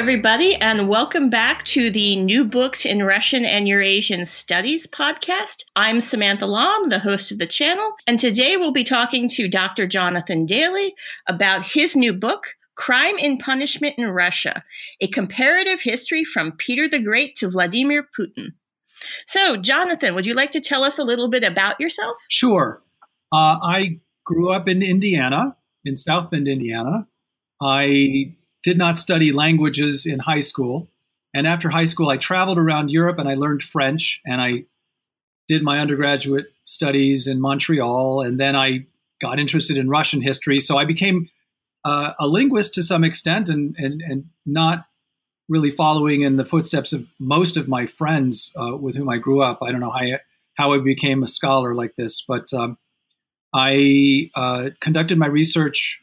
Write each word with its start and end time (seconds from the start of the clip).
Everybody, 0.00 0.54
and 0.54 0.88
welcome 0.88 1.28
back 1.28 1.62
to 1.66 1.90
the 1.90 2.16
New 2.16 2.46
Books 2.46 2.86
in 2.86 3.02
Russian 3.02 3.44
and 3.44 3.68
Eurasian 3.68 4.24
Studies 4.24 4.86
podcast. 4.86 5.64
I'm 5.76 6.00
Samantha 6.00 6.46
Lomb, 6.46 6.88
the 6.88 7.00
host 7.00 7.30
of 7.30 7.38
the 7.38 7.46
channel, 7.46 7.92
and 8.06 8.18
today 8.18 8.56
we'll 8.56 8.72
be 8.72 8.82
talking 8.82 9.28
to 9.28 9.46
Dr. 9.46 9.86
Jonathan 9.86 10.46
Daly 10.46 10.94
about 11.28 11.66
his 11.66 11.96
new 11.96 12.14
book, 12.14 12.54
Crime 12.76 13.16
and 13.22 13.38
Punishment 13.38 13.96
in 13.98 14.08
Russia 14.08 14.64
A 15.02 15.06
Comparative 15.06 15.82
History 15.82 16.24
from 16.24 16.52
Peter 16.52 16.88
the 16.88 16.98
Great 16.98 17.34
to 17.34 17.50
Vladimir 17.50 18.08
Putin. 18.18 18.54
So, 19.26 19.58
Jonathan, 19.58 20.14
would 20.14 20.24
you 20.24 20.32
like 20.32 20.52
to 20.52 20.62
tell 20.62 20.82
us 20.82 20.98
a 20.98 21.04
little 21.04 21.28
bit 21.28 21.44
about 21.44 21.78
yourself? 21.78 22.16
Sure. 22.30 22.82
Uh, 23.30 23.58
I 23.62 24.00
grew 24.24 24.50
up 24.50 24.66
in 24.66 24.82
Indiana, 24.82 25.58
in 25.84 25.94
South 25.94 26.30
Bend, 26.30 26.48
Indiana. 26.48 27.06
I 27.60 28.34
did 28.62 28.78
not 28.78 28.98
study 28.98 29.32
languages 29.32 30.06
in 30.06 30.18
high 30.18 30.40
school. 30.40 30.90
And 31.32 31.46
after 31.46 31.68
high 31.68 31.84
school, 31.84 32.08
I 32.08 32.16
traveled 32.16 32.58
around 32.58 32.90
Europe 32.90 33.18
and 33.18 33.28
I 33.28 33.34
learned 33.34 33.62
French 33.62 34.20
and 34.26 34.40
I 34.40 34.64
did 35.48 35.62
my 35.62 35.78
undergraduate 35.78 36.46
studies 36.64 37.26
in 37.26 37.40
Montreal. 37.40 38.22
And 38.22 38.38
then 38.38 38.56
I 38.56 38.86
got 39.20 39.38
interested 39.38 39.76
in 39.76 39.88
Russian 39.88 40.20
history. 40.20 40.60
So 40.60 40.76
I 40.76 40.84
became 40.84 41.28
uh, 41.84 42.12
a 42.18 42.26
linguist 42.26 42.74
to 42.74 42.82
some 42.82 43.04
extent 43.04 43.48
and, 43.48 43.74
and, 43.78 44.02
and 44.02 44.24
not 44.44 44.86
really 45.48 45.70
following 45.70 46.22
in 46.22 46.36
the 46.36 46.44
footsteps 46.44 46.92
of 46.92 47.06
most 47.18 47.56
of 47.56 47.68
my 47.68 47.86
friends 47.86 48.52
uh, 48.56 48.76
with 48.76 48.96
whom 48.96 49.08
I 49.08 49.18
grew 49.18 49.42
up. 49.42 49.58
I 49.62 49.72
don't 49.72 49.80
know 49.80 49.90
how 49.90 50.04
I, 50.04 50.20
how 50.54 50.72
I 50.72 50.78
became 50.78 51.22
a 51.22 51.28
scholar 51.28 51.74
like 51.74 51.96
this, 51.96 52.22
but 52.26 52.52
um, 52.52 52.78
I 53.52 54.30
uh, 54.34 54.70
conducted 54.80 55.18
my 55.18 55.26
research 55.26 55.99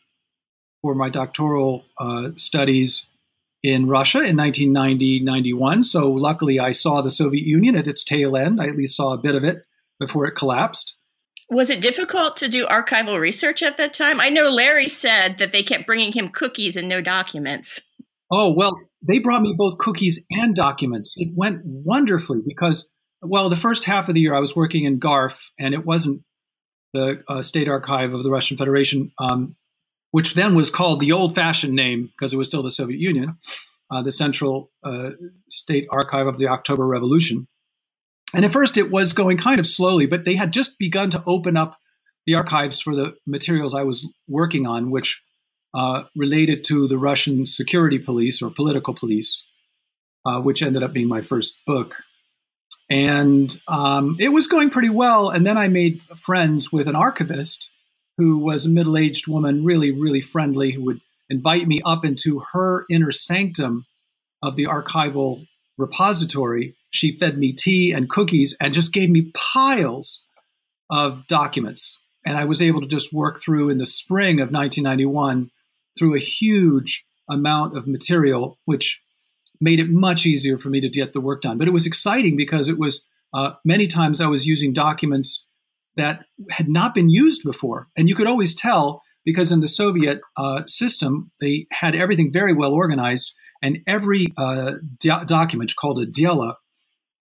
for 0.88 0.96
my 0.96 1.10
doctoral 1.10 1.86
uh, 2.00 2.30
studies 2.38 3.10
in 3.62 3.90
Russia 3.90 4.20
in 4.20 4.38
1990 4.38 5.20
91. 5.20 5.84
So 5.84 6.14
luckily, 6.14 6.62
I 6.62 6.72
saw 6.72 7.02
the 7.02 7.12
Soviet 7.12 7.46
Union 7.46 7.76
at 7.76 7.90
its 7.90 8.06
tail 8.06 8.38
end. 8.38 8.62
I 8.62 8.68
at 8.68 8.78
least 8.78 8.96
saw 8.96 9.12
a 9.12 9.18
bit 9.18 9.36
of 9.36 9.44
it 9.44 9.66
before 10.00 10.26
it 10.28 10.36
collapsed. 10.36 10.98
Was 11.50 11.70
it 11.70 11.82
difficult 11.82 12.38
to 12.38 12.48
do 12.48 12.66
archival 12.68 13.20
research 13.20 13.62
at 13.64 13.76
that 13.76 13.94
time? 13.94 14.22
I 14.22 14.30
know 14.30 14.48
Larry 14.48 14.88
said 14.88 15.40
that 15.40 15.52
they 15.52 15.62
kept 15.62 15.86
bringing 15.86 16.14
him 16.14 16.30
cookies 16.30 16.78
and 16.78 16.88
no 16.88 17.02
documents. 17.02 17.82
Oh, 18.32 18.54
well, 18.56 18.80
they 19.06 19.20
brought 19.20 19.42
me 19.42 19.56
both 19.58 19.80
cookies 19.80 20.26
and 20.32 20.56
documents. 20.56 21.16
It 21.18 21.34
went 21.36 21.64
wonderfully 21.66 22.40
because, 22.46 22.90
well, 23.22 23.50
the 23.50 23.58
first 23.58 23.84
half 23.84 24.08
of 24.08 24.16
the 24.16 24.22
year 24.22 24.34
I 24.34 24.40
was 24.40 24.56
working 24.56 24.86
in 24.86 25.00
GARF, 25.00 25.52
and 25.60 25.74
it 25.74 25.86
wasn't 25.86 26.22
the 26.94 27.22
uh, 27.28 27.42
State 27.42 27.68
Archive 27.68 28.14
of 28.14 28.24
the 28.24 28.32
Russian 28.32 28.56
Federation. 28.56 29.12
Um, 29.20 29.58
which 30.12 30.34
then 30.34 30.56
was 30.56 30.70
called 30.70 31.00
the 31.00 31.12
old 31.12 31.36
fashioned 31.36 31.74
name 31.74 32.08
because 32.08 32.34
it 32.34 32.38
was 32.38 32.48
still 32.48 32.64
the 32.64 32.72
Soviet 32.72 33.00
Union, 33.00 33.38
uh, 33.92 34.02
the 34.02 34.12
Central 34.12 34.72
uh, 34.84 35.12
State 35.50 35.88
Archive 35.92 36.28
of 36.28 36.38
the 36.38 36.48
October 36.48 36.88
Revolution. 36.88 37.48
And 38.34 38.44
at 38.44 38.52
first 38.52 38.78
it 38.78 38.92
was 38.92 39.14
going 39.14 39.38
kind 39.38 39.60
of 39.60 39.68
slowly, 39.68 40.06
but 40.06 40.26
they 40.26 40.36
had 40.36 40.52
just 40.52 40.78
begun 40.78 41.10
to 41.12 41.24
open 41.26 41.58
up 41.58 41.76
the 42.26 42.36
archives 42.36 42.82
for 42.82 42.94
the 42.94 43.16
materials 43.26 43.74
I 43.74 43.84
was 43.84 44.08
working 44.28 44.68
on, 44.68 44.92
which 44.92 45.24
uh, 45.74 46.04
related 46.16 46.64
to 46.66 46.88
the 46.88 46.98
Russian 46.98 47.46
security 47.46 48.00
police 48.00 48.42
or 48.42 48.50
political 48.50 48.94
police, 48.94 49.46
uh, 50.26 50.42
which 50.42 50.62
ended 50.62 50.84
up 50.84 50.94
being 50.94 51.08
my 51.08 51.22
first 51.22 51.60
book. 51.66 51.96
And 52.90 53.56
um, 53.68 54.18
it 54.20 54.30
was 54.30 54.48
going 54.48 54.70
pretty 54.70 54.90
well. 54.90 55.30
And 55.30 55.46
then 55.46 55.58
I 55.58 55.68
made 55.68 56.02
friends 56.16 56.72
with 56.72 56.88
an 56.88 56.96
archivist 56.96 57.70
who 58.18 58.40
was 58.40 58.66
a 58.66 58.70
middle 58.70 58.98
aged 58.98 59.28
woman, 59.28 59.64
really, 59.64 59.92
really 59.92 60.22
friendly, 60.22 60.72
who 60.72 60.84
would 60.86 61.02
invite 61.30 61.68
me 61.68 61.82
up 61.86 62.06
into 62.06 62.42
her 62.54 62.86
inner 62.90 63.12
sanctum 63.12 63.86
of 64.42 64.56
the 64.56 64.66
archival 64.66 65.46
repository. 65.78 66.76
She 66.90 67.18
fed 67.18 67.38
me 67.38 67.54
tea 67.54 67.92
and 67.92 68.10
cookies 68.10 68.56
and 68.60 68.74
just 68.74 68.94
gave 68.94 69.10
me 69.10 69.32
piles 69.34 70.26
of 70.90 71.28
documents. 71.28 72.00
And 72.26 72.38
I 72.38 72.46
was 72.46 72.62
able 72.62 72.82
to 72.82 72.88
just 72.88 73.14
work 73.14 73.40
through 73.40 73.70
in 73.70 73.78
the 73.78 73.86
spring 73.86 74.40
of 74.40 74.52
1991 74.52 75.52
through 75.98 76.16
a 76.16 76.20
huge 76.20 77.06
amount 77.30 77.78
of 77.78 77.88
material, 77.88 78.58
which 78.66 79.02
made 79.60 79.80
it 79.80 79.90
much 79.90 80.26
easier 80.26 80.58
for 80.58 80.70
me 80.70 80.82
to 80.82 80.90
get 80.90 81.14
the 81.14 81.22
work 81.22 81.42
done. 81.42 81.58
But 81.58 81.68
it 81.68 81.74
was 81.74 81.86
exciting 81.86 82.36
because 82.36 82.70
it 82.70 82.78
was 82.78 83.06
uh, 83.34 83.54
many 83.66 83.88
times 83.88 84.22
I 84.22 84.28
was 84.28 84.46
using 84.46 84.74
documents 84.74 85.46
that 85.98 86.22
had 86.50 86.70
not 86.70 86.96
been 86.96 87.10
used 87.10 87.44
before. 87.44 87.88
And 87.98 88.08
you 88.08 88.16
could 88.16 88.28
always 88.28 88.56
tell 88.56 89.02
because 89.26 89.52
in 89.52 89.60
the 89.60 89.68
Soviet 89.68 90.22
uh, 90.38 90.64
system, 90.68 91.32
they 91.42 91.68
had 91.72 91.96
everything 91.96 92.32
very 92.32 92.54
well 92.54 92.74
organized, 92.74 93.34
and 93.62 93.80
every 93.86 94.28
uh, 94.38 94.76
do- 95.00 95.26
document 95.26 95.74
called 95.78 96.00
a 96.00 96.06
dela 96.06 96.56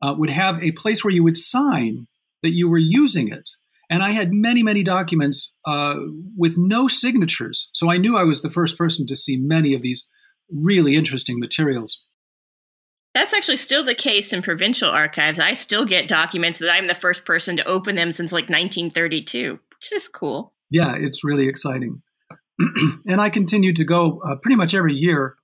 uh, 0.03 0.15
would 0.17 0.31
have 0.31 0.63
a 0.63 0.71
place 0.73 1.03
where 1.03 1.13
you 1.13 1.25
would 1.25 1.37
sign 1.37 2.07
that 2.43 2.51
you 2.51 2.71
were 2.71 2.79
using 2.79 3.29
it. 3.29 3.49
And 3.91 4.03
I 4.03 4.11
had 4.11 4.33
many, 4.33 4.63
many 4.63 4.83
documents 4.83 5.55
uh, 5.65 5.97
with 6.37 6.57
no 6.57 6.87
signatures. 6.87 7.71
So 7.73 7.91
I 7.91 7.99
knew 7.99 8.17
I 8.17 8.25
was 8.25 8.43
the 8.43 8.51
first 8.51 8.77
person 8.77 9.07
to 9.07 9.17
see 9.17 9.37
many 9.37 9.75
of 9.75 9.83
these 9.83 10.09
really 10.51 10.95
interesting 10.95 11.39
materials. 11.39 12.05
That's 13.17 13.33
actually 13.33 13.57
still 13.57 13.83
the 13.83 13.95
case 13.95 14.35
in 14.35 14.43
provincial 14.43 14.91
archives. 14.91 15.39
I 15.39 15.55
still 15.55 15.87
get 15.87 16.07
documents 16.07 16.59
that 16.59 16.71
I'm 16.71 16.87
the 16.87 16.93
first 16.93 17.25
person 17.25 17.57
to 17.57 17.67
open 17.67 17.97
them 17.97 18.13
since 18.13 18.31
like 18.31 18.51
1932, 18.51 19.53
which 19.53 19.93
is 19.95 20.07
cool. 20.07 20.53
Yeah, 20.69 20.95
it's 20.97 21.25
really 21.25 21.49
exciting. 21.49 22.03
and 23.09 23.19
I 23.19 23.31
continued 23.31 23.77
to 23.77 23.87
go 23.87 24.19
uh, 24.19 24.37
pretty 24.43 24.57
much 24.57 24.75
every 24.75 24.93
year 24.93 25.35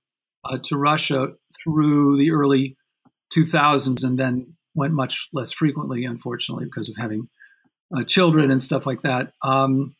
uh, 0.45 0.59
to 0.65 0.77
Russia 0.77 1.29
through 1.63 2.17
the 2.17 2.33
early 2.33 2.77
2000s 3.35 4.03
and 4.03 4.19
then 4.19 4.53
went 4.75 4.93
much 4.93 5.29
less 5.33 5.51
frequently, 5.51 6.05
unfortunately, 6.05 6.65
because 6.65 6.89
of 6.89 6.97
having 6.97 7.27
uh, 7.91 8.03
children 8.03 8.51
and 8.51 8.61
stuff 8.61 8.85
like 8.85 9.01
that. 9.01 9.33
Um, 9.43 9.95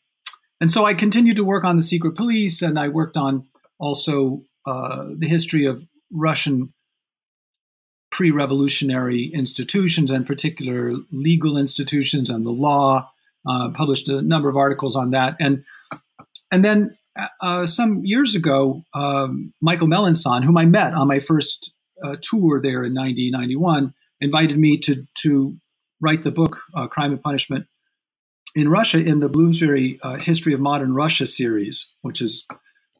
and 0.60 0.70
so 0.70 0.84
I 0.84 0.94
continued 0.94 1.38
to 1.38 1.44
work 1.44 1.64
on 1.64 1.74
the 1.74 1.82
secret 1.82 2.14
police 2.14 2.62
and 2.62 2.78
I 2.78 2.86
worked 2.86 3.16
on 3.16 3.48
also 3.80 4.44
uh, 4.64 5.06
the 5.18 5.26
history 5.26 5.66
of 5.66 5.84
Russian 6.12 6.72
pre 8.14 8.30
revolutionary 8.30 9.24
institutions, 9.34 10.12
and 10.12 10.24
particular 10.24 10.92
legal 11.10 11.58
institutions 11.58 12.30
and 12.30 12.46
the 12.46 12.50
law. 12.50 13.10
Uh, 13.46 13.68
published 13.70 14.08
a 14.08 14.22
number 14.22 14.48
of 14.48 14.56
articles 14.56 14.96
on 14.96 15.10
that. 15.10 15.36
And, 15.38 15.64
and 16.50 16.64
then 16.64 16.96
uh, 17.42 17.66
some 17.66 18.02
years 18.02 18.34
ago, 18.34 18.84
um, 18.94 19.52
Michael 19.60 19.88
Melancon, 19.88 20.44
whom 20.44 20.56
I 20.56 20.64
met 20.64 20.94
on 20.94 21.08
my 21.08 21.18
first 21.18 21.74
uh, 22.02 22.16
tour 22.22 22.62
there 22.62 22.84
in 22.84 22.94
1991, 22.94 23.92
invited 24.22 24.58
me 24.58 24.78
to, 24.78 25.06
to 25.16 25.56
write 26.00 26.22
the 26.22 26.30
book, 26.30 26.62
uh, 26.74 26.86
Crime 26.86 27.10
and 27.12 27.22
Punishment 27.22 27.66
in 28.56 28.70
Russia, 28.70 29.04
in 29.04 29.18
the 29.18 29.28
Bloomsbury 29.28 29.98
uh, 30.02 30.16
History 30.16 30.54
of 30.54 30.60
Modern 30.60 30.94
Russia 30.94 31.26
series, 31.26 31.92
which 32.00 32.20
has 32.20 32.46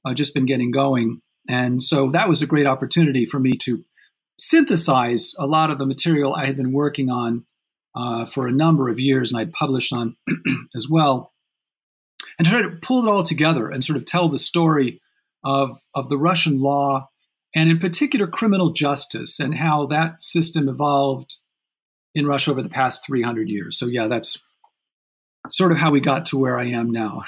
uh, 0.05 0.13
just 0.13 0.35
been 0.35 0.45
getting 0.45 0.73
going. 0.73 1.23
And 1.49 1.83
so 1.83 2.11
that 2.11 2.29
was 2.29 2.43
a 2.43 2.47
great 2.47 2.67
opportunity 2.67 3.25
for 3.25 3.39
me 3.41 3.57
to 3.63 3.83
synthesize 4.39 5.35
a 5.39 5.47
lot 5.47 5.71
of 5.71 5.79
the 5.79 5.87
material 5.87 6.35
I 6.35 6.47
had 6.47 6.57
been 6.57 6.73
working 6.73 7.11
on 7.11 7.45
uh, 7.95 8.25
for 8.25 8.47
a 8.47 8.53
number 8.53 8.89
of 8.89 8.99
years 8.99 9.33
and 9.33 9.41
I'd 9.41 9.53
published 9.53 9.93
on 9.93 10.17
as 10.75 10.89
well, 10.89 11.33
and 12.39 12.47
try 12.47 12.63
to 12.63 12.79
pull 12.83 13.07
it 13.07 13.11
all 13.11 13.23
together 13.23 13.69
and 13.69 13.85
sort 13.85 13.97
of 13.97 14.05
tell 14.05 14.29
the 14.29 14.39
story 14.39 15.01
of, 15.45 15.77
of 15.95 16.09
the 16.09 16.19
Russian 16.19 16.59
law 16.59 17.09
and, 17.55 17.71
in 17.71 17.79
particular, 17.79 18.27
criminal 18.27 18.73
justice 18.73 19.39
and 19.39 19.57
how 19.57 19.87
that 19.87 20.21
system 20.21 20.69
evolved 20.69 21.37
in 22.15 22.27
Russia 22.27 22.51
over 22.51 22.63
the 22.63 22.69
past 22.69 23.07
300 23.07 23.49
years. 23.49 23.79
So, 23.79 23.87
yeah, 23.87 24.09
that's 24.09 24.43
sort 25.49 25.71
of 25.71 25.79
how 25.79 25.91
we 25.91 26.01
got 26.01 26.27
to 26.27 26.39
where 26.39 26.59
I 26.59 26.65
am 26.65 26.91
now. 26.91 27.23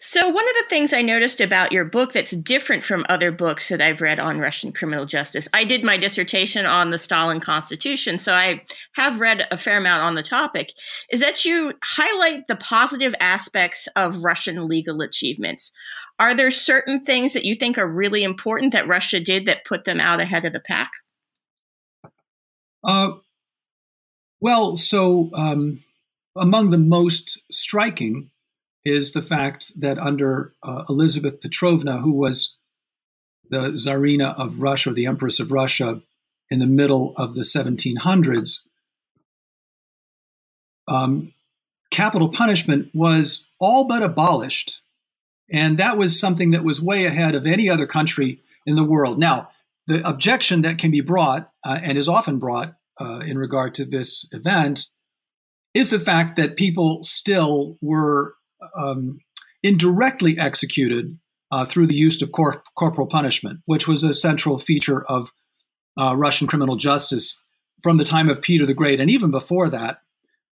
So, 0.00 0.28
one 0.28 0.48
of 0.48 0.54
the 0.54 0.66
things 0.68 0.92
I 0.92 1.02
noticed 1.02 1.40
about 1.40 1.72
your 1.72 1.84
book 1.84 2.12
that's 2.12 2.30
different 2.30 2.84
from 2.84 3.04
other 3.08 3.32
books 3.32 3.68
that 3.68 3.80
I've 3.80 4.00
read 4.00 4.20
on 4.20 4.38
Russian 4.38 4.72
criminal 4.72 5.06
justice, 5.06 5.48
I 5.52 5.64
did 5.64 5.82
my 5.82 5.96
dissertation 5.96 6.66
on 6.66 6.90
the 6.90 6.98
Stalin 6.98 7.40
Constitution, 7.40 8.20
so 8.20 8.32
I 8.32 8.62
have 8.92 9.18
read 9.18 9.48
a 9.50 9.56
fair 9.56 9.78
amount 9.78 10.04
on 10.04 10.14
the 10.14 10.22
topic, 10.22 10.72
is 11.10 11.18
that 11.18 11.44
you 11.44 11.72
highlight 11.82 12.46
the 12.46 12.54
positive 12.54 13.12
aspects 13.18 13.88
of 13.96 14.22
Russian 14.22 14.68
legal 14.68 15.00
achievements. 15.00 15.72
Are 16.20 16.32
there 16.32 16.52
certain 16.52 17.04
things 17.04 17.32
that 17.32 17.44
you 17.44 17.56
think 17.56 17.76
are 17.76 17.88
really 17.88 18.22
important 18.22 18.74
that 18.74 18.86
Russia 18.86 19.18
did 19.18 19.46
that 19.46 19.64
put 19.64 19.84
them 19.84 19.98
out 19.98 20.20
ahead 20.20 20.44
of 20.44 20.52
the 20.52 20.60
pack? 20.60 20.92
Uh, 22.84 23.14
well, 24.40 24.76
so 24.76 25.30
um, 25.34 25.82
among 26.36 26.70
the 26.70 26.78
most 26.78 27.42
striking 27.50 28.30
is 28.88 29.12
the 29.12 29.22
fact 29.22 29.72
that 29.80 29.98
under 29.98 30.54
uh, 30.62 30.84
Elizabeth 30.88 31.40
Petrovna, 31.40 31.98
who 31.98 32.12
was 32.12 32.56
the 33.50 33.70
Tsarina 33.70 34.38
of 34.38 34.60
Russia, 34.60 34.90
or 34.90 34.92
the 34.94 35.06
Empress 35.06 35.40
of 35.40 35.52
Russia, 35.52 36.02
in 36.50 36.58
the 36.58 36.66
middle 36.66 37.14
of 37.16 37.34
the 37.34 37.42
1700s, 37.42 38.60
um, 40.86 41.32
capital 41.90 42.30
punishment 42.30 42.90
was 42.94 43.46
all 43.58 43.86
but 43.86 44.02
abolished. 44.02 44.80
And 45.50 45.78
that 45.78 45.96
was 45.96 46.18
something 46.18 46.50
that 46.50 46.64
was 46.64 46.80
way 46.82 47.04
ahead 47.04 47.34
of 47.34 47.46
any 47.46 47.68
other 47.68 47.86
country 47.86 48.40
in 48.66 48.76
the 48.76 48.84
world. 48.84 49.18
Now, 49.18 49.46
the 49.86 50.06
objection 50.06 50.62
that 50.62 50.78
can 50.78 50.90
be 50.90 51.00
brought, 51.00 51.50
uh, 51.64 51.78
and 51.82 51.96
is 51.96 52.08
often 52.08 52.38
brought 52.38 52.74
uh, 53.00 53.20
in 53.24 53.38
regard 53.38 53.74
to 53.74 53.84
this 53.84 54.28
event, 54.32 54.86
is 55.72 55.90
the 55.90 56.00
fact 56.00 56.36
that 56.36 56.56
people 56.56 57.02
still 57.02 57.78
were 57.80 58.34
um, 58.76 59.18
indirectly 59.62 60.38
executed 60.38 61.18
uh, 61.50 61.64
through 61.64 61.86
the 61.86 61.94
use 61.94 62.20
of 62.22 62.32
cor- 62.32 62.62
corporal 62.76 63.06
punishment, 63.06 63.60
which 63.66 63.88
was 63.88 64.04
a 64.04 64.14
central 64.14 64.58
feature 64.58 65.04
of 65.04 65.30
uh, 65.96 66.14
Russian 66.16 66.46
criminal 66.46 66.76
justice 66.76 67.40
from 67.82 67.96
the 67.96 68.04
time 68.04 68.28
of 68.28 68.42
Peter 68.42 68.66
the 68.66 68.74
Great 68.74 69.00
and 69.00 69.10
even 69.10 69.30
before 69.30 69.68
that. 69.70 69.98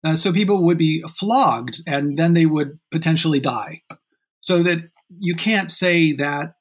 Uh, 0.04 0.16
so 0.16 0.32
people 0.32 0.64
would 0.64 0.78
be 0.78 1.02
flogged 1.02 1.80
and 1.86 2.18
then 2.18 2.34
they 2.34 2.46
would 2.46 2.78
potentially 2.90 3.40
die. 3.40 3.82
So 4.40 4.62
that 4.64 4.78
you 5.18 5.34
can't 5.36 5.70
say 5.70 6.12
that 6.14 6.54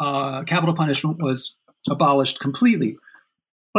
uh, 0.00 0.42
capital 0.44 0.74
punishment 0.74 1.18
was 1.20 1.56
abolished 1.88 2.40
completely. 2.40 2.96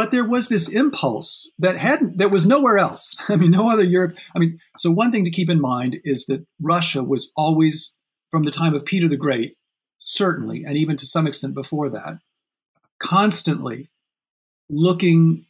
But 0.00 0.12
there 0.12 0.24
was 0.24 0.48
this 0.48 0.70
impulse 0.70 1.52
that 1.58 1.76
hadn't, 1.76 2.16
that 2.16 2.30
was 2.30 2.46
nowhere 2.46 2.78
else. 2.78 3.14
I 3.28 3.36
mean, 3.36 3.50
no 3.50 3.68
other 3.68 3.84
Europe. 3.84 4.16
I 4.34 4.38
mean, 4.38 4.58
so 4.78 4.90
one 4.90 5.12
thing 5.12 5.26
to 5.26 5.30
keep 5.30 5.50
in 5.50 5.60
mind 5.60 6.00
is 6.04 6.24
that 6.24 6.46
Russia 6.58 7.04
was 7.04 7.30
always, 7.36 7.98
from 8.30 8.44
the 8.44 8.50
time 8.50 8.72
of 8.72 8.86
Peter 8.86 9.08
the 9.08 9.18
Great, 9.18 9.58
certainly, 9.98 10.64
and 10.66 10.78
even 10.78 10.96
to 10.96 11.06
some 11.06 11.26
extent 11.26 11.52
before 11.52 11.90
that, 11.90 12.14
constantly 12.98 13.90
looking 14.70 15.44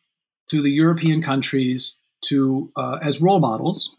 to 0.48 0.60
the 0.60 0.72
European 0.72 1.22
countries 1.22 2.00
to 2.22 2.72
uh, 2.76 2.98
as 3.00 3.22
role 3.22 3.38
models 3.38 3.94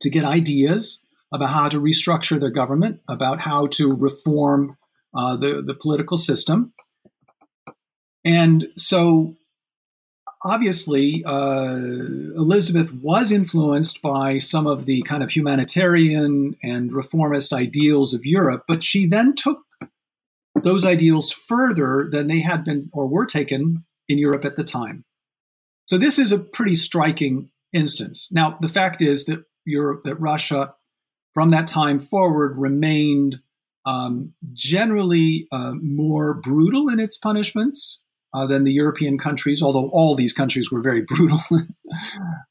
to 0.00 0.10
get 0.10 0.24
ideas 0.24 1.02
about 1.32 1.48
how 1.48 1.70
to 1.70 1.80
restructure 1.80 2.38
their 2.38 2.50
government, 2.50 3.00
about 3.08 3.40
how 3.40 3.68
to 3.68 3.94
reform 3.94 4.76
uh, 5.16 5.38
the 5.38 5.62
the 5.62 5.74
political 5.74 6.18
system, 6.18 6.74
and 8.26 8.66
so 8.76 9.36
obviously, 10.44 11.24
uh, 11.24 11.74
Elizabeth 12.36 12.92
was 12.92 13.32
influenced 13.32 14.02
by 14.02 14.38
some 14.38 14.66
of 14.66 14.86
the 14.86 15.02
kind 15.02 15.22
of 15.22 15.30
humanitarian 15.30 16.56
and 16.62 16.92
reformist 16.92 17.52
ideals 17.52 18.14
of 18.14 18.26
Europe, 18.26 18.64
but 18.68 18.84
she 18.84 19.06
then 19.06 19.34
took 19.34 19.60
those 20.62 20.84
ideals 20.84 21.32
further 21.32 22.08
than 22.10 22.28
they 22.28 22.40
had 22.40 22.64
been 22.64 22.88
or 22.92 23.08
were 23.08 23.26
taken 23.26 23.84
in 24.08 24.18
Europe 24.18 24.44
at 24.44 24.56
the 24.56 24.64
time. 24.64 25.04
So 25.86 25.98
this 25.98 26.18
is 26.18 26.32
a 26.32 26.38
pretty 26.38 26.74
striking 26.74 27.50
instance. 27.72 28.28
Now, 28.30 28.56
the 28.60 28.68
fact 28.68 29.02
is 29.02 29.24
that 29.24 29.44
Europe, 29.64 30.02
that 30.04 30.20
Russia, 30.20 30.74
from 31.32 31.50
that 31.50 31.66
time 31.66 31.98
forward, 31.98 32.56
remained 32.56 33.40
um, 33.86 34.32
generally 34.52 35.48
uh, 35.52 35.72
more 35.72 36.34
brutal 36.34 36.88
in 36.88 37.00
its 37.00 37.18
punishments 37.18 38.03
uh, 38.34 38.46
than 38.46 38.64
the 38.64 38.72
European 38.72 39.16
countries, 39.16 39.62
although 39.62 39.88
all 39.92 40.14
these 40.14 40.32
countries 40.32 40.70
were 40.70 40.82
very 40.82 41.02
brutal. 41.06 41.40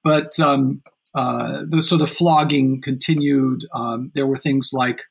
but 0.03 0.39
um, 0.39 0.81
uh, 1.13 1.63
the, 1.69 1.81
so 1.81 1.97
the 1.97 2.07
flogging 2.07 2.81
continued. 2.81 3.61
Um, 3.73 4.11
there 4.15 4.25
were 4.25 4.37
things 4.37 4.71
like 4.73 5.01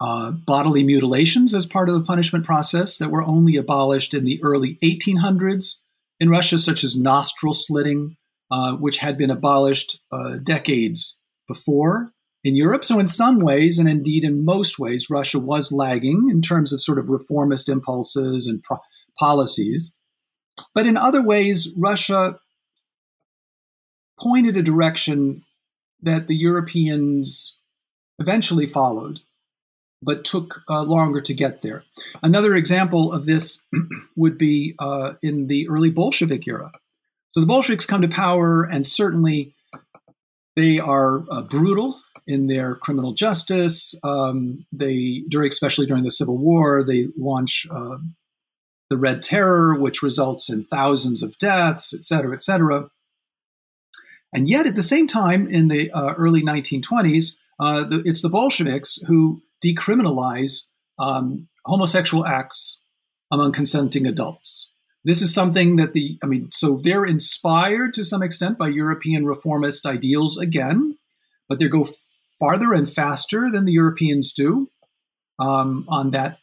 uh, 0.00 0.30
bodily 0.30 0.84
mutilations 0.84 1.54
as 1.54 1.66
part 1.66 1.88
of 1.88 1.94
the 1.94 2.04
punishment 2.04 2.44
process 2.44 2.98
that 2.98 3.10
were 3.10 3.24
only 3.24 3.56
abolished 3.56 4.14
in 4.14 4.24
the 4.24 4.40
early 4.42 4.78
1800s 4.82 5.76
in 6.20 6.30
Russia, 6.30 6.58
such 6.58 6.84
as 6.84 6.98
nostril 6.98 7.54
slitting, 7.54 8.16
uh, 8.50 8.74
which 8.76 8.98
had 8.98 9.18
been 9.18 9.30
abolished 9.30 10.00
uh, 10.12 10.36
decades 10.42 11.18
before 11.48 12.12
in 12.42 12.56
Europe. 12.56 12.84
So, 12.84 12.98
in 12.98 13.06
some 13.06 13.38
ways, 13.38 13.78
and 13.78 13.88
indeed 13.88 14.24
in 14.24 14.44
most 14.44 14.78
ways, 14.78 15.10
Russia 15.10 15.38
was 15.38 15.72
lagging 15.72 16.28
in 16.30 16.42
terms 16.42 16.72
of 16.72 16.82
sort 16.82 16.98
of 16.98 17.08
reformist 17.08 17.68
impulses 17.68 18.46
and 18.46 18.62
pro- 18.62 18.78
policies. 19.18 19.94
But 20.74 20.86
in 20.86 20.96
other 20.96 21.22
ways, 21.22 21.72
Russia 21.76 22.38
pointed 24.18 24.56
a 24.56 24.62
direction 24.62 25.44
that 26.02 26.26
the 26.26 26.36
Europeans 26.36 27.56
eventually 28.18 28.66
followed, 28.66 29.20
but 30.02 30.24
took 30.24 30.60
uh, 30.68 30.82
longer 30.82 31.20
to 31.22 31.34
get 31.34 31.62
there. 31.62 31.84
Another 32.22 32.54
example 32.54 33.12
of 33.12 33.26
this 33.26 33.62
would 34.16 34.38
be 34.38 34.74
uh, 34.78 35.14
in 35.22 35.46
the 35.46 35.68
early 35.68 35.90
Bolshevik 35.90 36.46
era. 36.46 36.70
So 37.32 37.40
the 37.40 37.46
Bolsheviks 37.46 37.86
come 37.86 38.02
to 38.02 38.08
power, 38.08 38.64
and 38.64 38.86
certainly 38.86 39.54
they 40.56 40.80
are 40.80 41.24
uh, 41.30 41.42
brutal 41.42 42.00
in 42.30 42.46
their 42.46 42.76
criminal 42.76 43.12
justice. 43.12 43.92
Um, 44.04 44.64
they, 44.70 45.24
during 45.28 45.48
especially 45.48 45.86
during 45.86 46.04
the 46.04 46.12
Civil 46.12 46.38
War, 46.38 46.84
they 46.84 47.08
launch 47.18 47.66
uh, 47.68 47.96
the 48.88 48.96
Red 48.96 49.20
Terror, 49.20 49.74
which 49.74 50.00
results 50.00 50.48
in 50.48 50.64
thousands 50.64 51.24
of 51.24 51.36
deaths, 51.38 51.92
et 51.92 52.04
cetera, 52.04 52.32
et 52.32 52.44
cetera. 52.44 52.88
And 54.32 54.48
yet, 54.48 54.68
at 54.68 54.76
the 54.76 54.82
same 54.84 55.08
time, 55.08 55.48
in 55.48 55.66
the 55.66 55.90
uh, 55.90 56.14
early 56.16 56.40
1920s, 56.40 57.34
uh, 57.58 57.82
the, 57.82 58.02
it's 58.04 58.22
the 58.22 58.28
Bolsheviks 58.28 59.00
who 59.08 59.42
decriminalize 59.64 60.66
um, 61.00 61.48
homosexual 61.64 62.24
acts 62.24 62.80
among 63.32 63.50
consenting 63.50 64.06
adults. 64.06 64.70
This 65.04 65.20
is 65.20 65.34
something 65.34 65.76
that 65.76 65.94
the, 65.94 66.16
I 66.22 66.26
mean, 66.26 66.48
so 66.52 66.80
they're 66.80 67.04
inspired 67.04 67.94
to 67.94 68.04
some 68.04 68.22
extent 68.22 68.56
by 68.56 68.68
European 68.68 69.26
reformist 69.26 69.84
ideals 69.84 70.38
again, 70.38 70.96
but 71.48 71.58
they 71.58 71.66
go 71.66 71.88
farther 72.40 72.72
and 72.72 72.90
faster 72.90 73.48
than 73.52 73.66
the 73.66 73.72
Europeans 73.72 74.32
do 74.32 74.68
um, 75.38 75.84
on 75.88 76.10
that 76.10 76.38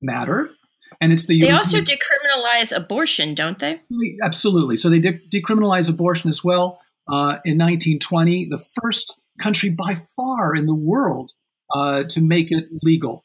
matter. 0.00 0.50
And 1.00 1.12
it's 1.12 1.26
the 1.26 1.40
they 1.40 1.50
also 1.50 1.80
decriminalize 1.80 2.74
abortion, 2.74 3.34
don't 3.34 3.58
they? 3.58 3.80
Absolutely. 4.22 4.76
So 4.76 4.88
they 4.88 5.00
de- 5.00 5.18
decriminalize 5.28 5.90
abortion 5.90 6.30
as 6.30 6.44
well. 6.44 6.80
Uh, 7.08 7.42
in 7.44 7.58
1920, 7.58 8.48
the 8.50 8.62
first 8.80 9.20
country 9.40 9.70
by 9.70 9.94
far 10.16 10.54
in 10.54 10.66
the 10.66 10.74
world 10.74 11.32
uh, 11.74 12.04
to 12.04 12.20
make 12.20 12.52
it 12.52 12.66
legal. 12.82 13.24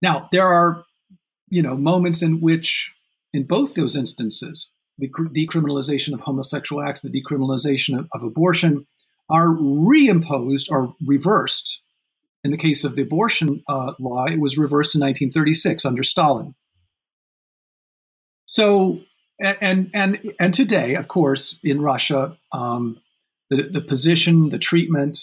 Now 0.00 0.28
there 0.32 0.46
are, 0.46 0.84
you 1.48 1.62
know, 1.62 1.76
moments 1.76 2.22
in 2.22 2.40
which, 2.40 2.92
in 3.32 3.46
both 3.46 3.74
those 3.74 3.96
instances, 3.96 4.72
the 4.98 5.08
decriminalization 5.08 6.14
of 6.14 6.20
homosexual 6.20 6.82
acts, 6.82 7.02
the 7.02 7.10
decriminalization 7.10 7.98
of, 7.98 8.08
of 8.14 8.22
abortion, 8.22 8.86
are 9.28 9.48
reimposed 9.48 10.70
or 10.70 10.94
reversed. 11.04 11.82
In 12.44 12.50
the 12.52 12.56
case 12.56 12.84
of 12.84 12.94
the 12.94 13.02
abortion 13.02 13.62
uh, 13.68 13.94
law, 13.98 14.26
it 14.26 14.38
was 14.38 14.56
reversed 14.56 14.94
in 14.94 15.00
1936 15.00 15.84
under 15.84 16.02
Stalin. 16.02 16.54
So, 18.46 19.00
and 19.40 19.90
and 19.92 20.32
and 20.38 20.54
today, 20.54 20.94
of 20.94 21.08
course, 21.08 21.58
in 21.64 21.80
Russia, 21.80 22.38
um, 22.52 23.00
the 23.50 23.68
the 23.68 23.80
position, 23.80 24.50
the 24.50 24.58
treatment, 24.58 25.18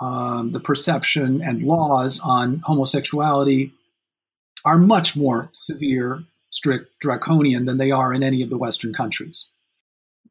um, 0.00 0.52
the 0.52 0.60
perception, 0.60 1.40
and 1.42 1.62
laws 1.62 2.20
on 2.20 2.60
homosexuality 2.64 3.72
are 4.66 4.78
much 4.78 5.16
more 5.16 5.48
severe, 5.52 6.24
strict, 6.50 6.90
draconian 7.00 7.64
than 7.64 7.78
they 7.78 7.90
are 7.90 8.12
in 8.12 8.22
any 8.22 8.42
of 8.42 8.50
the 8.50 8.58
Western 8.58 8.92
countries. 8.92 9.48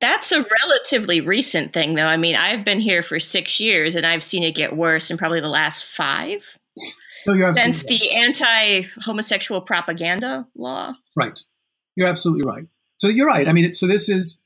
That's 0.04 0.34
a 0.34 0.44
relatively 0.62 1.22
recent 1.22 1.72
thing, 1.72 1.96
though. 1.96 2.08
I 2.08 2.18
mean, 2.18 2.36
I've 2.36 2.66
been 2.66 2.82
here 2.82 3.02
for 3.02 3.22
six 3.22 3.62
years, 3.62 3.96
and 3.96 4.06
I've 4.06 4.22
seen 4.22 4.44
it 4.44 4.54
get 4.54 4.76
worse 4.76 5.10
in 5.10 5.18
probably 5.18 5.40
the 5.40 5.48
last 5.48 5.86
five. 5.86 6.58
since 7.54 7.84
the 7.84 8.12
anti-homosexual 8.12 9.62
propaganda 9.62 10.46
law. 10.58 10.92
Right. 11.16 11.40
You're 11.96 12.10
absolutely 12.10 12.44
right. 12.46 12.66
So 12.98 13.08
you're 13.08 13.28
right. 13.28 13.48
I 13.48 13.54
mean, 13.54 13.72
so 13.72 13.88
this 13.88 14.10
is, 14.10 14.42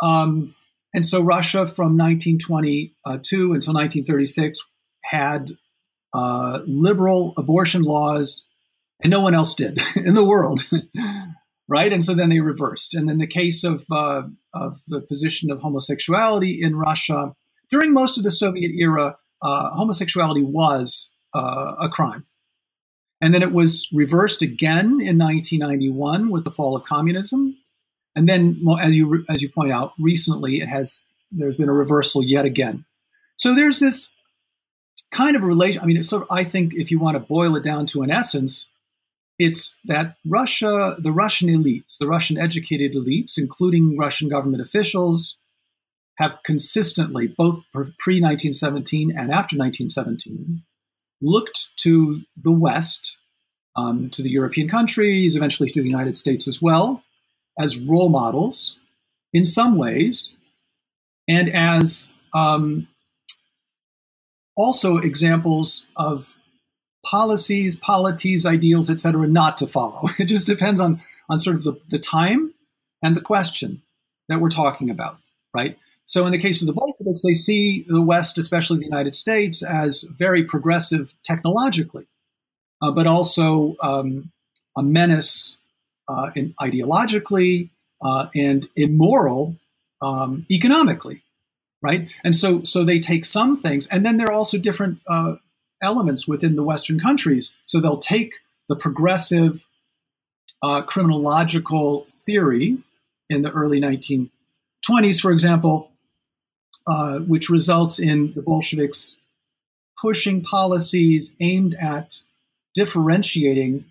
um, 0.00 0.54
And 0.94 1.04
so 1.04 1.22
Russia 1.22 1.66
from 1.66 1.98
1922 1.98 3.52
until 3.52 3.74
1936 3.74 4.60
had 5.02 5.50
uh, 6.14 6.60
liberal 6.68 7.34
abortion 7.36 7.82
laws, 7.82 8.46
and 9.02 9.10
no 9.10 9.22
one 9.22 9.34
else 9.34 9.54
did 9.54 9.80
in 9.96 10.14
the 10.14 10.24
world. 10.24 10.60
Right? 11.68 11.92
And 11.92 12.02
so 12.02 12.14
then 12.14 12.30
they 12.30 12.40
reversed. 12.40 12.94
And 12.94 13.10
in 13.10 13.18
the 13.18 13.26
case 13.26 13.64
of, 13.64 13.84
uh, 13.90 14.22
of 14.54 14.80
the 14.88 15.00
position 15.00 15.50
of 15.50 15.60
homosexuality 15.60 16.60
in 16.62 16.76
Russia, 16.76 17.34
during 17.70 17.92
most 17.92 18.18
of 18.18 18.24
the 18.24 18.30
Soviet 18.30 18.72
era, 18.78 19.16
uh, 19.42 19.70
homosexuality 19.70 20.42
was 20.42 21.10
uh, 21.34 21.74
a 21.80 21.88
crime. 21.88 22.26
And 23.20 23.34
then 23.34 23.42
it 23.42 23.52
was 23.52 23.88
reversed 23.92 24.42
again 24.42 25.00
in 25.00 25.18
1991 25.18 26.30
with 26.30 26.44
the 26.44 26.50
fall 26.50 26.76
of 26.76 26.84
communism. 26.84 27.56
And 28.14 28.28
then, 28.28 28.62
as 28.80 28.96
you 28.96 29.24
as 29.28 29.42
you 29.42 29.48
point 29.48 29.72
out, 29.72 29.92
recently 29.98 30.60
it 30.60 30.68
has 30.68 31.04
there's 31.30 31.56
been 31.56 31.68
a 31.68 31.74
reversal 31.74 32.22
yet 32.22 32.44
again. 32.44 32.84
So 33.36 33.54
there's 33.54 33.80
this 33.80 34.12
kind 35.10 35.36
of 35.36 35.42
relation. 35.42 35.82
I 35.82 35.86
mean, 35.86 35.96
it's 35.96 36.08
sort 36.08 36.22
of, 36.22 36.28
I 36.30 36.44
think 36.44 36.74
if 36.74 36.90
you 36.90 36.98
want 36.98 37.16
to 37.16 37.20
boil 37.20 37.56
it 37.56 37.62
down 37.62 37.86
to 37.86 38.02
an 38.02 38.10
essence, 38.10 38.70
it's 39.38 39.76
that 39.84 40.16
Russia, 40.26 40.96
the 40.98 41.12
Russian 41.12 41.48
elites, 41.48 41.98
the 41.98 42.06
Russian 42.06 42.38
educated 42.38 42.94
elites, 42.94 43.38
including 43.38 43.96
Russian 43.96 44.28
government 44.28 44.62
officials, 44.62 45.36
have 46.18 46.38
consistently, 46.44 47.26
both 47.26 47.62
pre 47.72 48.20
1917 48.20 49.10
and 49.10 49.30
after 49.30 49.56
1917, 49.56 50.62
looked 51.20 51.68
to 51.76 52.22
the 52.42 52.52
West, 52.52 53.18
um, 53.76 54.08
to 54.10 54.22
the 54.22 54.30
European 54.30 54.68
countries, 54.68 55.36
eventually 55.36 55.68
to 55.68 55.82
the 55.82 55.88
United 55.88 56.16
States 56.16 56.48
as 56.48 56.62
well, 56.62 57.02
as 57.58 57.78
role 57.78 58.08
models 58.08 58.78
in 59.32 59.44
some 59.44 59.76
ways, 59.76 60.34
and 61.28 61.54
as 61.54 62.14
um, 62.32 62.88
also 64.56 64.96
examples 64.96 65.86
of 65.96 66.35
policies, 67.06 67.78
polities, 67.78 68.44
ideals, 68.44 68.90
etc., 68.90 69.26
not 69.26 69.58
to 69.58 69.66
follow. 69.66 70.08
It 70.18 70.26
just 70.26 70.46
depends 70.46 70.80
on 70.80 71.00
on 71.28 71.40
sort 71.40 71.56
of 71.56 71.64
the, 71.64 71.74
the 71.88 71.98
time 71.98 72.52
and 73.02 73.16
the 73.16 73.20
question 73.20 73.82
that 74.28 74.40
we're 74.40 74.48
talking 74.50 74.90
about, 74.90 75.18
right? 75.54 75.78
So 76.04 76.24
in 76.24 76.32
the 76.32 76.38
case 76.38 76.62
of 76.62 76.66
the 76.66 76.72
Bolsheviks, 76.72 77.22
they 77.22 77.34
see 77.34 77.84
the 77.86 78.00
West, 78.00 78.38
especially 78.38 78.78
the 78.78 78.84
United 78.84 79.16
States, 79.16 79.62
as 79.64 80.02
very 80.02 80.44
progressive 80.44 81.14
technologically, 81.24 82.06
uh, 82.80 82.92
but 82.92 83.08
also 83.08 83.76
um, 83.82 84.30
a 84.76 84.82
menace 84.84 85.58
uh, 86.08 86.30
in 86.36 86.54
ideologically 86.60 87.70
uh, 88.04 88.28
and 88.36 88.68
immoral 88.76 89.56
um, 90.00 90.46
economically, 90.48 91.22
right? 91.82 92.08
And 92.22 92.36
so, 92.36 92.62
so 92.62 92.84
they 92.84 93.00
take 93.00 93.24
some 93.24 93.56
things, 93.56 93.88
and 93.88 94.06
then 94.06 94.16
there 94.16 94.28
are 94.28 94.32
also 94.32 94.58
different 94.58 95.00
uh, 95.08 95.36
elements 95.82 96.26
within 96.26 96.56
the 96.56 96.62
Western 96.62 96.98
countries. 96.98 97.54
So 97.66 97.80
they'll 97.80 97.98
take 97.98 98.34
the 98.68 98.76
progressive 98.76 99.66
uh, 100.62 100.82
criminological 100.82 102.06
theory 102.10 102.78
in 103.28 103.42
the 103.42 103.50
early 103.50 103.80
1920s, 103.80 105.20
for 105.20 105.30
example, 105.30 105.90
uh, 106.86 107.18
which 107.18 107.50
results 107.50 107.98
in 107.98 108.32
the 108.32 108.42
Bolsheviks 108.42 109.16
pushing 110.00 110.42
policies 110.42 111.36
aimed 111.40 111.74
at 111.74 112.22
differentiating 112.74 113.84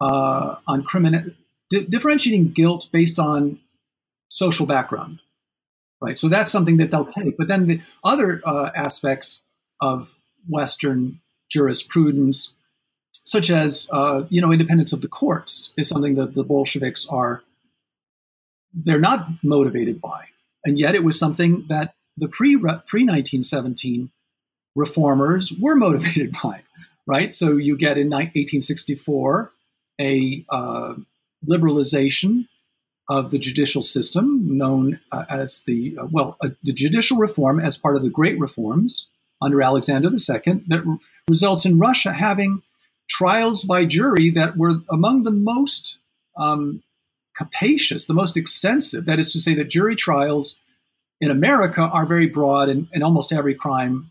uh, 0.00 0.56
on 0.66 0.82
criminal, 0.84 1.24
di- 1.70 1.84
differentiating 1.84 2.52
guilt 2.52 2.88
based 2.92 3.18
on 3.18 3.58
social 4.28 4.66
background, 4.66 5.20
right? 6.00 6.18
So 6.18 6.28
that's 6.28 6.50
something 6.50 6.76
that 6.78 6.90
they'll 6.90 7.04
take. 7.04 7.36
But 7.36 7.48
then 7.48 7.66
the 7.66 7.80
other 8.04 8.40
uh, 8.44 8.70
aspects 8.74 9.44
of 9.80 10.14
Western 10.48 11.20
jurisprudence, 11.50 12.54
such 13.12 13.50
as 13.50 13.88
uh, 13.92 14.24
you 14.28 14.40
know 14.40 14.52
independence 14.52 14.92
of 14.92 15.00
the 15.00 15.08
courts, 15.08 15.72
is 15.76 15.88
something 15.88 16.14
that 16.16 16.34
the 16.34 16.44
Bolsheviks 16.44 17.06
are 17.10 17.42
they're 18.74 19.00
not 19.00 19.28
motivated 19.42 20.00
by, 20.00 20.24
and 20.64 20.78
yet 20.78 20.94
it 20.94 21.04
was 21.04 21.18
something 21.18 21.64
that 21.68 21.94
the 22.16 22.28
pre 22.28 22.58
pre 22.86 23.04
nineteen 23.04 23.42
seventeen 23.42 24.10
reformers 24.74 25.52
were 25.60 25.76
motivated 25.86 26.34
by, 26.42 26.62
right? 27.06 27.32
So 27.32 27.56
you 27.56 27.76
get 27.76 27.98
in 27.98 28.12
eighteen 28.14 28.60
sixty 28.60 28.94
four 28.94 29.52
a 30.00 30.44
uh, 30.48 30.94
liberalization 31.46 32.46
of 33.08 33.30
the 33.30 33.38
judicial 33.38 33.82
system, 33.82 34.56
known 34.56 35.00
uh, 35.10 35.24
as 35.28 35.64
the 35.66 35.96
uh, 36.00 36.06
well, 36.10 36.36
uh, 36.40 36.50
the 36.62 36.72
judicial 36.72 37.18
reform 37.18 37.60
as 37.60 37.76
part 37.76 37.96
of 37.96 38.02
the 38.02 38.10
Great 38.10 38.38
Reforms 38.38 39.08
under 39.42 39.62
Alexander 39.62 40.08
II 40.08 40.62
that 40.68 40.98
results 41.28 41.66
in 41.66 41.78
Russia 41.78 42.12
having 42.12 42.62
trials 43.08 43.64
by 43.64 43.84
jury 43.84 44.30
that 44.30 44.56
were 44.56 44.76
among 44.90 45.24
the 45.24 45.30
most 45.30 45.98
um, 46.36 46.82
capacious, 47.36 48.06
the 48.06 48.14
most 48.14 48.36
extensive. 48.36 49.04
That 49.04 49.18
is 49.18 49.32
to 49.32 49.40
say, 49.40 49.54
that 49.54 49.68
jury 49.68 49.96
trials 49.96 50.60
in 51.20 51.30
America 51.30 51.82
are 51.82 52.06
very 52.06 52.26
broad, 52.26 52.68
and, 52.68 52.88
and 52.92 53.02
almost 53.02 53.32
every 53.32 53.54
crime, 53.54 54.10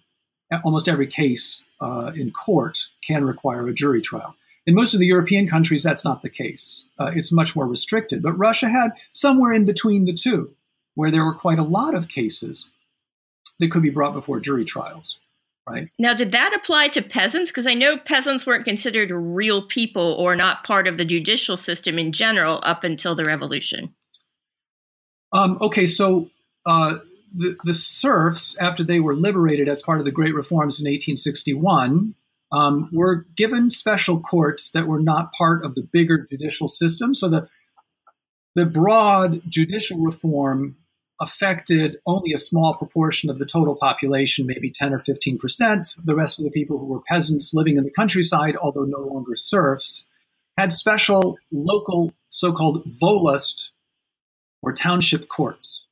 almost 0.63 0.87
every 0.87 1.07
case 1.07 1.63
uh, 1.81 2.11
in 2.15 2.31
court 2.31 2.87
can 3.05 3.25
require 3.25 3.67
a 3.67 3.73
jury 3.73 4.01
trial. 4.01 4.35
In 4.67 4.75
most 4.75 4.93
of 4.93 4.99
the 4.99 5.07
European 5.07 5.47
countries, 5.47 5.83
that's 5.83 6.05
not 6.05 6.21
the 6.21 6.29
case. 6.29 6.87
Uh, 6.99 7.11
it's 7.15 7.31
much 7.31 7.55
more 7.55 7.67
restricted. 7.67 8.21
But 8.21 8.37
Russia 8.37 8.69
had 8.69 8.91
somewhere 9.13 9.53
in 9.53 9.65
between 9.65 10.05
the 10.05 10.13
two, 10.13 10.53
where 10.93 11.09
there 11.09 11.25
were 11.25 11.33
quite 11.33 11.57
a 11.57 11.63
lot 11.63 11.95
of 11.95 12.07
cases 12.07 12.69
that 13.61 13.71
could 13.71 13.83
be 13.83 13.89
brought 13.89 14.13
before 14.13 14.41
jury 14.41 14.65
trials. 14.65 15.19
Right. 15.69 15.89
Now, 15.99 16.15
did 16.15 16.31
that 16.31 16.53
apply 16.55 16.89
to 16.89 17.03
peasants? 17.03 17.51
Because 17.51 17.67
I 17.67 17.75
know 17.75 17.95
peasants 17.95 18.45
weren't 18.45 18.65
considered 18.65 19.11
real 19.11 19.61
people 19.61 20.13
or 20.13 20.35
not 20.35 20.63
part 20.63 20.87
of 20.87 20.97
the 20.97 21.05
judicial 21.05 21.55
system 21.55 21.99
in 21.99 22.11
general 22.11 22.59
up 22.63 22.83
until 22.83 23.13
the 23.13 23.23
revolution. 23.23 23.93
Um, 25.33 25.59
okay, 25.61 25.85
so 25.85 26.29
uh, 26.65 26.97
the, 27.31 27.55
the 27.63 27.75
serfs, 27.75 28.57
after 28.59 28.83
they 28.83 28.99
were 28.99 29.15
liberated 29.15 29.69
as 29.69 29.83
part 29.83 29.99
of 29.99 30.05
the 30.05 30.11
Great 30.11 30.33
Reforms 30.33 30.79
in 30.79 30.85
1861, 30.85 32.15
um, 32.51 32.89
were 32.91 33.27
given 33.37 33.69
special 33.69 34.19
courts 34.19 34.71
that 34.71 34.87
were 34.87 34.99
not 34.99 35.31
part 35.31 35.63
of 35.63 35.75
the 35.75 35.83
bigger 35.83 36.25
judicial 36.29 36.67
system. 36.67 37.13
So 37.13 37.29
the 37.29 37.47
the 38.53 38.65
broad 38.65 39.41
judicial 39.47 39.99
reform 39.99 40.75
affected 41.21 41.97
only 42.05 42.33
a 42.33 42.37
small 42.37 42.73
proportion 42.73 43.29
of 43.29 43.37
the 43.37 43.45
total 43.45 43.75
population, 43.75 44.47
maybe 44.47 44.71
10 44.71 44.93
or 44.93 44.99
15 44.99 45.37
percent. 45.37 45.95
The 46.03 46.15
rest 46.15 46.39
of 46.39 46.45
the 46.45 46.51
people 46.51 46.79
who 46.79 46.87
were 46.87 47.01
peasants 47.01 47.53
living 47.53 47.77
in 47.77 47.83
the 47.83 47.91
countryside, 47.91 48.57
although 48.57 48.83
no 48.83 48.99
longer 48.99 49.35
serfs, 49.35 50.07
had 50.57 50.73
special 50.73 51.37
local 51.51 52.13
so 52.29 52.51
called 52.51 52.83
volost 53.01 53.69
or 54.61 54.73
township 54.73 55.27
courts. 55.27 55.87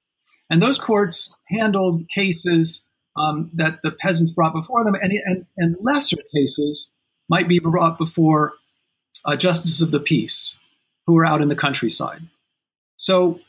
And 0.50 0.62
those 0.62 0.80
courts 0.80 1.34
handled 1.48 2.10
cases 2.10 2.84
um, 3.16 3.52
that 3.54 3.82
the 3.84 3.92
peasants 3.92 4.32
brought 4.32 4.54
before 4.54 4.84
them, 4.84 4.96
and, 4.96 5.14
and, 5.26 5.46
and 5.58 5.76
lesser 5.80 6.18
cases 6.34 6.90
might 7.30 7.48
be 7.48 7.60
brought 7.60 7.98
before 7.98 8.54
uh, 9.26 9.36
justices 9.36 9.82
of 9.82 9.92
the 9.92 10.00
peace 10.00 10.58
who 11.06 11.14
were 11.14 11.26
out 11.26 11.42
in 11.42 11.50
the 11.50 11.56
countryside. 11.56 12.22
So, 12.96 13.40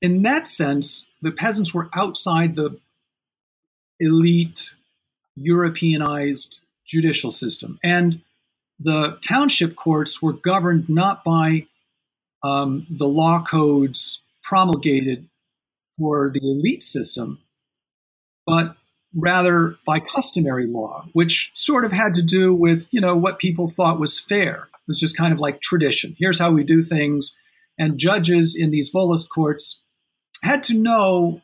in 0.00 0.22
that 0.22 0.46
sense, 0.46 1.06
the 1.22 1.32
peasants 1.32 1.74
were 1.74 1.88
outside 1.94 2.54
the 2.54 2.78
elite 4.00 4.74
Europeanized 5.36 6.60
judicial 6.86 7.30
system. 7.30 7.78
And 7.82 8.20
the 8.80 9.18
township 9.26 9.76
courts 9.76 10.22
were 10.22 10.32
governed 10.32 10.88
not 10.88 11.24
by 11.24 11.66
um, 12.42 12.86
the 12.90 13.08
law 13.08 13.42
codes 13.42 14.20
promulgated 14.42 15.28
for 15.98 16.30
the 16.30 16.40
elite 16.40 16.84
system, 16.84 17.40
but 18.46 18.76
rather 19.14 19.76
by 19.84 19.98
customary 19.98 20.66
law, 20.66 21.04
which 21.12 21.50
sort 21.54 21.84
of 21.84 21.92
had 21.92 22.14
to 22.14 22.22
do 22.22 22.54
with, 22.54 22.88
you 22.92 23.00
know, 23.00 23.16
what 23.16 23.38
people 23.38 23.68
thought 23.68 23.98
was 23.98 24.20
fair. 24.20 24.68
It 24.72 24.86
was 24.86 25.00
just 25.00 25.16
kind 25.16 25.32
of 25.32 25.40
like 25.40 25.60
tradition. 25.60 26.14
Here's 26.18 26.38
how 26.38 26.52
we 26.52 26.62
do 26.62 26.82
things. 26.82 27.36
And 27.78 27.98
judges 27.98 28.56
in 28.58 28.70
these 28.70 28.92
Volost 28.92 29.28
courts 29.28 29.82
had 30.42 30.62
to 30.64 30.78
know 30.78 31.40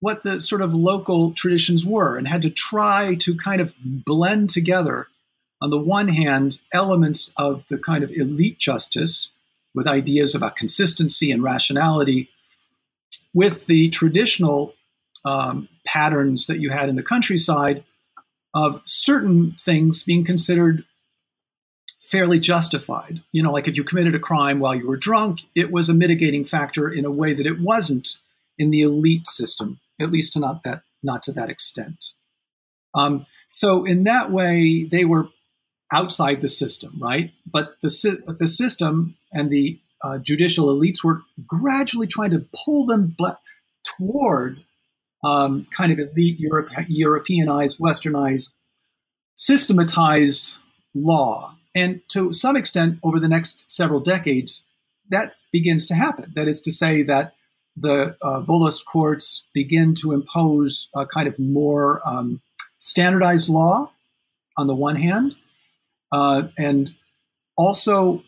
what 0.00 0.22
the 0.22 0.40
sort 0.40 0.62
of 0.62 0.74
local 0.74 1.32
traditions 1.32 1.84
were 1.84 2.16
and 2.16 2.26
had 2.26 2.42
to 2.42 2.50
try 2.50 3.14
to 3.16 3.36
kind 3.36 3.60
of 3.60 3.74
blend 3.82 4.50
together, 4.50 5.06
on 5.60 5.70
the 5.70 5.78
one 5.78 6.08
hand, 6.08 6.60
elements 6.72 7.34
of 7.36 7.66
the 7.68 7.76
kind 7.78 8.02
of 8.02 8.10
elite 8.12 8.58
justice 8.58 9.30
with 9.74 9.86
ideas 9.86 10.34
about 10.34 10.56
consistency 10.56 11.30
and 11.30 11.42
rationality, 11.42 12.30
with 13.34 13.66
the 13.66 13.88
traditional 13.90 14.74
um, 15.24 15.68
patterns 15.86 16.46
that 16.46 16.60
you 16.60 16.70
had 16.70 16.88
in 16.88 16.96
the 16.96 17.02
countryside 17.02 17.84
of 18.54 18.80
certain 18.84 19.52
things 19.52 20.02
being 20.02 20.24
considered 20.24 20.84
fairly 22.10 22.40
justified. 22.40 23.22
You 23.32 23.42
know, 23.42 23.52
like 23.52 23.68
if 23.68 23.76
you 23.76 23.84
committed 23.84 24.14
a 24.14 24.20
crime 24.20 24.58
while 24.58 24.74
you 24.74 24.86
were 24.86 24.96
drunk, 24.96 25.40
it 25.54 25.70
was 25.70 25.88
a 25.88 25.94
mitigating 25.94 26.44
factor 26.44 26.90
in 26.90 27.04
a 27.04 27.10
way 27.10 27.32
that 27.32 27.46
it 27.46 27.60
wasn't 27.60 28.18
in 28.58 28.70
the 28.70 28.82
elite 28.82 29.26
system, 29.26 29.80
at 30.00 30.10
least 30.10 30.32
to 30.34 30.40
not 30.40 30.64
that 30.64 30.82
not 31.02 31.22
to 31.24 31.32
that 31.32 31.48
extent. 31.48 32.12
Um, 32.94 33.26
so 33.54 33.84
in 33.84 34.04
that 34.04 34.30
way, 34.30 34.84
they 34.84 35.04
were 35.04 35.28
outside 35.92 36.40
the 36.40 36.48
system, 36.48 36.98
right? 37.00 37.32
But 37.46 37.80
the 37.80 38.36
the 38.38 38.48
system 38.48 39.16
and 39.32 39.50
the 39.50 39.78
uh, 40.02 40.18
judicial 40.18 40.66
elites 40.66 41.04
were 41.04 41.22
gradually 41.46 42.06
trying 42.06 42.30
to 42.30 42.46
pull 42.64 42.86
them 42.86 43.16
toward 43.84 44.64
um, 45.22 45.66
kind 45.76 45.92
of 45.92 45.98
elite 45.98 46.40
Europe, 46.40 46.70
Europeanized, 46.88 47.78
westernized, 47.78 48.50
systematized 49.34 50.56
law. 50.94 51.54
And 51.74 52.00
to 52.08 52.32
some 52.32 52.56
extent, 52.56 52.98
over 53.02 53.20
the 53.20 53.28
next 53.28 53.70
several 53.70 54.00
decades, 54.00 54.66
that 55.10 55.34
begins 55.52 55.86
to 55.88 55.94
happen. 55.94 56.32
That 56.34 56.48
is 56.48 56.60
to 56.62 56.72
say, 56.72 57.02
that 57.04 57.34
the 57.76 58.16
uh, 58.22 58.42
courts 58.86 59.44
begin 59.54 59.94
to 59.94 60.12
impose 60.12 60.88
a 60.94 61.06
kind 61.06 61.28
of 61.28 61.38
more 61.38 62.00
um, 62.06 62.40
standardized 62.78 63.48
law 63.48 63.90
on 64.56 64.66
the 64.66 64.74
one 64.74 64.96
hand, 64.96 65.36
uh, 66.12 66.42
and 66.58 66.90
also 67.56 68.22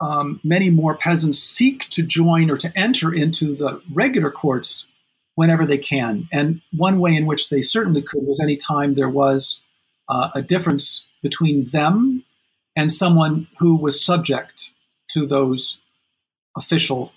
um, 0.00 0.40
many 0.44 0.70
more 0.70 0.96
peasants 0.96 1.38
seek 1.38 1.88
to 1.90 2.02
join 2.02 2.50
or 2.50 2.56
to 2.56 2.72
enter 2.76 3.12
into 3.12 3.54
the 3.54 3.80
regular 3.92 4.30
courts 4.30 4.88
whenever 5.34 5.64
they 5.64 5.78
can. 5.78 6.28
And 6.32 6.60
one 6.76 6.98
way 6.98 7.14
in 7.14 7.26
which 7.26 7.48
they 7.48 7.62
certainly 7.62 8.02
could 8.02 8.24
was 8.24 8.40
any 8.40 8.56
time 8.56 8.94
there 8.94 9.08
was 9.08 9.60
uh, 10.08 10.30
a 10.34 10.42
difference 10.42 11.04
between 11.22 11.64
them 11.64 12.24
and 12.78 12.92
someone 12.92 13.48
who 13.58 13.76
was 13.76 14.02
subject 14.02 14.72
to 15.10 15.26
those 15.26 15.78
official 16.56 17.12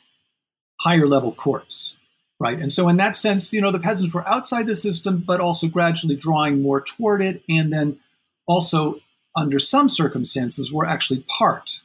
higher 0.82 1.08
level 1.08 1.32
courts 1.32 1.96
right? 2.39 2.60
And 2.60 2.72
so 2.72 2.89
in 2.89 2.98
that 2.98 3.15
sense 3.15 3.53
you 3.53 3.62
know 3.62 3.72
the 3.72 3.80
peasants 3.80 4.13
were 4.13 4.27
outside 4.27 4.68
the 4.68 4.75
system 4.75 5.24
but 5.25 5.39
also 5.39 5.68
gradually 5.68 6.15
drawing 6.15 6.62
more 6.62 6.82
toward 6.82 7.22
it 7.22 7.44
and 7.48 7.72
then 7.72 8.00
also 8.48 9.00
under 9.36 9.60
some 9.60 9.88
circumstances 9.88 10.74
were 10.74 10.86
actually 10.86 11.24
part 11.27 11.80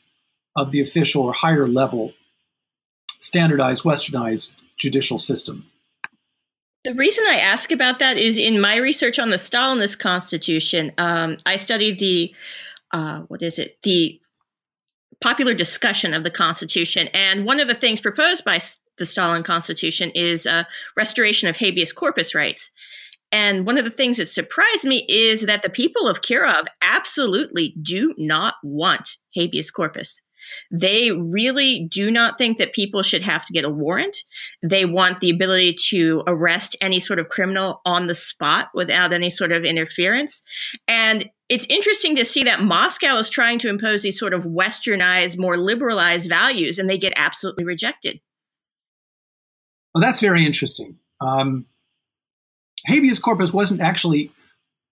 of 0.56 0.72
the 0.72 0.80
official 0.80 1.24
or 1.24 1.32
higher 1.32 1.68
level 1.68 2.12
standardized 3.20 3.84
westernized 3.84 4.52
judicial 4.76 5.18
system. 5.18 5.66
The 6.84 6.94
reason 6.94 7.24
I 7.28 7.38
ask 7.38 7.72
about 7.72 7.98
that 7.98 8.16
is 8.16 8.38
in 8.38 8.60
my 8.60 8.76
research 8.76 9.18
on 9.18 9.30
the 9.30 9.36
Stalinist 9.36 9.98
constitution, 9.98 10.92
um, 10.98 11.36
I 11.44 11.56
studied 11.56 11.98
the, 11.98 12.32
uh, 12.92 13.20
what 13.28 13.42
is 13.42 13.58
it, 13.58 13.78
the 13.82 14.20
popular 15.20 15.54
discussion 15.54 16.14
of 16.14 16.24
the 16.24 16.30
Constitution. 16.30 17.08
And 17.14 17.46
one 17.46 17.60
of 17.60 17.68
the 17.68 17.74
things 17.74 18.00
proposed 18.00 18.44
by 18.44 18.60
the 18.98 19.06
Stalin 19.06 19.42
Constitution 19.42 20.10
is 20.14 20.46
uh, 20.46 20.64
restoration 20.96 21.48
of 21.48 21.56
habeas 21.56 21.92
corpus 21.92 22.34
rights. 22.34 22.70
And 23.32 23.66
one 23.66 23.76
of 23.76 23.84
the 23.84 23.90
things 23.90 24.18
that 24.18 24.28
surprised 24.28 24.84
me 24.84 25.04
is 25.08 25.46
that 25.46 25.62
the 25.62 25.70
people 25.70 26.08
of 26.08 26.22
Kirov 26.22 26.66
absolutely 26.82 27.74
do 27.82 28.14
not 28.16 28.54
want 28.62 29.16
habeas 29.34 29.70
corpus. 29.70 30.22
They 30.70 31.10
really 31.10 31.88
do 31.90 32.10
not 32.10 32.38
think 32.38 32.58
that 32.58 32.72
people 32.72 33.02
should 33.02 33.22
have 33.22 33.44
to 33.46 33.52
get 33.52 33.64
a 33.64 33.70
warrant. 33.70 34.16
They 34.62 34.84
want 34.84 35.18
the 35.18 35.30
ability 35.30 35.74
to 35.88 36.22
arrest 36.28 36.76
any 36.80 37.00
sort 37.00 37.18
of 37.18 37.28
criminal 37.28 37.80
on 37.84 38.06
the 38.06 38.14
spot 38.14 38.68
without 38.72 39.12
any 39.12 39.28
sort 39.28 39.50
of 39.50 39.64
interference. 39.64 40.42
And 40.86 41.28
it's 41.48 41.66
interesting 41.68 42.16
to 42.16 42.24
see 42.24 42.44
that 42.44 42.62
Moscow 42.62 43.16
is 43.18 43.28
trying 43.28 43.58
to 43.60 43.68
impose 43.68 44.02
these 44.02 44.18
sort 44.18 44.34
of 44.34 44.42
westernized, 44.42 45.38
more 45.38 45.56
liberalized 45.56 46.28
values, 46.28 46.78
and 46.78 46.90
they 46.90 46.98
get 46.98 47.12
absolutely 47.16 47.64
rejected. 47.64 48.20
Well, 49.94 50.02
that's 50.02 50.20
very 50.20 50.44
interesting. 50.44 50.98
Um, 51.20 51.66
habeas 52.84 53.18
corpus 53.18 53.52
wasn't 53.52 53.80
actually 53.80 54.32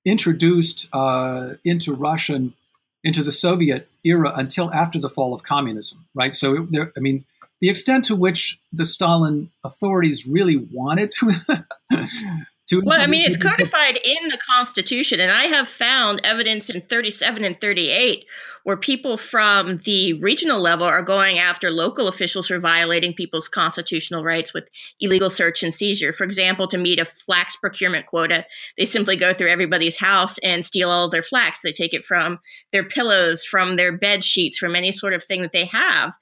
introduced 0.05 0.89
uh, 0.93 1.55
into 1.65 1.93
Russian 1.93 2.55
into 3.03 3.23
the 3.23 3.33
Soviet 3.33 3.87
era 4.03 4.33
until 4.35 4.73
after 4.73 4.99
the 4.99 5.11
fall 5.11 5.35
of 5.35 5.43
communism, 5.43 6.07
right? 6.15 6.35
So, 6.35 6.67
there, 6.71 6.91
I 6.97 7.01
mean, 7.01 7.27
the 7.61 7.69
extent 7.69 8.07
to 8.07 8.17
which 8.17 8.59
the 8.73 8.87
Stalin 8.87 9.51
authorities 9.63 10.27
really 10.27 10.57
wanted 10.57 11.11
to. 11.11 11.67
well, 12.73 13.00
I 13.00 13.06
mean, 13.06 13.25
it's 13.26 13.37
codified 13.37 13.99
in 14.04 14.28
the 14.28 14.38
Constitution, 14.49 15.21
and 15.21 15.30
I 15.30 15.44
have 15.44 15.68
found 15.68 16.21
evidence 16.25 16.71
in 16.71 16.80
37 16.80 17.44
and 17.44 17.61
38 17.61 18.26
where 18.64 18.76
people 18.76 19.16
from 19.16 19.76
the 19.78 20.14
regional 20.14 20.61
level 20.61 20.87
are 20.87 21.02
going 21.02 21.38
after 21.38 21.71
local 21.71 22.09
officials 22.09 22.48
for 22.48 22.59
violating 22.59 23.12
people's 23.12 23.46
constitutional 23.46 24.24
rights 24.24 24.53
with 24.53 24.68
illegal 25.00 25.31
search 25.31 25.62
and 25.62 25.72
seizure. 25.72 26.12
For 26.12 26.24
example, 26.24 26.66
to 26.68 26.79
meet 26.79 26.98
a 26.98 27.05
flax 27.05 27.57
procurement 27.57 28.07
quota, 28.07 28.44
they 28.77 28.87
simply 28.87 29.16
go 29.16 29.33
through 29.33 29.50
everybody's 29.50 29.98
house 29.98 30.38
and 30.38 30.64
steal 30.64 30.90
all 30.90 31.11
their 31.11 31.22
flax. 31.22 31.61
They 31.61 31.72
take 31.72 31.92
it 31.92 32.05
from 32.05 32.38
their 32.72 32.85
pillows, 32.85 33.44
from 33.44 33.77
their 33.77 33.92
bed 33.92 34.24
sheets, 34.24 34.59
from 34.59 34.74
any 34.74 34.92
sort 34.92 35.12
of 35.12 35.22
thing 35.22 35.42
that 35.42 35.53
they 35.53 35.66
have. 35.66 36.14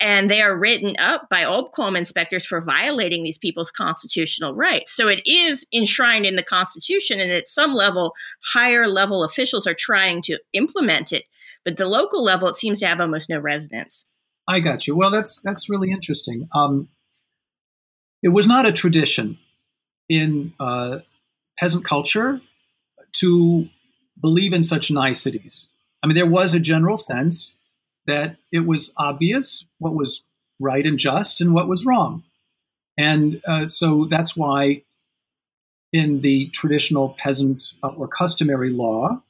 And 0.00 0.30
they 0.30 0.40
are 0.40 0.58
written 0.58 0.96
up 0.98 1.28
by 1.28 1.42
Obkom 1.42 1.98
inspectors 1.98 2.46
for 2.46 2.62
violating 2.62 3.22
these 3.22 3.38
people's 3.38 3.70
constitutional 3.70 4.54
rights. 4.54 4.92
So 4.92 5.06
it 5.08 5.20
is 5.26 5.66
enshrined 5.72 6.24
in 6.24 6.36
the 6.36 6.42
Constitution, 6.42 7.20
and 7.20 7.30
at 7.30 7.46
some 7.46 7.74
level, 7.74 8.14
higher 8.42 8.88
level 8.88 9.22
officials 9.22 9.66
are 9.66 9.74
trying 9.74 10.22
to 10.22 10.38
implement 10.54 11.12
it. 11.12 11.24
But 11.64 11.76
the 11.76 11.86
local 11.86 12.22
level, 12.22 12.48
it 12.48 12.56
seems 12.56 12.80
to 12.80 12.86
have 12.86 13.00
almost 13.00 13.28
no 13.28 13.38
resonance. 13.38 14.06
I 14.48 14.60
got 14.60 14.86
you. 14.86 14.96
Well, 14.96 15.10
that's 15.10 15.40
that's 15.42 15.70
really 15.70 15.90
interesting. 15.90 16.48
Um, 16.54 16.88
it 18.22 18.30
was 18.30 18.46
not 18.46 18.66
a 18.66 18.72
tradition 18.72 19.38
in 20.08 20.52
uh, 20.58 20.98
peasant 21.58 21.84
culture 21.84 22.40
to 23.12 23.68
believe 24.20 24.52
in 24.52 24.62
such 24.62 24.90
niceties. 24.90 25.68
I 26.02 26.06
mean, 26.06 26.16
there 26.16 26.26
was 26.26 26.54
a 26.54 26.60
general 26.60 26.96
sense 26.96 27.56
that 28.06 28.36
it 28.50 28.66
was 28.66 28.92
obvious 28.98 29.64
what 29.78 29.94
was 29.94 30.24
right 30.58 30.84
and 30.84 30.98
just 30.98 31.40
and 31.40 31.54
what 31.54 31.68
was 31.68 31.86
wrong. 31.86 32.24
And 32.98 33.40
uh, 33.46 33.66
so 33.66 34.06
that's 34.06 34.36
why 34.36 34.82
in 35.92 36.20
the 36.20 36.48
traditional 36.48 37.10
peasant 37.18 37.74
uh, 37.82 37.88
or 37.88 38.08
customary 38.08 38.70
law, 38.70 39.22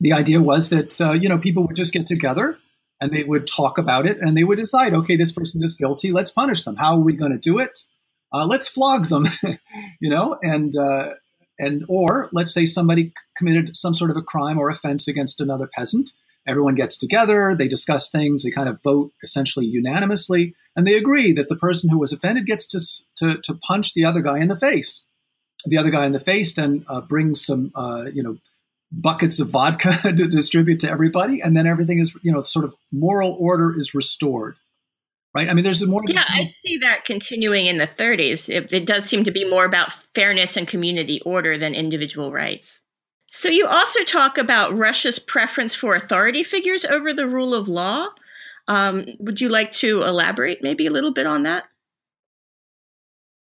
the 0.00 0.12
idea 0.12 0.42
was 0.42 0.70
that 0.70 1.00
uh, 1.00 1.12
you 1.12 1.28
know 1.28 1.38
people 1.38 1.66
would 1.66 1.76
just 1.76 1.92
get 1.92 2.06
together 2.06 2.58
and 3.00 3.12
they 3.12 3.24
would 3.24 3.46
talk 3.46 3.78
about 3.78 4.06
it 4.06 4.18
and 4.20 4.36
they 4.36 4.44
would 4.44 4.58
decide, 4.58 4.92
okay, 4.92 5.16
this 5.16 5.32
person 5.32 5.62
is 5.64 5.76
guilty. 5.76 6.12
Let's 6.12 6.30
punish 6.30 6.64
them. 6.64 6.76
How 6.76 6.94
are 6.94 7.04
we 7.04 7.14
going 7.14 7.32
to 7.32 7.38
do 7.38 7.58
it? 7.58 7.78
Uh, 8.32 8.46
let's 8.46 8.68
flog 8.68 9.06
them, 9.06 9.26
you 10.00 10.10
know, 10.10 10.38
and 10.42 10.76
uh, 10.76 11.14
and 11.58 11.84
or 11.88 12.28
let's 12.32 12.54
say 12.54 12.66
somebody 12.66 13.12
committed 13.36 13.76
some 13.76 13.94
sort 13.94 14.10
of 14.10 14.16
a 14.16 14.22
crime 14.22 14.58
or 14.58 14.70
offense 14.70 15.08
against 15.08 15.40
another 15.40 15.66
peasant. 15.66 16.10
Everyone 16.48 16.74
gets 16.74 16.96
together, 16.96 17.54
they 17.56 17.68
discuss 17.68 18.10
things, 18.10 18.42
they 18.42 18.50
kind 18.50 18.68
of 18.68 18.80
vote 18.82 19.12
essentially 19.22 19.66
unanimously, 19.66 20.54
and 20.74 20.86
they 20.86 20.96
agree 20.96 21.32
that 21.32 21.48
the 21.48 21.56
person 21.56 21.90
who 21.90 21.98
was 21.98 22.12
offended 22.12 22.46
gets 22.46 22.66
to 22.68 22.80
to, 23.16 23.40
to 23.42 23.54
punch 23.54 23.94
the 23.94 24.04
other 24.04 24.20
guy 24.20 24.38
in 24.38 24.48
the 24.48 24.58
face. 24.58 25.04
The 25.66 25.76
other 25.76 25.90
guy 25.90 26.06
in 26.06 26.12
the 26.12 26.20
face 26.20 26.54
then 26.54 26.84
uh, 26.88 27.02
brings 27.02 27.44
some, 27.44 27.72
uh, 27.74 28.06
you 28.14 28.22
know, 28.22 28.38
buckets 28.92 29.40
of 29.40 29.48
vodka 29.48 29.92
to 30.16 30.28
distribute 30.28 30.80
to 30.80 30.90
everybody, 30.90 31.40
and 31.40 31.56
then 31.56 31.66
everything 31.66 32.00
is, 32.00 32.14
you 32.22 32.32
know, 32.32 32.42
sort 32.42 32.64
of 32.64 32.74
moral 32.92 33.36
order 33.38 33.78
is 33.78 33.94
restored. 33.94 34.56
Right. 35.32 35.48
I 35.48 35.54
mean, 35.54 35.62
there's 35.62 35.86
more. 35.86 36.02
Yeah, 36.08 36.24
I 36.28 36.42
see 36.42 36.78
that 36.78 37.04
continuing 37.04 37.66
in 37.66 37.78
the 37.78 37.86
30s. 37.86 38.52
It, 38.52 38.72
it 38.72 38.84
does 38.84 39.04
seem 39.04 39.22
to 39.22 39.30
be 39.30 39.48
more 39.48 39.64
about 39.64 39.92
fairness 40.12 40.56
and 40.56 40.66
community 40.66 41.20
order 41.20 41.56
than 41.56 41.72
individual 41.72 42.32
rights. 42.32 42.80
So 43.28 43.48
you 43.48 43.68
also 43.68 44.02
talk 44.02 44.38
about 44.38 44.76
Russia's 44.76 45.20
preference 45.20 45.72
for 45.72 45.94
authority 45.94 46.42
figures 46.42 46.84
over 46.84 47.12
the 47.12 47.28
rule 47.28 47.54
of 47.54 47.68
law. 47.68 48.08
Um, 48.66 49.06
would 49.20 49.40
you 49.40 49.48
like 49.48 49.70
to 49.72 50.02
elaborate 50.02 50.64
maybe 50.64 50.86
a 50.86 50.90
little 50.90 51.12
bit 51.12 51.26
on 51.26 51.44
that? 51.44 51.64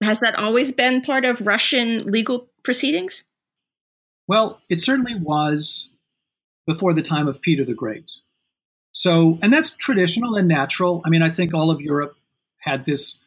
Has 0.02 0.20
that 0.20 0.36
always 0.36 0.70
been 0.70 1.00
part 1.00 1.24
of 1.24 1.44
Russian 1.44 1.98
legal 2.04 2.48
proceedings? 2.62 3.24
Well, 4.28 4.60
it 4.68 4.80
certainly 4.80 5.14
was 5.14 5.90
before 6.66 6.94
the 6.94 7.02
time 7.02 7.28
of 7.28 7.42
Peter 7.42 7.64
the 7.64 7.74
Great. 7.74 8.20
So, 8.92 9.38
and 9.42 9.52
that's 9.52 9.70
traditional 9.70 10.34
and 10.36 10.46
natural. 10.46 11.02
I 11.04 11.10
mean, 11.10 11.22
I 11.22 11.28
think 11.28 11.54
all 11.54 11.70
of 11.70 11.80
Europe 11.80 12.16
had 12.58 12.84
this 12.84 13.18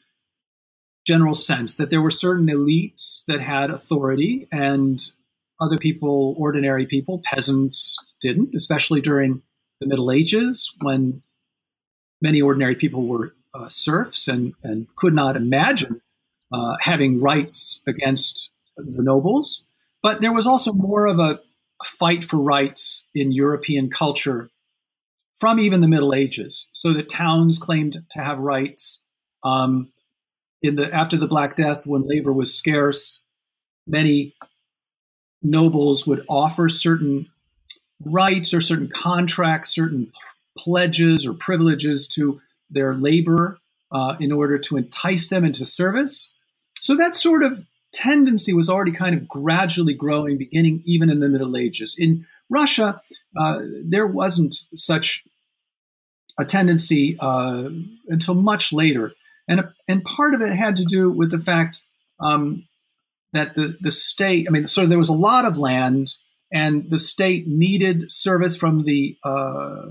general 1.06 1.36
sense 1.36 1.76
that 1.76 1.90
there 1.90 2.02
were 2.02 2.12
certain 2.12 2.48
elites 2.48 3.26
that 3.26 3.42
had 3.42 3.70
authority 3.70 4.48
and 4.52 5.12
other 5.60 5.78
people, 5.78 6.36
ordinary 6.38 6.86
people, 6.86 7.22
peasants, 7.24 7.98
didn't, 8.22 8.56
especially 8.56 9.02
during 9.02 9.42
the 9.80 9.88
Middle 9.88 10.12
Ages 10.12 10.74
when 10.82 11.22
many 12.22 12.42
ordinary 12.42 12.76
people 12.76 13.08
were 13.08 13.36
uh, 13.54 13.70
serfs 13.70 14.28
and, 14.28 14.54
and 14.64 14.88
could 14.96 15.14
not 15.14 15.36
imagine 15.36 16.02
uh, 16.52 16.76
having 16.80 17.22
rights 17.22 17.82
against 17.88 18.50
the 18.78 19.04
nobles. 19.04 19.64
But 20.06 20.22
there 20.22 20.32
was 20.32 20.46
also 20.46 20.72
more 20.72 21.08
of 21.08 21.18
a 21.18 21.40
fight 21.84 22.24
for 22.24 22.38
rights 22.38 23.06
in 23.16 23.32
European 23.32 23.90
culture 23.90 24.52
from 25.34 25.60
even 25.60 25.82
the 25.82 25.88
Middle 25.88 26.14
Ages, 26.14 26.68
so 26.74 26.94
that 26.94 27.10
towns 27.10 27.58
claimed 27.58 27.98
to 28.12 28.20
have 28.20 28.38
rights. 28.38 29.04
Um, 29.44 29.92
in 30.62 30.76
the 30.76 30.94
after 30.94 31.18
the 31.18 31.28
Black 31.28 31.56
Death, 31.56 31.88
when 31.88 32.04
labor 32.04 32.32
was 32.32 32.54
scarce, 32.54 33.20
many 33.88 34.36
nobles 35.42 36.06
would 36.06 36.24
offer 36.30 36.70
certain 36.70 37.26
rights 38.00 38.54
or 38.54 38.62
certain 38.62 38.92
contracts, 38.94 39.74
certain 39.74 40.12
pledges 40.56 41.26
or 41.26 41.34
privileges 41.34 42.08
to 42.10 42.40
their 42.70 42.94
labor 42.94 43.58
uh, 43.92 44.18
in 44.20 44.32
order 44.32 44.60
to 44.60 44.78
entice 44.78 45.30
them 45.30 45.44
into 45.44 45.66
service. 45.66 46.32
So 46.80 46.96
that 46.96 47.16
sort 47.16 47.42
of 47.42 47.66
tendency 47.96 48.54
was 48.54 48.70
already 48.70 48.92
kind 48.92 49.16
of 49.16 49.28
gradually 49.28 49.94
growing, 49.94 50.38
beginning 50.38 50.84
even 50.86 51.10
in 51.10 51.22
the 51.22 51.30
Middle 51.30 51.56
Ages. 51.56 51.96
In 51.98 52.26
Russia, 52.50 53.00
uh, 53.40 53.60
there 53.84 54.06
wasn't 54.06 54.54
such 54.76 55.24
a 56.38 56.44
tendency 56.44 57.16
uh, 57.20 57.70
until 58.10 58.36
much 58.36 58.74
later, 58.74 59.14
and 59.48 59.64
and 59.88 60.04
part 60.04 60.36
of 60.36 60.42
it 60.42 60.54
had 60.54 60.76
to 60.76 60.84
do 60.84 61.10
with 61.10 61.32
the 61.32 61.40
fact 61.40 61.86
um, 62.20 62.68
that 63.32 63.56
the 63.56 63.78
the 63.80 63.92
state. 63.92 64.46
I 64.48 64.52
mean, 64.52 64.68
so 64.68 64.86
there 64.86 64.98
was 64.98 65.10
a 65.10 65.14
lot 65.14 65.46
of 65.46 65.58
land, 65.58 66.14
and 66.52 66.90
the 66.90 67.00
state 67.00 67.48
needed 67.48 68.12
service 68.12 68.58
from 68.58 68.80
the 68.80 69.18
uh, 69.24 69.86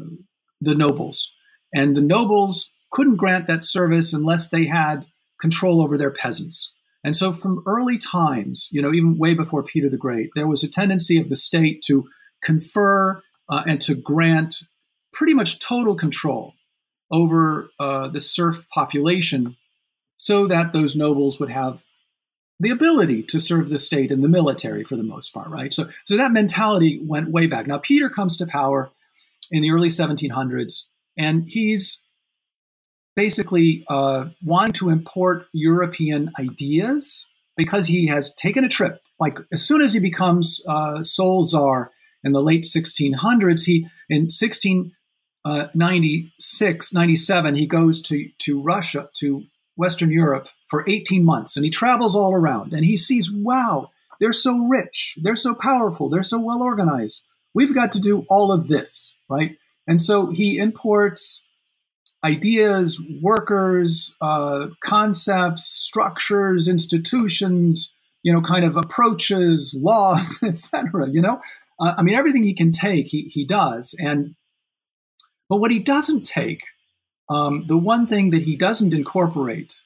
the 0.61 0.75
nobles, 0.75 1.33
and 1.73 1.97
the 1.97 2.03
nobles 2.03 2.71
couldn't 2.90 3.17
grant 3.17 3.47
that 3.47 3.64
service 3.64 4.12
unless 4.12 4.51
they 4.51 4.67
had 4.67 5.07
control 5.40 5.83
over 5.83 5.97
their 5.97 6.12
peasants. 6.12 6.74
And 7.05 7.14
so, 7.14 7.33
from 7.33 7.62
early 7.67 7.99
times, 7.99 8.71
you 8.73 8.81
know, 8.81 8.93
even 8.93 9.19
way 9.19 9.35
before 9.35 9.62
Peter 9.62 9.90
the 9.90 9.99
Great, 9.99 10.31
there 10.35 10.49
was 10.49 10.64
a 10.64 10.69
tendency 10.69 11.19
of 11.19 11.29
the 11.29 11.37
state 11.37 11.83
to 11.87 12.09
confer 12.43 13.23
uh, 13.49 13.62
and 13.67 13.81
to 13.83 13.95
grant 13.95 14.57
pretty 15.12 15.35
much 15.35 15.59
total 15.59 15.95
control 15.95 16.55
over 17.11 17.71
uh, 17.79 18.09
the 18.09 18.21
serf 18.21 18.67
population 18.71 19.57
so 20.17 20.47
that 20.47 20.73
those 20.73 20.97
nobles 20.97 21.38
would 21.38 21.51
have 21.51 21.83
the 22.61 22.71
ability 22.71 23.23
to 23.23 23.38
serve 23.38 23.69
the 23.69 23.79
state 23.79 24.11
in 24.11 24.23
the 24.23 24.29
military 24.29 24.85
for 24.85 24.97
the 24.97 25.03
most 25.03 25.35
part, 25.35 25.49
right? 25.49 25.75
So, 25.75 25.88
so 26.05 26.17
that 26.17 26.33
mentality 26.33 27.01
went 27.03 27.31
way 27.31 27.47
back. 27.47 27.67
Now, 27.67 27.79
Peter 27.79 28.09
comes 28.09 28.37
to 28.38 28.47
power 28.47 28.90
in 29.51 29.62
the 29.62 29.71
early 29.71 29.88
1700s, 29.88 30.85
and 31.19 31.45
he's 31.49 32.04
basically 33.16 33.85
uh, 33.88 34.27
to 34.74 34.90
import 34.90 35.46
European 35.53 36.31
ideas 36.38 37.27
because 37.57 37.87
he 37.87 38.07
has 38.09 38.35
taken 38.35 38.64
a 38.64 38.68
trip. 38.68 39.00
Like 39.20 39.38
as 39.53 39.66
soon 39.66 39.81
as 39.83 39.94
he 39.94 40.00
becomes 40.00 40.62
uh, 40.68 41.03
sole 41.03 41.46
czar 41.46 41.92
in 42.22 42.33
the 42.33 42.42
late 42.42 42.64
1600s, 42.64 43.64
he 43.64 43.87
in 44.09 44.22
1696, 44.24 44.96
uh, 45.44 46.98
97, 46.98 47.55
he 47.55 47.66
goes 47.66 48.03
to 48.03 48.29
to 48.38 48.61
Russia 48.61 49.09
to 49.20 49.44
Western 49.77 50.11
Europe 50.11 50.48
for 50.68 50.88
18 50.88 51.24
months, 51.24 51.57
and 51.57 51.64
he 51.64 51.70
travels 51.70 52.14
all 52.16 52.35
around, 52.35 52.72
and 52.72 52.85
he 52.85 52.96
sees, 52.96 53.33
wow, 53.33 53.90
they're 54.20 54.33
so 54.33 54.66
rich, 54.66 55.18
they're 55.22 55.37
so 55.37 55.55
powerful, 55.55 56.09
they're 56.09 56.22
so 56.22 56.40
well 56.40 56.62
organized. 56.62 57.24
We've 57.55 57.74
got 57.74 57.92
to 57.92 58.00
do 58.00 58.24
all 58.29 58.53
of 58.53 58.68
this, 58.68 59.16
right? 59.29 59.57
And 59.87 60.00
so 60.00 60.31
he 60.31 60.59
imports 60.59 61.44
ideas, 62.25 63.03
workers, 63.21 64.17
uh, 64.21 64.69
concepts, 64.83 65.65
structures, 65.65 66.69
institutions, 66.69 67.93
you 68.23 68.33
know, 68.33 68.41
kind 68.41 68.65
of 68.65 68.77
approaches, 68.77 69.77
laws, 69.81 70.43
etc. 70.43 71.09
You 71.11 71.21
know, 71.21 71.41
uh, 71.79 71.95
I 71.99 72.03
mean, 72.03 72.15
everything 72.15 72.43
he 72.43 72.55
can 72.55 72.73
take, 72.73 73.07
he 73.07 73.23
he 73.25 73.47
does, 73.47 73.95
and 73.99 74.35
but 75.49 75.59
what 75.59 75.71
he 75.71 75.79
doesn't 75.79 76.25
take, 76.25 76.63
um, 77.29 77.67
the 77.67 77.77
one 77.77 78.07
thing 78.07 78.31
that 78.31 78.43
he 78.43 78.57
doesn't 78.57 78.95
incorporate 78.95 79.81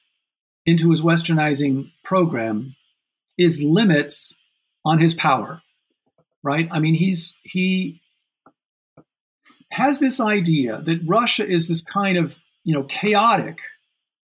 into 0.65 0.91
his 0.91 1.01
westernizing 1.01 1.91
program 2.03 2.75
is 3.37 3.63
limits 3.63 4.33
on 4.85 4.99
his 4.99 5.13
power. 5.13 5.61
Right? 6.41 6.69
I 6.71 6.79
mean, 6.79 6.93
he's 6.93 7.39
he 7.43 8.01
has 9.71 9.99
this 9.99 10.19
idea 10.19 10.81
that 10.81 11.01
Russia 11.05 11.47
is 11.47 11.67
this 11.67 11.81
kind 11.81 12.17
of, 12.17 12.37
you 12.63 12.73
know, 12.73 12.83
chaotic, 12.83 13.59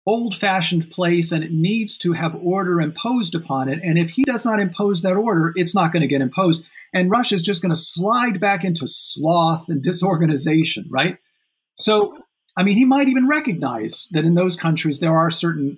old-fashioned 0.06 0.90
place 0.90 1.32
and 1.32 1.44
it 1.44 1.52
needs 1.52 1.98
to 2.00 2.14
have 2.14 2.36
order 2.36 2.82
imposed 2.82 3.36
upon 3.36 3.70
it. 3.70 3.80
And 3.84 3.98
if 3.98 4.10
he 4.10 4.24
does 4.24 4.46
not 4.46 4.60
impose 4.60 5.02
that 5.02 5.16
order, 5.16 5.54
it's 5.56 5.76
not 5.76 5.92
going 5.92 6.02
to 6.02 6.08
get 6.08 6.22
imposed. 6.22 6.66
And 6.94 7.10
Russia 7.10 7.36
is 7.36 7.44
just 7.44 7.62
going 7.62 7.74
to 7.74 7.80
slide 7.80 8.40
back 8.40 8.64
into 8.64 8.88
sloth 8.88 9.70
and 9.70 9.82
disorganization, 9.82 10.88
right? 10.90 11.18
So, 11.76 12.18
I 12.58 12.64
mean, 12.64 12.76
he 12.76 12.86
might 12.86 13.08
even 13.08 13.28
recognize 13.28 14.08
that 14.12 14.26
in 14.26 14.34
those 14.34 14.58
countries 14.58 15.00
there 15.00 15.16
are 15.16 15.32
certain 15.32 15.78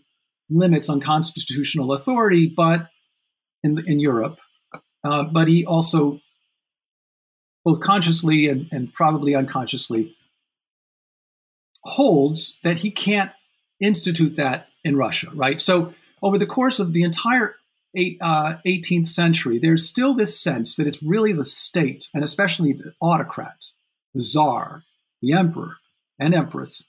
limits 0.50 0.90
on 0.90 1.02
constitutional 1.02 1.94
authority, 1.94 2.52
but 2.56 2.88
in, 3.64 3.78
in 3.88 4.00
Europe, 4.00 4.38
uh, 5.04 5.24
but 5.32 5.48
he 5.48 5.66
also 5.66 6.20
both 7.64 7.82
consciously 7.82 8.48
and, 8.48 8.68
and 8.72 8.94
probably 8.94 9.36
unconsciously, 9.36 10.16
holds 11.84 12.60
that 12.64 12.78
he 12.78 12.92
can't 12.92 13.32
institute 13.80 14.36
that 14.38 14.68
in 14.84 14.96
Russia, 14.96 15.28
right? 15.34 15.62
So 15.62 15.94
over 16.22 16.38
the 16.38 16.46
course 16.46 16.80
of 16.80 16.94
the 16.94 17.04
entire 17.04 17.56
eight, 17.96 18.18
uh, 18.22 18.56
18th 18.66 19.08
century, 19.08 19.60
there's 19.60 19.88
still 19.88 20.14
this 20.14 20.40
sense 20.40 20.76
that 20.76 20.88
it's 20.88 21.04
really 21.04 21.34
the 21.34 21.46
state, 21.46 22.10
and 22.14 22.24
especially 22.24 22.74
the 22.74 22.94
autocrat, 23.02 23.66
the 24.14 24.22
czar, 24.22 24.84
the 25.22 25.34
emperor, 25.34 25.78
and 26.20 26.34
empress, 26.34 26.84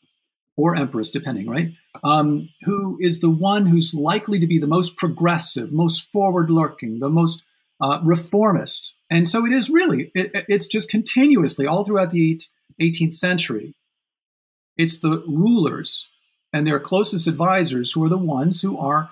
or 0.57 0.77
empress, 0.77 1.11
depending, 1.11 1.49
right? 1.49 1.73
Um, 2.03 2.49
who 2.63 2.99
is 3.01 3.21
the 3.21 3.31
one 3.31 3.67
who's 3.67 3.95
likely 3.95 4.39
to 4.39 4.47
be 4.47 4.59
the 4.59 4.67
most 4.67 4.97
progressive, 4.97 5.73
most 5.73 6.11
forward 6.11 6.51
looking, 6.51 7.01
the 7.01 7.09
most 7.09 7.45
uh, 7.81 8.01
reformist. 8.03 8.95
And 9.11 9.29
so 9.29 9.45
it 9.47 9.53
is 9.53 9.71
really, 9.71 10.11
it, 10.15 10.31
it's 10.49 10.67
just 10.67 10.91
continuously 10.91 11.67
all 11.67 11.85
throughout 11.85 12.11
the 12.11 12.41
18th 12.81 13.15
century. 13.15 13.75
It's 14.77 14.99
the 14.99 15.23
rulers 15.27 16.09
and 16.53 16.67
their 16.67 16.81
closest 16.81 17.27
advisors 17.27 17.93
who 17.93 18.05
are 18.05 18.09
the 18.09 18.19
ones 18.19 18.63
who 18.63 18.79
are 18.79 19.11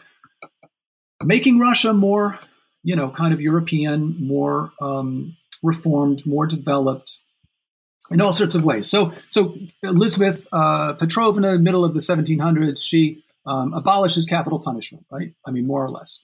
making 1.23 1.59
Russia 1.59 1.93
more, 1.93 2.39
you 2.83 2.97
know, 2.97 3.11
kind 3.11 3.33
of 3.33 3.41
European, 3.41 4.17
more 4.21 4.73
um, 4.81 5.37
reformed, 5.63 6.27
more 6.27 6.47
developed 6.47 7.21
in 8.11 8.21
all 8.21 8.33
sorts 8.33 8.55
of 8.55 8.65
ways. 8.65 8.89
So, 8.89 9.13
so 9.29 9.57
Elizabeth 9.83 10.47
uh, 10.53 10.95
Petrovna, 10.95 11.59
middle 11.59 11.85
of 11.85 11.95
the 11.95 12.01
1700s, 12.01 12.83
she 12.83 13.23
um, 13.47 13.73
abolishes 13.73 14.27
capital 14.27 14.59
punishment, 14.59 15.07
right? 15.11 15.33
I 15.47 15.51
mean, 15.51 15.67
more 15.67 15.85
or 15.85 15.91
less 15.91 16.23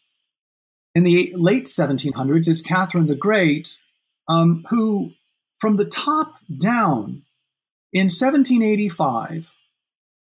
in 0.95 1.05
the 1.05 1.33
late 1.37 1.67
1700s, 1.67 2.49
it's 2.49 2.63
Catherine 2.63 3.07
the 3.07 3.15
Great 3.15 3.79
um, 4.29 4.65
who, 4.71 5.13
from 5.59 5.77
the 5.77 5.85
top 5.85 6.35
down, 6.57 7.23
in 7.93 8.05
1785, 8.05 9.51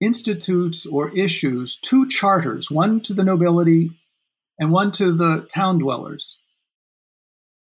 institutes 0.01 0.85
or 0.85 1.15
issues 1.17 1.77
two 1.77 2.07
charters, 2.07 2.71
one 2.71 3.01
to 3.01 3.13
the 3.13 3.23
nobility 3.23 3.91
and 4.57 4.71
one 4.71 4.91
to 4.93 5.11
the 5.11 5.47
town 5.53 5.79
dwellers, 5.79 6.37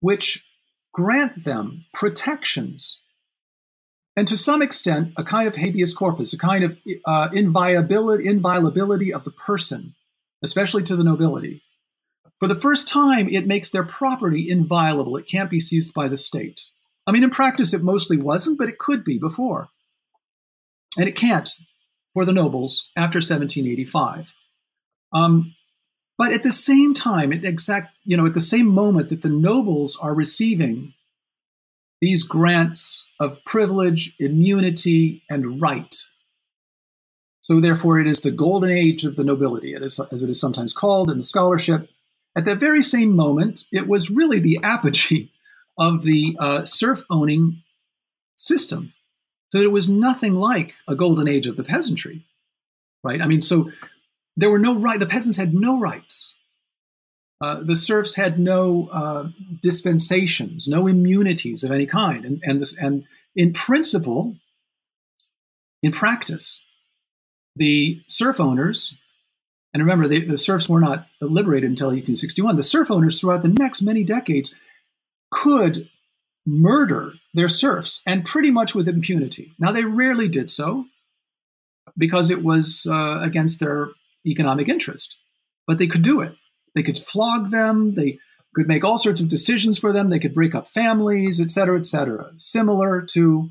which 0.01 0.44
grant 0.92 1.44
them 1.44 1.85
protections 1.92 3.01
and 4.16 4.27
to 4.29 4.37
some 4.37 4.62
extent 4.62 5.12
a 5.16 5.25
kind 5.25 5.46
of 5.46 5.55
habeas 5.55 5.92
corpus, 5.92 6.33
a 6.33 6.38
kind 6.38 6.64
of 6.64 6.79
uh, 7.05 7.29
inviolability, 7.33 8.27
inviolability 8.27 9.12
of 9.12 9.25
the 9.25 9.31
person, 9.31 9.94
especially 10.42 10.83
to 10.85 10.96
the 10.96 11.05
nobility. 11.05 11.62
For 12.38 12.49
the 12.49 12.55
first 12.55 12.88
time, 12.88 13.29
it 13.29 13.46
makes 13.46 13.70
their 13.70 13.85
property 13.85 14.51
inviolable. 14.51 15.16
It 15.16 15.27
can't 15.27 15.51
be 15.51 15.61
seized 15.61 15.94
by 15.94 16.09
the 16.09 16.16
state. 16.16 16.68
I 17.07 17.12
mean, 17.12 17.25
in 17.25 17.31
practice, 17.31 17.72
it 17.72 17.83
mostly 17.83 18.16
wasn't, 18.16 18.59
but 18.59 18.68
it 18.68 18.79
could 18.79 19.05
be 19.05 19.18
before. 19.18 19.68
And 20.99 21.09
it 21.09 21.16
can't 21.16 21.49
for 22.14 22.25
the 22.25 22.33
nobles 22.33 22.88
after 22.96 23.18
1785. 23.18 24.35
Um, 25.12 25.55
but 26.18 26.33
at 26.33 26.42
the 26.42 26.53
same 26.53 26.94
time, 26.94 27.33
at 27.33 27.44
exact, 27.44 27.94
you 28.05 28.16
know, 28.16 28.27
at 28.27 28.35
the 28.35 28.40
same 28.40 28.66
moment 28.66 29.11
that 29.11 29.22
the 29.22 29.29
nobles 29.29 29.99
are 30.01 30.14
receiving 30.14 30.94
these 32.01 32.22
grants 32.22 33.07
of 33.20 33.42
privilege, 33.44 34.14
immunity, 34.18 35.22
and 35.31 35.61
right. 35.61 35.94
So 37.40 37.61
therefore, 37.61 38.01
it 38.01 38.07
is 38.07 38.22
the 38.22 38.31
golden 38.31 38.70
age 38.70 39.05
of 39.05 39.16
the 39.16 39.25
nobility, 39.25 39.75
as 39.75 39.99
it 39.99 40.31
is 40.31 40.40
sometimes 40.40 40.72
called 40.72 41.11
in 41.11 41.18
the 41.18 41.25
scholarship. 41.25 41.88
At 42.37 42.44
that 42.44 42.61
very 42.61 42.83
same 42.83 43.16
moment, 43.16 43.64
it 43.72 43.88
was 43.88 44.11
really 44.11 44.40
the 44.40 44.61
apogee 44.62 45.33
of 45.79 46.03
the 46.03 46.37
uh, 46.38 46.64
serf 46.64 47.03
owning 47.11 47.62
system. 48.37 48.92
So 49.53 49.59
it 49.61 49.72
was 49.72 49.88
nothing 49.88 50.35
like 50.35 50.75
a 50.87 50.94
golden 50.94 51.29
age 51.29 51.46
of 51.46 51.57
the 51.57 51.64
peasantry, 51.64 52.27
right? 53.03 53.22
I 53.22 53.27
mean, 53.27 53.42
so 53.42 53.70
there 54.37 54.51
were 54.51 54.59
no 54.59 54.79
right. 54.79 55.01
The 55.01 55.07
peasants 55.07 55.38
had 55.38 55.55
no 55.55 55.81
rights. 55.81 56.35
Uh, 57.40 57.62
the 57.62 57.77
serfs 57.77 58.16
had 58.16 58.38
no 58.38 58.88
uh, 58.88 59.29
dispensations, 59.62 60.68
no 60.68 60.87
immunities 60.87 61.64
of 61.64 61.70
any 61.70 61.87
kind, 61.87 62.25
and 62.25 62.40
and, 62.44 62.61
this, 62.61 62.77
and 62.79 63.05
in 63.35 63.53
principle, 63.53 64.37
in 65.83 65.92
practice, 65.92 66.64
the 67.55 68.01
serf 68.09 68.40
owners 68.40 68.96
And 69.77 69.83
remember, 69.83 70.09
the, 70.09 70.25
the 70.25 70.39
serfs 70.39 70.71
were 70.71 70.81
not 70.81 71.07
liberated 71.21 71.69
until 71.69 71.89
1861. 71.89 72.57
The 72.57 72.62
serf 72.62 72.91
owners 72.91 73.21
throughout 73.21 73.43
the 73.43 73.55
next 73.59 73.83
many 73.83 74.05
decades 74.05 74.55
could 75.31 75.91
murder 76.47 77.12
their 77.35 77.51
serfs 77.51 78.01
and 78.07 78.25
pretty 78.25 78.51
much 78.51 78.75
with 78.75 78.89
impunity. 78.89 79.53
Now, 79.59 79.73
they 79.73 79.85
rarely 79.85 80.29
did 80.29 80.49
so 80.49 80.87
because 81.95 82.31
it 82.31 82.43
was 82.43 82.89
uh, 82.91 83.21
against 83.21 83.61
their 83.61 83.91
economic 84.25 84.71
interest, 84.71 85.19
but 85.67 85.77
they 85.77 85.89
could 85.89 86.01
do 86.01 86.23
it. 86.23 86.33
They 86.75 86.83
could 86.83 86.99
flog 86.99 87.51
them, 87.51 87.93
they 87.93 88.19
could 88.55 88.69
make 88.69 88.83
all 88.83 88.99
sorts 88.99 89.21
of 89.21 89.29
decisions 89.29 89.79
for 89.79 89.93
them, 89.93 90.09
they 90.09 90.21
could 90.21 90.33
break 90.35 90.55
up 90.55 90.69
families, 90.69 91.39
et 91.39 91.51
cetera, 91.51 91.77
et 91.77 91.85
cetera, 91.85 92.31
similar 92.39 93.03
to 93.11 93.51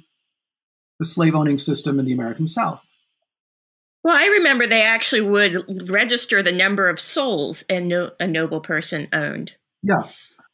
the 0.97 1.05
slave 1.05 1.35
owning 1.35 1.59
system 1.59 1.99
in 1.99 2.05
the 2.07 2.13
American 2.13 2.47
South. 2.47 2.81
Well, 4.05 4.15
I 4.15 4.27
remember 4.37 4.67
they 4.67 4.83
actually 4.83 5.21
would 5.21 5.89
register 5.89 6.43
the 6.43 6.51
number 6.51 6.89
of 6.89 6.99
souls 6.99 7.63
a, 7.67 7.81
no, 7.81 8.11
a 8.19 8.27
noble 8.27 8.61
person 8.61 9.07
owned. 9.11 9.55
Yeah, 9.81 10.07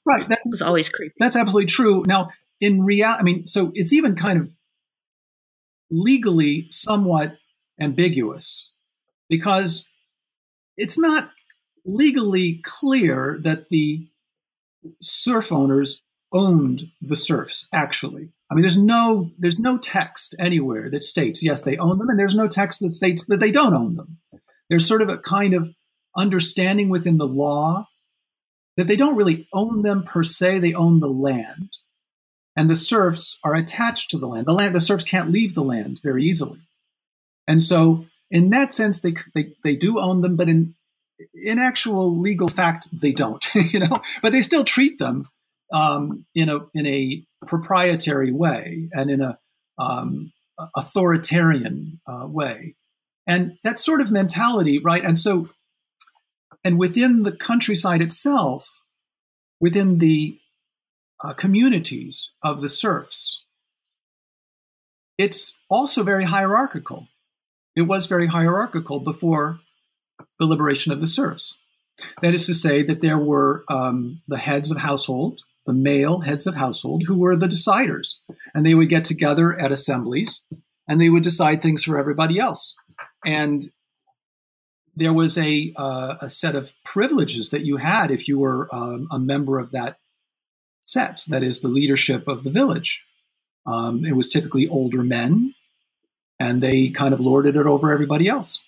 right. 0.05 0.29
That 0.29 0.39
was 0.45 0.61
always 0.61 0.87
creepy. 0.87 1.15
That's 1.19 1.35
absolutely 1.35 1.65
true. 1.65 2.05
Now, 2.07 2.29
in 2.61 2.81
reality, 2.81 3.19
I 3.19 3.23
mean, 3.23 3.45
so 3.45 3.73
it's 3.73 3.91
even 3.91 4.15
kind 4.15 4.39
of 4.39 4.49
legally 5.89 6.67
somewhat 6.69 7.35
ambiguous 7.77 8.71
because 9.27 9.89
it's 10.77 10.97
not 10.97 11.29
legally 11.83 12.61
clear 12.63 13.37
that 13.43 13.67
the 13.69 14.07
serf 15.01 15.51
owners 15.51 16.01
owned 16.33 16.83
the 17.01 17.15
serfs 17.15 17.67
actually. 17.73 18.29
I 18.49 18.55
mean 18.55 18.61
there's 18.61 18.81
no 18.81 19.31
there's 19.37 19.59
no 19.59 19.77
text 19.77 20.35
anywhere 20.39 20.89
that 20.91 21.03
states 21.03 21.43
yes 21.43 21.63
they 21.63 21.77
own 21.77 21.97
them 21.97 22.09
and 22.09 22.19
there's 22.19 22.35
no 22.35 22.47
text 22.47 22.81
that 22.81 22.95
states 22.95 23.25
that 23.27 23.39
they 23.39 23.51
don't 23.51 23.73
own 23.73 23.95
them. 23.95 24.17
There's 24.69 24.87
sort 24.87 25.01
of 25.01 25.09
a 25.09 25.17
kind 25.17 25.53
of 25.53 25.69
understanding 26.15 26.89
within 26.89 27.17
the 27.17 27.27
law 27.27 27.87
that 28.77 28.87
they 28.87 28.95
don't 28.95 29.15
really 29.15 29.47
own 29.53 29.81
them 29.81 30.03
per 30.03 30.23
se 30.23 30.59
they 30.59 30.73
own 30.73 30.99
the 30.99 31.07
land. 31.07 31.77
And 32.55 32.69
the 32.69 32.75
serfs 32.75 33.39
are 33.43 33.55
attached 33.55 34.11
to 34.11 34.17
the 34.17 34.27
land. 34.27 34.45
The 34.45 34.53
land 34.53 34.75
the 34.75 34.81
serfs 34.81 35.05
can't 35.05 35.31
leave 35.31 35.53
the 35.53 35.63
land 35.63 35.99
very 36.01 36.23
easily. 36.23 36.59
And 37.47 37.61
so 37.61 38.05
in 38.29 38.49
that 38.51 38.73
sense 38.73 39.01
they 39.01 39.15
they, 39.33 39.53
they 39.63 39.75
do 39.75 39.99
own 39.99 40.21
them 40.21 40.35
but 40.35 40.49
in 40.49 40.75
in 41.35 41.59
actual 41.59 42.19
legal 42.19 42.47
fact 42.47 42.87
they 42.91 43.11
don't 43.11 43.45
you 43.55 43.79
know? 43.79 44.01
But 44.21 44.31
they 44.31 44.41
still 44.41 44.63
treat 44.63 44.97
them 44.97 45.27
um, 45.71 46.25
in 46.35 46.49
a 46.49 46.59
in 46.73 46.85
a 46.85 47.23
proprietary 47.47 48.31
way 48.31 48.89
and 48.91 49.09
in 49.09 49.21
a 49.21 49.39
um, 49.77 50.31
authoritarian 50.75 51.99
uh, 52.07 52.27
way, 52.27 52.75
and 53.27 53.57
that 53.63 53.79
sort 53.79 54.01
of 54.01 54.11
mentality, 54.11 54.79
right? 54.79 55.03
And 55.03 55.17
so, 55.17 55.49
and 56.63 56.77
within 56.77 57.23
the 57.23 57.35
countryside 57.35 58.01
itself, 58.01 58.81
within 59.59 59.97
the 59.97 60.37
uh, 61.23 61.33
communities 61.33 62.33
of 62.43 62.61
the 62.61 62.69
serfs, 62.69 63.43
it's 65.17 65.57
also 65.69 66.03
very 66.03 66.25
hierarchical. 66.25 67.07
It 67.75 67.83
was 67.83 68.05
very 68.07 68.27
hierarchical 68.27 68.99
before 68.99 69.59
the 70.39 70.45
liberation 70.45 70.91
of 70.91 70.99
the 70.99 71.07
serfs. 71.07 71.57
That 72.21 72.33
is 72.33 72.47
to 72.47 72.53
say, 72.53 72.83
that 72.83 73.01
there 73.01 73.19
were 73.19 73.63
um, 73.69 74.21
the 74.27 74.37
heads 74.37 74.71
of 74.71 74.77
household, 74.77 75.41
the 75.65 75.73
male 75.73 76.21
heads 76.21 76.47
of 76.47 76.55
household 76.55 77.03
who 77.05 77.17
were 77.17 77.35
the 77.35 77.47
deciders. 77.47 78.15
And 78.53 78.65
they 78.65 78.73
would 78.73 78.89
get 78.89 79.05
together 79.05 79.57
at 79.59 79.71
assemblies 79.71 80.41
and 80.87 80.99
they 80.99 81.09
would 81.09 81.23
decide 81.23 81.61
things 81.61 81.83
for 81.83 81.97
everybody 81.97 82.39
else. 82.39 82.75
And 83.25 83.61
there 84.95 85.13
was 85.13 85.37
a, 85.37 85.73
uh, 85.77 86.15
a 86.21 86.29
set 86.29 86.55
of 86.55 86.73
privileges 86.83 87.51
that 87.51 87.65
you 87.65 87.77
had 87.77 88.11
if 88.11 88.27
you 88.27 88.39
were 88.39 88.67
um, 88.73 89.07
a 89.11 89.19
member 89.19 89.59
of 89.59 89.71
that 89.71 89.97
set, 90.81 91.23
that 91.29 91.43
is, 91.43 91.61
the 91.61 91.67
leadership 91.67 92.27
of 92.27 92.43
the 92.43 92.49
village. 92.49 93.03
Um, 93.65 94.03
it 94.03 94.15
was 94.15 94.29
typically 94.29 94.67
older 94.67 95.03
men, 95.03 95.53
and 96.39 96.61
they 96.61 96.89
kind 96.89 97.13
of 97.13 97.19
lorded 97.19 97.55
it 97.55 97.67
over 97.67 97.91
everybody 97.91 98.27
else. 98.27 98.59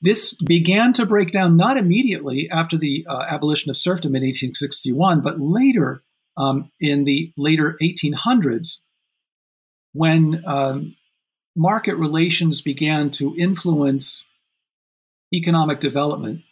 This 0.00 0.34
began 0.34 0.92
to 0.94 1.04
break 1.04 1.32
down 1.32 1.56
not 1.56 1.76
immediately 1.76 2.48
after 2.50 2.78
the 2.78 3.04
uh, 3.08 3.26
abolition 3.28 3.70
of 3.70 3.76
serfdom 3.76 4.14
in 4.14 4.22
1861, 4.22 5.20
but 5.20 5.40
later 5.40 6.02
um, 6.36 6.70
in 6.80 7.04
the 7.04 7.32
later 7.36 7.76
1800s 7.80 8.80
when 9.92 10.42
um, 10.46 10.94
market 11.56 11.96
relations 11.96 12.60
began 12.60 13.10
to 13.10 13.34
influence 13.36 14.24
economic 15.32 15.80
development 15.80 16.42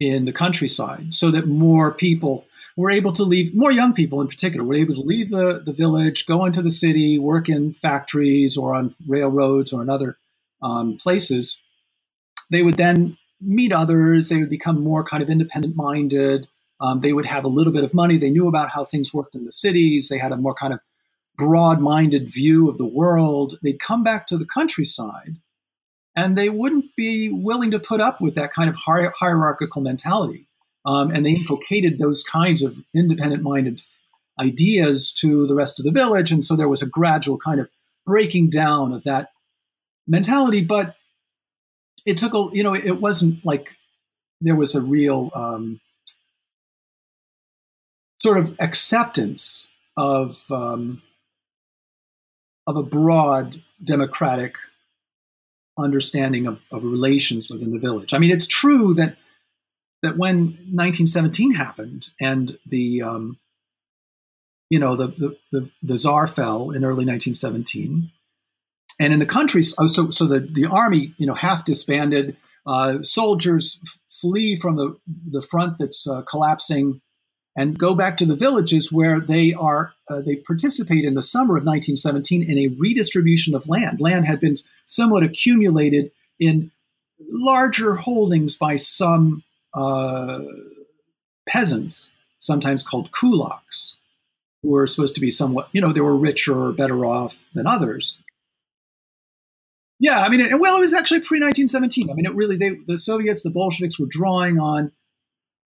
in 0.00 0.24
the 0.24 0.32
countryside 0.32 1.14
so 1.14 1.30
that 1.30 1.46
more 1.46 1.92
people 1.92 2.44
were 2.76 2.90
able 2.90 3.12
to 3.12 3.24
leave, 3.24 3.54
more 3.54 3.72
young 3.72 3.92
people 3.92 4.20
in 4.20 4.28
particular, 4.28 4.64
were 4.64 4.74
able 4.74 4.94
to 4.94 5.00
leave 5.00 5.30
the, 5.30 5.62
the 5.64 5.72
village, 5.72 6.26
go 6.26 6.44
into 6.44 6.62
the 6.62 6.70
city, 6.70 7.18
work 7.18 7.48
in 7.48 7.72
factories 7.72 8.56
or 8.56 8.74
on 8.74 8.94
railroads 9.06 9.72
or 9.72 9.82
in 9.82 9.90
other 9.90 10.16
um, 10.62 10.96
places. 10.98 11.60
They 12.50 12.62
would 12.62 12.76
then 12.76 13.16
meet 13.40 13.72
others, 13.72 14.28
they 14.28 14.38
would 14.38 14.50
become 14.50 14.82
more 14.82 15.04
kind 15.04 15.22
of 15.22 15.30
independent 15.30 15.76
minded. 15.76 16.48
Um, 16.80 17.00
they 17.00 17.12
would 17.12 17.26
have 17.26 17.44
a 17.44 17.48
little 17.48 17.72
bit 17.72 17.84
of 17.84 17.94
money. 17.94 18.18
They 18.18 18.30
knew 18.30 18.48
about 18.48 18.70
how 18.70 18.84
things 18.84 19.12
worked 19.12 19.34
in 19.34 19.44
the 19.44 19.52
cities. 19.52 20.08
They 20.08 20.18
had 20.18 20.32
a 20.32 20.36
more 20.36 20.54
kind 20.54 20.72
of 20.72 20.80
broad 21.36 21.80
minded 21.80 22.32
view 22.32 22.68
of 22.68 22.78
the 22.78 22.86
world. 22.86 23.58
They'd 23.62 23.80
come 23.80 24.02
back 24.02 24.26
to 24.26 24.38
the 24.38 24.46
countryside 24.46 25.36
and 26.18 26.36
they 26.36 26.48
wouldn't 26.48 26.96
be 26.96 27.30
willing 27.30 27.70
to 27.70 27.78
put 27.78 28.00
up 28.00 28.20
with 28.20 28.34
that 28.34 28.52
kind 28.52 28.68
of 28.68 28.76
hier- 28.76 29.14
hierarchical 29.16 29.82
mentality. 29.82 30.48
Um, 30.84 31.10
and 31.10 31.24
they 31.24 31.30
inculcated 31.30 31.98
those 31.98 32.24
kinds 32.24 32.62
of 32.62 32.76
independent 32.94 33.42
minded 33.42 33.80
ideas 34.40 35.12
to 35.20 35.46
the 35.46 35.54
rest 35.54 35.78
of 35.78 35.84
the 35.84 35.92
village. 35.92 36.32
And 36.32 36.44
so 36.44 36.56
there 36.56 36.68
was 36.68 36.82
a 36.82 36.88
gradual 36.88 37.38
kind 37.38 37.60
of 37.60 37.68
breaking 38.04 38.50
down 38.50 38.92
of 38.92 39.04
that 39.04 39.30
mentality. 40.08 40.64
But 40.64 40.96
it 42.04 42.18
took 42.18 42.34
a, 42.34 42.48
you 42.52 42.64
know, 42.64 42.74
it 42.74 43.00
wasn't 43.00 43.44
like 43.44 43.76
there 44.40 44.56
was 44.56 44.74
a 44.74 44.82
real, 44.82 45.30
um, 45.34 45.80
sort 48.20 48.38
of 48.38 48.56
acceptance 48.58 49.66
of 49.96 50.42
um, 50.50 51.02
of 52.66 52.76
a 52.76 52.82
broad 52.82 53.62
democratic 53.82 54.56
understanding 55.78 56.46
of, 56.46 56.60
of 56.72 56.82
relations 56.84 57.50
within 57.50 57.70
the 57.70 57.78
village. 57.78 58.12
I 58.12 58.18
mean, 58.18 58.30
it's 58.30 58.46
true 58.46 58.94
that 58.94 59.16
that 60.02 60.16
when 60.16 60.38
1917 60.72 61.54
happened 61.54 62.10
and 62.20 62.56
the 62.66 63.02
um, 63.02 63.38
you 64.70 64.78
know 64.78 64.96
the, 64.96 65.08
the, 65.08 65.36
the 65.52 65.70
the 65.82 65.98
czar 65.98 66.26
fell 66.26 66.70
in 66.70 66.84
early 66.84 67.04
1917, 67.04 68.10
and 69.00 69.12
in 69.12 69.18
the 69.18 69.26
country, 69.26 69.62
so 69.62 69.86
so 70.10 70.26
the 70.26 70.40
the 70.40 70.66
army 70.66 71.14
you 71.18 71.26
know 71.26 71.34
half 71.34 71.64
disbanded. 71.64 72.36
Uh, 72.66 73.02
soldiers 73.02 73.80
flee 74.10 74.54
from 74.54 74.76
the 74.76 74.94
the 75.30 75.40
front 75.40 75.78
that's 75.78 76.06
uh, 76.06 76.20
collapsing 76.22 77.00
and 77.58 77.76
go 77.76 77.92
back 77.92 78.16
to 78.16 78.24
the 78.24 78.36
villages 78.36 78.92
where 78.92 79.20
they 79.20 79.52
are 79.52 79.92
uh, 80.08 80.20
they 80.22 80.36
participate 80.36 81.04
in 81.04 81.14
the 81.14 81.22
summer 81.22 81.56
of 81.56 81.64
1917 81.64 82.48
in 82.48 82.56
a 82.56 82.68
redistribution 82.78 83.54
of 83.54 83.68
land. 83.68 84.00
Land 84.00 84.26
had 84.26 84.38
been 84.38 84.54
somewhat 84.86 85.24
accumulated 85.24 86.12
in 86.38 86.70
larger 87.30 87.96
holdings 87.96 88.56
by 88.56 88.76
some 88.76 89.42
uh, 89.74 90.40
peasants, 91.48 92.10
sometimes 92.38 92.84
called 92.84 93.10
kulaks, 93.10 93.96
who 94.62 94.70
were 94.70 94.86
supposed 94.86 95.16
to 95.16 95.20
be 95.20 95.30
somewhat, 95.30 95.68
you 95.72 95.80
know, 95.80 95.92
they 95.92 96.00
were 96.00 96.16
richer 96.16 96.56
or 96.56 96.72
better 96.72 97.04
off 97.04 97.44
than 97.54 97.66
others. 97.66 98.16
Yeah, 99.98 100.20
I 100.20 100.28
mean, 100.28 100.40
it, 100.40 100.60
well, 100.60 100.76
it 100.76 100.80
was 100.80 100.94
actually 100.94 101.20
pre 101.20 101.40
1917. 101.40 102.08
I 102.08 102.14
mean, 102.14 102.24
it 102.24 102.34
really, 102.34 102.56
they, 102.56 102.78
the 102.86 102.96
Soviets, 102.96 103.42
the 103.42 103.50
Bolsheviks 103.50 103.98
were 103.98 104.06
drawing 104.06 104.60
on 104.60 104.92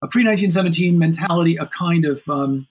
a 0.02 0.08
pre 0.08 0.24
1917 0.24 0.98
mentality 0.98 1.58
of 1.58 1.70
kind 1.70 2.04
of 2.04 2.22
um, 2.28 2.66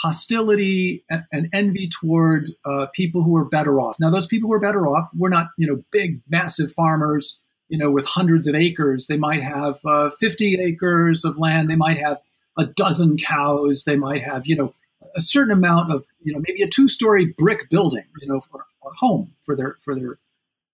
hostility 0.00 1.04
and 1.10 1.48
envy 1.52 1.88
toward 1.88 2.48
uh, 2.64 2.86
people 2.94 3.22
who 3.22 3.30
were 3.30 3.44
better 3.44 3.80
off. 3.80 3.96
Now, 4.00 4.10
those 4.10 4.26
people 4.26 4.48
who 4.48 4.50
were 4.50 4.60
better 4.60 4.86
off 4.86 5.08
were 5.16 5.30
not, 5.30 5.48
you 5.56 5.66
know, 5.66 5.84
big, 5.92 6.20
massive 6.28 6.72
farmers, 6.72 7.40
you 7.68 7.78
know, 7.78 7.90
with 7.90 8.06
hundreds 8.06 8.48
of 8.48 8.54
acres. 8.54 9.06
They 9.06 9.18
might 9.18 9.42
have 9.42 9.78
uh, 9.86 10.10
50 10.18 10.58
acres 10.60 11.24
of 11.24 11.38
land. 11.38 11.70
They 11.70 11.76
might 11.76 11.98
have 11.98 12.18
a 12.58 12.66
dozen 12.66 13.16
cows. 13.16 13.84
They 13.84 13.96
might 13.96 14.24
have, 14.24 14.46
you 14.46 14.56
know, 14.56 14.74
a 15.14 15.20
certain 15.20 15.52
amount 15.52 15.92
of, 15.92 16.04
you 16.22 16.32
know, 16.32 16.42
maybe 16.46 16.62
a 16.62 16.68
two-story 16.68 17.34
brick 17.36 17.68
building, 17.70 18.04
you 18.20 18.28
know, 18.28 18.40
for 18.40 18.64
a 18.84 18.90
home 18.98 19.32
for 19.42 19.54
their 19.54 19.76
for 19.84 19.94
their 19.94 20.18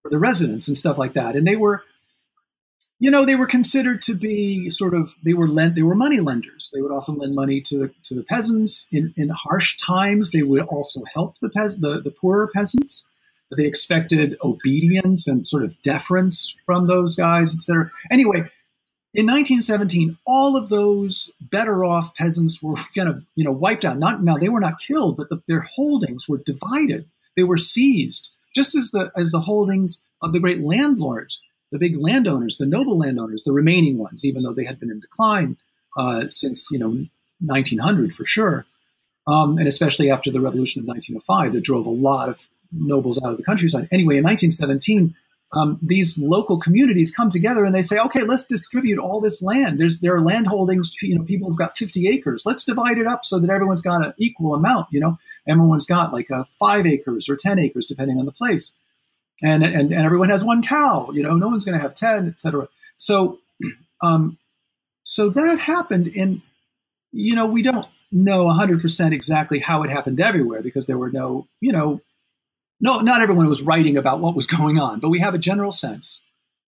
for 0.02 0.10
their 0.10 0.18
residents 0.18 0.68
and 0.68 0.78
stuff 0.78 0.98
like 0.98 1.14
that. 1.14 1.36
And 1.36 1.46
they 1.46 1.56
were 1.56 1.82
you 2.98 3.10
know, 3.10 3.24
they 3.24 3.34
were 3.34 3.46
considered 3.46 4.00
to 4.02 4.14
be 4.14 4.70
sort 4.70 4.94
of 4.94 5.14
they 5.22 5.34
were 5.34 5.48
lent 5.48 5.74
they 5.74 5.82
were 5.82 5.94
money 5.94 6.20
lenders. 6.20 6.70
They 6.72 6.80
would 6.80 6.92
often 6.92 7.16
lend 7.16 7.34
money 7.34 7.60
to 7.62 7.78
the 7.78 7.90
to 8.04 8.14
the 8.14 8.22
peasants 8.22 8.88
in, 8.90 9.12
in 9.16 9.28
harsh 9.28 9.76
times. 9.76 10.30
They 10.30 10.42
would 10.42 10.62
also 10.62 11.02
help 11.12 11.36
the 11.40 11.50
pes- 11.50 11.76
the, 11.76 12.00
the 12.00 12.10
poorer 12.10 12.48
peasants. 12.54 13.04
They 13.56 13.66
expected 13.66 14.36
obedience 14.42 15.28
and 15.28 15.46
sort 15.46 15.62
of 15.62 15.80
deference 15.82 16.56
from 16.64 16.86
those 16.86 17.14
guys, 17.14 17.54
etc. 17.54 17.90
Anyway, 18.10 18.38
in 19.14 19.24
1917, 19.24 20.18
all 20.26 20.56
of 20.56 20.68
those 20.68 21.32
better 21.40 21.84
off 21.84 22.14
peasants 22.16 22.62
were 22.62 22.74
kind 22.96 23.08
of 23.08 23.22
you 23.34 23.44
know 23.44 23.52
wiped 23.52 23.84
out. 23.84 23.98
Not 23.98 24.22
now 24.22 24.38
they 24.38 24.48
were 24.48 24.60
not 24.60 24.80
killed, 24.80 25.18
but 25.18 25.28
the, 25.28 25.42
their 25.48 25.68
holdings 25.74 26.28
were 26.28 26.38
divided. 26.38 27.08
They 27.36 27.44
were 27.44 27.58
seized, 27.58 28.30
just 28.54 28.74
as 28.74 28.90
the 28.90 29.12
as 29.16 29.32
the 29.32 29.40
holdings 29.40 30.02
of 30.22 30.32
the 30.32 30.40
great 30.40 30.60
landlords, 30.60 31.44
the 31.72 31.78
big 31.78 31.96
landowners, 31.96 32.58
the 32.58 32.66
noble 32.66 32.98
landowners, 32.98 33.42
the 33.42 33.52
remaining 33.52 33.98
ones, 33.98 34.24
even 34.24 34.42
though 34.42 34.52
they 34.52 34.64
had 34.64 34.78
been 34.78 34.90
in 34.90 35.00
decline 35.00 35.56
uh, 35.96 36.28
since 36.28 36.70
you 36.70 36.78
know 36.78 37.06
1900 37.40 38.14
for 38.14 38.24
sure, 38.24 38.66
um, 39.26 39.58
and 39.58 39.68
especially 39.68 40.10
after 40.10 40.30
the 40.30 40.40
revolution 40.40 40.80
of 40.80 40.86
1905 40.86 41.52
that 41.52 41.64
drove 41.64 41.86
a 41.86 41.90
lot 41.90 42.28
of 42.28 42.46
nobles 42.72 43.20
out 43.22 43.32
of 43.32 43.36
the 43.36 43.44
countryside. 43.44 43.88
Anyway, 43.90 44.16
in 44.16 44.24
1917 44.24 45.14
um, 45.52 45.78
these 45.80 46.18
local 46.18 46.58
communities 46.58 47.14
come 47.14 47.30
together 47.30 47.64
and 47.64 47.74
they 47.74 47.82
say, 47.82 47.98
okay, 47.98 48.22
let's 48.22 48.46
distribute 48.46 48.98
all 48.98 49.20
this 49.20 49.42
land. 49.42 49.80
There's 49.80 50.00
there 50.00 50.14
are 50.16 50.20
land 50.20 50.48
holdings. 50.48 50.94
You 51.00 51.16
know, 51.16 51.24
people 51.24 51.48
have 51.48 51.58
got 51.58 51.76
50 51.76 52.08
acres. 52.08 52.44
Let's 52.44 52.64
divide 52.64 52.98
it 52.98 53.06
up 53.06 53.24
so 53.24 53.38
that 53.38 53.50
everyone's 53.50 53.82
got 53.82 54.04
an 54.04 54.12
equal 54.18 54.54
amount. 54.54 54.88
You 54.90 55.00
know, 55.00 55.18
everyone's 55.46 55.86
got 55.86 56.12
like 56.12 56.30
uh, 56.30 56.44
five 56.58 56.84
acres 56.86 57.28
or 57.28 57.36
10 57.36 57.58
acres 57.58 57.86
depending 57.86 58.18
on 58.18 58.26
the 58.26 58.32
place, 58.32 58.74
and 59.42 59.62
and, 59.64 59.92
and 59.92 60.04
everyone 60.04 60.30
has 60.30 60.44
one 60.44 60.62
cow. 60.62 61.10
You 61.12 61.22
know, 61.22 61.36
no 61.36 61.48
one's 61.48 61.64
going 61.64 61.78
to 61.78 61.82
have 61.82 61.94
10, 61.94 62.28
etc. 62.28 62.68
So, 62.96 63.38
um, 64.02 64.38
so 65.02 65.28
that 65.30 65.58
happened 65.58 66.08
in, 66.08 66.42
you 67.12 67.34
know, 67.34 67.46
we 67.46 67.62
don't 67.62 67.86
know 68.10 68.46
100% 68.46 69.12
exactly 69.12 69.60
how 69.60 69.82
it 69.82 69.90
happened 69.90 70.20
everywhere 70.20 70.62
because 70.62 70.86
there 70.86 70.98
were 70.98 71.10
no, 71.10 71.46
you 71.60 71.72
know, 71.72 72.00
no, 72.80 73.00
not 73.00 73.20
everyone 73.20 73.48
was 73.48 73.62
writing 73.62 73.96
about 73.96 74.20
what 74.20 74.34
was 74.34 74.46
going 74.46 74.78
on, 74.78 75.00
but 75.00 75.10
we 75.10 75.20
have 75.20 75.34
a 75.34 75.38
general 75.38 75.72
sense 75.72 76.20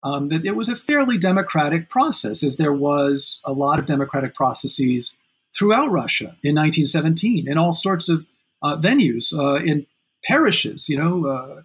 um, 0.03 0.29
that 0.29 0.45
it 0.45 0.55
was 0.55 0.69
a 0.69 0.75
fairly 0.75 1.17
democratic 1.17 1.89
process, 1.89 2.43
as 2.43 2.57
there 2.57 2.73
was 2.73 3.41
a 3.43 3.51
lot 3.51 3.79
of 3.79 3.85
democratic 3.85 4.33
processes 4.33 5.15
throughout 5.57 5.91
Russia 5.91 6.37
in 6.43 6.55
1917 6.55 7.49
in 7.49 7.57
all 7.57 7.73
sorts 7.73 8.07
of 8.07 8.25
uh, 8.61 8.77
venues, 8.77 9.37
uh, 9.37 9.63
in 9.63 9.85
parishes. 10.23 10.87
You 10.87 10.97
know, 10.97 11.25
uh, 11.25 11.61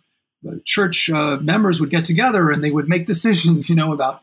church 0.64 1.10
uh, 1.10 1.36
members 1.38 1.80
would 1.80 1.90
get 1.90 2.04
together 2.04 2.50
and 2.50 2.62
they 2.62 2.70
would 2.70 2.88
make 2.88 3.06
decisions. 3.14 3.68
You 3.68 3.76
know 3.76 3.92
about 3.92 4.22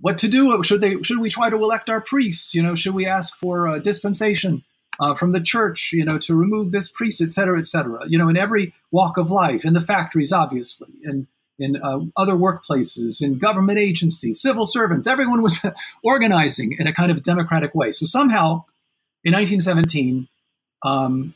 what 0.00 0.18
to 0.18 0.28
do. 0.28 0.62
Should 0.62 0.80
they? 0.80 1.02
Should 1.02 1.18
we 1.18 1.30
try 1.30 1.50
to 1.50 1.56
elect 1.56 1.90
our 1.90 2.00
priest? 2.00 2.54
You 2.54 2.62
know, 2.62 2.74
should 2.74 2.94
we 2.94 3.06
ask 3.06 3.36
for 3.36 3.68
a 3.68 3.80
dispensation? 3.80 4.64
uh, 5.00 5.14
from 5.14 5.32
the 5.32 5.40
church, 5.40 5.92
you 5.92 6.04
know, 6.04 6.18
to 6.18 6.34
remove 6.34 6.72
this 6.72 6.90
priest, 6.90 7.20
et 7.20 7.32
cetera, 7.32 7.58
et 7.58 7.66
cetera. 7.66 8.00
You 8.06 8.18
know, 8.18 8.28
in 8.28 8.36
every 8.36 8.74
walk 8.90 9.16
of 9.16 9.30
life, 9.30 9.64
in 9.64 9.74
the 9.74 9.80
factories, 9.80 10.32
obviously, 10.32 10.88
and 11.04 11.26
in 11.58 11.76
uh, 11.76 12.00
other 12.16 12.34
workplaces, 12.34 13.22
in 13.22 13.38
government 13.38 13.78
agencies, 13.78 14.40
civil 14.40 14.66
servants, 14.66 15.06
everyone 15.06 15.42
was 15.42 15.64
organizing 16.04 16.76
in 16.78 16.86
a 16.86 16.92
kind 16.92 17.10
of 17.10 17.22
democratic 17.22 17.74
way. 17.74 17.90
So 17.90 18.06
somehow, 18.06 18.64
in 19.24 19.32
1917, 19.32 20.28
um, 20.82 21.34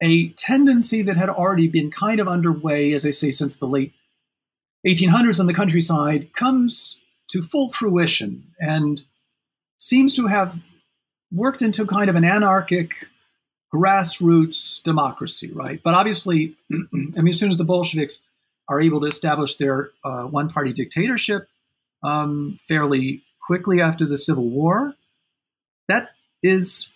a 0.00 0.28
tendency 0.30 1.02
that 1.02 1.16
had 1.16 1.28
already 1.28 1.68
been 1.68 1.90
kind 1.90 2.20
of 2.20 2.28
underway, 2.28 2.92
as 2.92 3.04
I 3.04 3.10
say, 3.10 3.30
since 3.30 3.58
the 3.58 3.66
late 3.66 3.92
1800s 4.86 5.40
on 5.40 5.46
the 5.46 5.54
countryside, 5.54 6.32
comes 6.32 7.00
to 7.28 7.42
full 7.42 7.70
fruition 7.70 8.44
and 8.58 9.02
seems 9.78 10.16
to 10.16 10.26
have 10.26 10.62
worked 11.32 11.62
into 11.62 11.86
kind 11.86 12.08
of 12.08 12.16
an 12.16 12.24
anarchic 12.24 13.06
grassroots 13.72 14.82
democracy, 14.82 15.50
right? 15.52 15.80
But 15.82 15.94
obviously, 15.94 16.56
I 16.72 16.76
mean, 16.92 17.28
as 17.28 17.38
soon 17.38 17.50
as 17.50 17.58
the 17.58 17.64
Bolsheviks 17.64 18.24
are 18.68 18.80
able 18.80 19.00
to 19.00 19.06
establish 19.06 19.56
their 19.56 19.90
uh, 20.04 20.22
one 20.22 20.48
party 20.48 20.72
dictatorship 20.72 21.48
um, 22.02 22.56
fairly 22.68 23.22
quickly 23.46 23.80
after 23.80 24.06
the 24.06 24.18
Civil 24.18 24.48
War, 24.48 24.94
that 25.88 26.10
is 26.42 26.88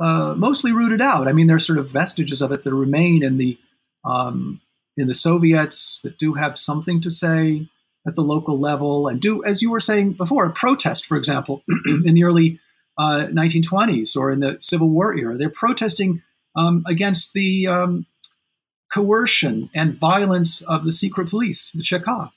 uh, 0.00 0.34
mostly 0.34 0.72
rooted 0.72 1.00
out. 1.00 1.28
I 1.28 1.32
mean, 1.32 1.46
there's 1.46 1.66
sort 1.66 1.78
of 1.78 1.88
vestiges 1.88 2.42
of 2.42 2.52
it 2.52 2.64
that 2.64 2.74
remain 2.74 3.22
in 3.22 3.36
the 3.36 3.58
um, 4.04 4.60
in 4.96 5.06
the 5.06 5.14
Soviets 5.14 6.00
that 6.02 6.18
do 6.18 6.34
have 6.34 6.58
something 6.58 7.00
to 7.02 7.10
say 7.10 7.68
at 8.06 8.14
the 8.14 8.22
local 8.22 8.58
level 8.58 9.08
and 9.08 9.20
do, 9.20 9.44
as 9.44 9.62
you 9.62 9.70
were 9.70 9.80
saying 9.80 10.12
before, 10.12 10.48
protest, 10.50 11.06
for 11.06 11.16
example, 11.16 11.62
in 12.04 12.14
the 12.14 12.24
early 12.24 12.58
uh, 12.98 13.26
1920s 13.30 14.16
or 14.16 14.30
in 14.32 14.40
the 14.40 14.56
Civil 14.60 14.88
War 14.88 15.14
era. 15.16 15.36
They're 15.36 15.50
protesting 15.50 16.22
um, 16.56 16.84
against 16.86 17.34
the 17.34 17.66
um, 17.66 18.06
coercion 18.92 19.70
and 19.74 19.98
violence 19.98 20.62
of 20.62 20.84
the 20.84 20.92
secret 20.92 21.28
police, 21.28 21.72
the 21.72 21.82
Cheka. 21.82 22.30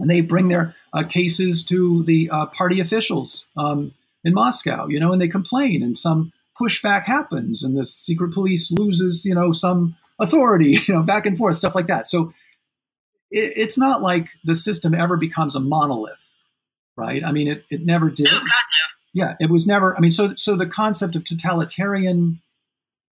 And 0.00 0.10
they 0.10 0.22
bring 0.22 0.48
their 0.48 0.74
uh, 0.92 1.04
cases 1.04 1.64
to 1.66 2.02
the 2.04 2.28
uh, 2.30 2.46
party 2.46 2.80
officials 2.80 3.46
um, 3.56 3.94
in 4.24 4.34
Moscow, 4.34 4.88
you 4.88 4.98
know, 4.98 5.12
and 5.12 5.22
they 5.22 5.28
complain, 5.28 5.82
and 5.82 5.96
some 5.96 6.32
pushback 6.60 7.04
happens, 7.04 7.62
and 7.62 7.76
the 7.76 7.84
secret 7.84 8.32
police 8.32 8.70
loses, 8.72 9.24
you 9.24 9.34
know, 9.34 9.52
some 9.52 9.96
authority, 10.20 10.78
you 10.86 10.94
know, 10.94 11.02
back 11.02 11.26
and 11.26 11.36
forth, 11.36 11.56
stuff 11.56 11.74
like 11.74 11.88
that. 11.88 12.06
So 12.06 12.32
it, 13.30 13.52
it's 13.56 13.78
not 13.78 14.02
like 14.02 14.28
the 14.44 14.56
system 14.56 14.94
ever 14.94 15.16
becomes 15.16 15.56
a 15.56 15.60
monolith, 15.60 16.30
right? 16.96 17.24
I 17.24 17.32
mean, 17.32 17.48
it, 17.48 17.64
it 17.70 17.84
never 17.84 18.10
did. 18.10 18.28
Oh, 18.28 18.38
God, 18.38 18.40
no 18.40 18.94
yeah, 19.14 19.36
it 19.38 19.48
was 19.48 19.66
never. 19.66 19.96
I 19.96 20.00
mean, 20.00 20.10
so 20.10 20.34
so 20.34 20.56
the 20.56 20.66
concept 20.66 21.14
of 21.14 21.24
totalitarian 21.24 22.42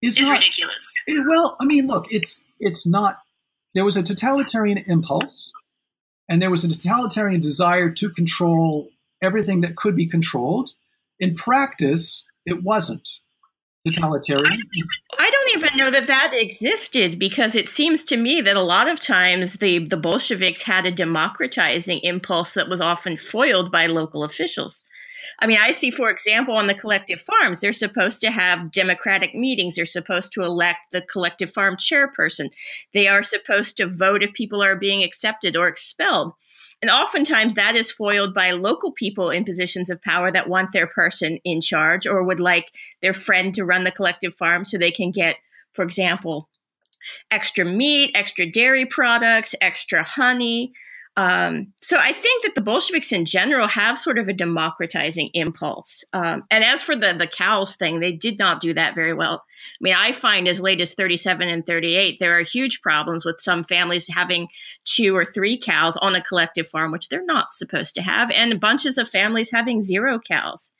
is, 0.01 0.19
not, 0.19 0.33
ridiculous. 0.33 0.93
It, 1.07 1.25
well, 1.25 1.55
I 1.59 1.65
mean, 1.65 1.87
look, 1.87 2.13
it's 2.13 2.45
it's 2.59 2.85
not. 2.85 3.19
There 3.73 3.85
was 3.85 3.95
a 3.95 4.03
totalitarian 4.03 4.77
impulse, 4.79 5.51
and 6.29 6.41
there 6.41 6.51
was 6.51 6.65
a 6.65 6.69
totalitarian 6.69 7.39
desire 7.39 7.89
to 7.89 8.09
control 8.09 8.89
everything 9.21 9.61
that 9.61 9.77
could 9.77 9.95
be 9.95 10.05
controlled. 10.05 10.71
In 11.19 11.35
practice, 11.35 12.25
it 12.45 12.63
wasn't 12.63 13.09
totalitarian. 13.85 14.61
I 15.19 15.29
don't 15.29 15.57
even 15.57 15.77
know 15.77 15.91
that 15.91 16.07
that 16.07 16.31
existed 16.33 17.19
because 17.19 17.55
it 17.55 17.67
seems 17.67 18.03
to 18.05 18.17
me 18.17 18.41
that 18.41 18.55
a 18.55 18.61
lot 18.61 18.87
of 18.87 18.99
times 18.99 19.55
the, 19.55 19.79
the 19.79 19.97
Bolsheviks 19.97 20.61
had 20.63 20.85
a 20.85 20.91
democratizing 20.91 21.99
impulse 21.99 22.53
that 22.53 22.69
was 22.69 22.81
often 22.81 23.17
foiled 23.17 23.71
by 23.71 23.85
local 23.87 24.23
officials. 24.23 24.83
I 25.39 25.47
mean, 25.47 25.57
I 25.59 25.71
see, 25.71 25.89
for 25.89 26.09
example, 26.09 26.55
on 26.55 26.67
the 26.67 26.73
collective 26.73 27.21
farms, 27.21 27.61
they're 27.61 27.73
supposed 27.73 28.21
to 28.21 28.31
have 28.31 28.71
democratic 28.71 29.33
meetings. 29.33 29.75
They're 29.75 29.85
supposed 29.85 30.33
to 30.33 30.43
elect 30.43 30.91
the 30.91 31.01
collective 31.01 31.49
farm 31.49 31.75
chairperson. 31.77 32.49
They 32.93 33.07
are 33.07 33.23
supposed 33.23 33.77
to 33.77 33.87
vote 33.87 34.23
if 34.23 34.33
people 34.33 34.61
are 34.61 34.75
being 34.75 35.03
accepted 35.03 35.55
or 35.55 35.67
expelled. 35.67 36.33
And 36.83 36.89
oftentimes 36.89 37.53
that 37.53 37.77
is 37.77 37.93
foiled 37.93 38.33
by 38.33 38.51
local 38.51 38.91
people 38.91 39.29
in 39.29 39.45
positions 39.45 39.89
of 39.89 40.01
power 40.01 40.29
that 40.29 40.49
want 40.49 40.73
their 40.73 40.85
person 40.85 41.37
in 41.45 41.61
charge 41.61 42.05
or 42.05 42.21
would 42.21 42.41
like 42.41 42.73
their 43.01 43.13
friend 43.13 43.53
to 43.53 43.63
run 43.63 43.85
the 43.85 43.91
collective 43.91 44.35
farm 44.35 44.65
so 44.65 44.77
they 44.77 44.91
can 44.91 45.09
get, 45.09 45.37
for 45.71 45.83
example, 45.83 46.49
extra 47.31 47.63
meat, 47.63 48.11
extra 48.13 48.45
dairy 48.45 48.85
products, 48.85 49.55
extra 49.61 50.03
honey. 50.03 50.73
Um, 51.15 51.73
so 51.79 51.97
I 51.99 52.11
think 52.11 52.43
that 52.43 52.55
the 52.55 52.61
Bolsheviks 52.61 53.11
in 53.11 53.25
general 53.25 53.67
have 53.67 53.99
sort 53.99 54.17
of 54.17 54.27
a 54.27 54.33
democratizing 54.33 55.29
impulse. 55.33 56.03
Um, 56.11 56.43
and 56.49 56.63
as 56.63 56.81
for 56.81 56.95
the 56.95 57.13
the 57.13 57.27
cows 57.27 57.75
thing, 57.75 57.99
they 57.99 58.11
did 58.11 58.39
not 58.39 58.61
do 58.61 58.73
that 58.73 58.95
very 58.95 59.13
well. 59.13 59.43
I 59.43 59.79
mean, 59.79 59.93
I 59.95 60.11
find 60.11 60.47
as 60.47 60.59
late 60.59 60.81
as 60.81 60.95
37 60.95 61.47
and 61.47 61.65
38, 61.65 62.17
there 62.19 62.37
are 62.37 62.41
huge 62.41 62.81
problems 62.81 63.25
with 63.25 63.39
some 63.39 63.63
families 63.63 64.07
having 64.09 64.47
two 64.85 65.15
or 65.15 65.23
three 65.23 65.57
cows 65.57 65.97
on 65.97 66.15
a 66.15 66.21
collective 66.21 66.67
farm, 66.67 66.91
which 66.91 67.09
they're 67.09 67.25
not 67.25 67.53
supposed 67.53 67.93
to 67.95 68.01
have, 68.01 68.31
and 68.31 68.59
bunches 68.59 68.97
of 68.97 69.07
families 69.07 69.51
having 69.51 69.83
zero 69.83 70.19
cows. 70.19 70.73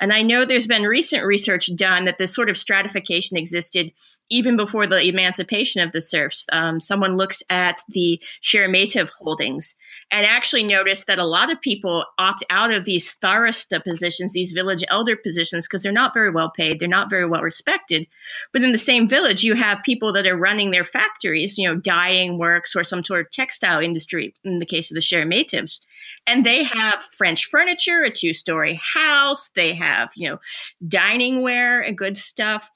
And 0.00 0.12
I 0.12 0.22
know 0.22 0.44
there's 0.44 0.66
been 0.66 0.84
recent 0.84 1.24
research 1.24 1.74
done 1.74 2.04
that 2.04 2.18
this 2.18 2.34
sort 2.34 2.50
of 2.50 2.56
stratification 2.56 3.36
existed 3.36 3.92
even 4.30 4.56
before 4.56 4.86
the 4.86 5.06
emancipation 5.06 5.82
of 5.82 5.92
the 5.92 6.00
serfs. 6.00 6.46
Um, 6.52 6.80
someone 6.80 7.16
looks 7.16 7.42
at 7.48 7.80
the 7.88 8.22
Sheremetev 8.42 9.08
holdings 9.08 9.74
and 10.10 10.26
actually 10.26 10.64
noticed 10.64 11.06
that 11.06 11.18
a 11.18 11.24
lot 11.24 11.50
of 11.50 11.60
people 11.60 12.04
opt 12.18 12.44
out 12.50 12.72
of 12.72 12.84
these 12.84 13.12
starosta 13.12 13.82
positions, 13.82 14.32
these 14.32 14.52
village 14.52 14.84
elder 14.88 15.16
positions, 15.16 15.66
because 15.66 15.82
they're 15.82 15.92
not 15.92 16.14
very 16.14 16.30
well 16.30 16.50
paid, 16.50 16.78
they're 16.78 16.88
not 16.88 17.10
very 17.10 17.26
well 17.26 17.42
respected. 17.42 18.06
But 18.52 18.62
in 18.62 18.72
the 18.72 18.78
same 18.78 19.08
village, 19.08 19.44
you 19.44 19.54
have 19.54 19.82
people 19.82 20.12
that 20.12 20.26
are 20.26 20.36
running 20.36 20.70
their 20.70 20.84
factories, 20.84 21.56
you 21.58 21.68
know, 21.68 21.76
dyeing 21.76 22.38
works 22.38 22.76
or 22.76 22.84
some 22.84 23.04
sort 23.04 23.20
of 23.20 23.30
textile 23.30 23.80
industry, 23.80 24.34
in 24.44 24.58
the 24.58 24.66
case 24.66 24.90
of 24.90 24.94
the 24.94 25.00
Sheremetevs. 25.00 25.80
And 26.26 26.44
they 26.44 26.64
have 26.64 27.02
French 27.02 27.46
furniture, 27.46 28.02
a 28.02 28.10
two 28.10 28.34
story 28.34 28.80
house, 28.94 29.50
they 29.54 29.74
have, 29.74 29.87
you 30.16 30.28
know, 30.28 30.38
dining 30.86 31.42
ware 31.42 31.80
and 31.80 31.98
good 31.98 32.16
stuff. 32.16 32.70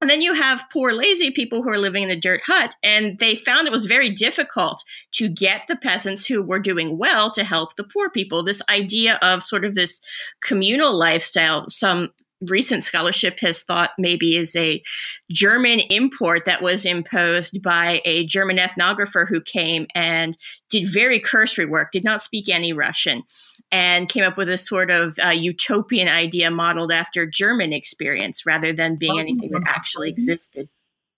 And 0.00 0.10
then 0.10 0.20
you 0.20 0.34
have 0.34 0.66
poor, 0.70 0.92
lazy 0.92 1.30
people 1.30 1.62
who 1.62 1.70
are 1.70 1.78
living 1.78 2.02
in 2.02 2.10
a 2.10 2.16
dirt 2.16 2.42
hut, 2.44 2.74
and 2.82 3.18
they 3.20 3.34
found 3.34 3.66
it 3.66 3.72
was 3.72 3.86
very 3.86 4.10
difficult 4.10 4.84
to 5.12 5.30
get 5.30 5.62
the 5.66 5.76
peasants 5.76 6.26
who 6.26 6.42
were 6.42 6.58
doing 6.58 6.98
well 6.98 7.30
to 7.30 7.42
help 7.42 7.76
the 7.76 7.84
poor 7.84 8.10
people. 8.10 8.42
This 8.42 8.60
idea 8.68 9.18
of 9.22 9.42
sort 9.42 9.64
of 9.64 9.74
this 9.74 10.02
communal 10.42 10.92
lifestyle, 10.92 11.70
some 11.70 12.10
recent 12.48 12.82
scholarship 12.82 13.40
has 13.40 13.62
thought 13.62 13.90
maybe 13.98 14.36
is 14.36 14.54
a 14.56 14.82
German 15.30 15.80
import 15.90 16.44
that 16.44 16.62
was 16.62 16.84
imposed 16.84 17.62
by 17.62 18.00
a 18.04 18.24
German 18.26 18.56
ethnographer 18.56 19.28
who 19.28 19.40
came 19.40 19.86
and 19.94 20.36
did 20.70 20.88
very 20.88 21.20
cursory 21.20 21.66
work, 21.66 21.90
did 21.92 22.04
not 22.04 22.22
speak 22.22 22.48
any 22.48 22.72
Russian, 22.72 23.22
and 23.70 24.08
came 24.08 24.24
up 24.24 24.36
with 24.36 24.48
a 24.48 24.58
sort 24.58 24.90
of 24.90 25.16
uh, 25.24 25.28
utopian 25.28 26.08
idea 26.08 26.50
modeled 26.50 26.92
after 26.92 27.26
German 27.26 27.72
experience 27.72 28.44
rather 28.46 28.72
than 28.72 28.96
being 28.96 29.18
anything 29.18 29.50
that 29.50 29.62
actually 29.66 30.08
existed. 30.08 30.68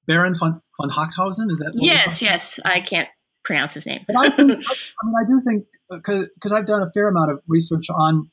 Baron 0.06 0.34
von, 0.34 0.60
von 0.80 0.90
Haxthausen, 0.90 1.50
is 1.50 1.58
that? 1.58 1.72
Yes, 1.74 2.22
yes. 2.22 2.60
I 2.64 2.80
can't 2.80 3.08
pronounce 3.44 3.74
his 3.74 3.86
name. 3.86 4.04
I, 4.14 4.30
think, 4.30 4.50
I 4.50 5.06
mean, 5.06 5.14
I 5.18 5.26
do 5.26 5.40
think 5.40 5.64
because 5.90 6.52
I've 6.52 6.66
done 6.66 6.82
a 6.82 6.90
fair 6.90 7.08
amount 7.08 7.30
of 7.30 7.40
research 7.48 7.86
on 7.90 8.30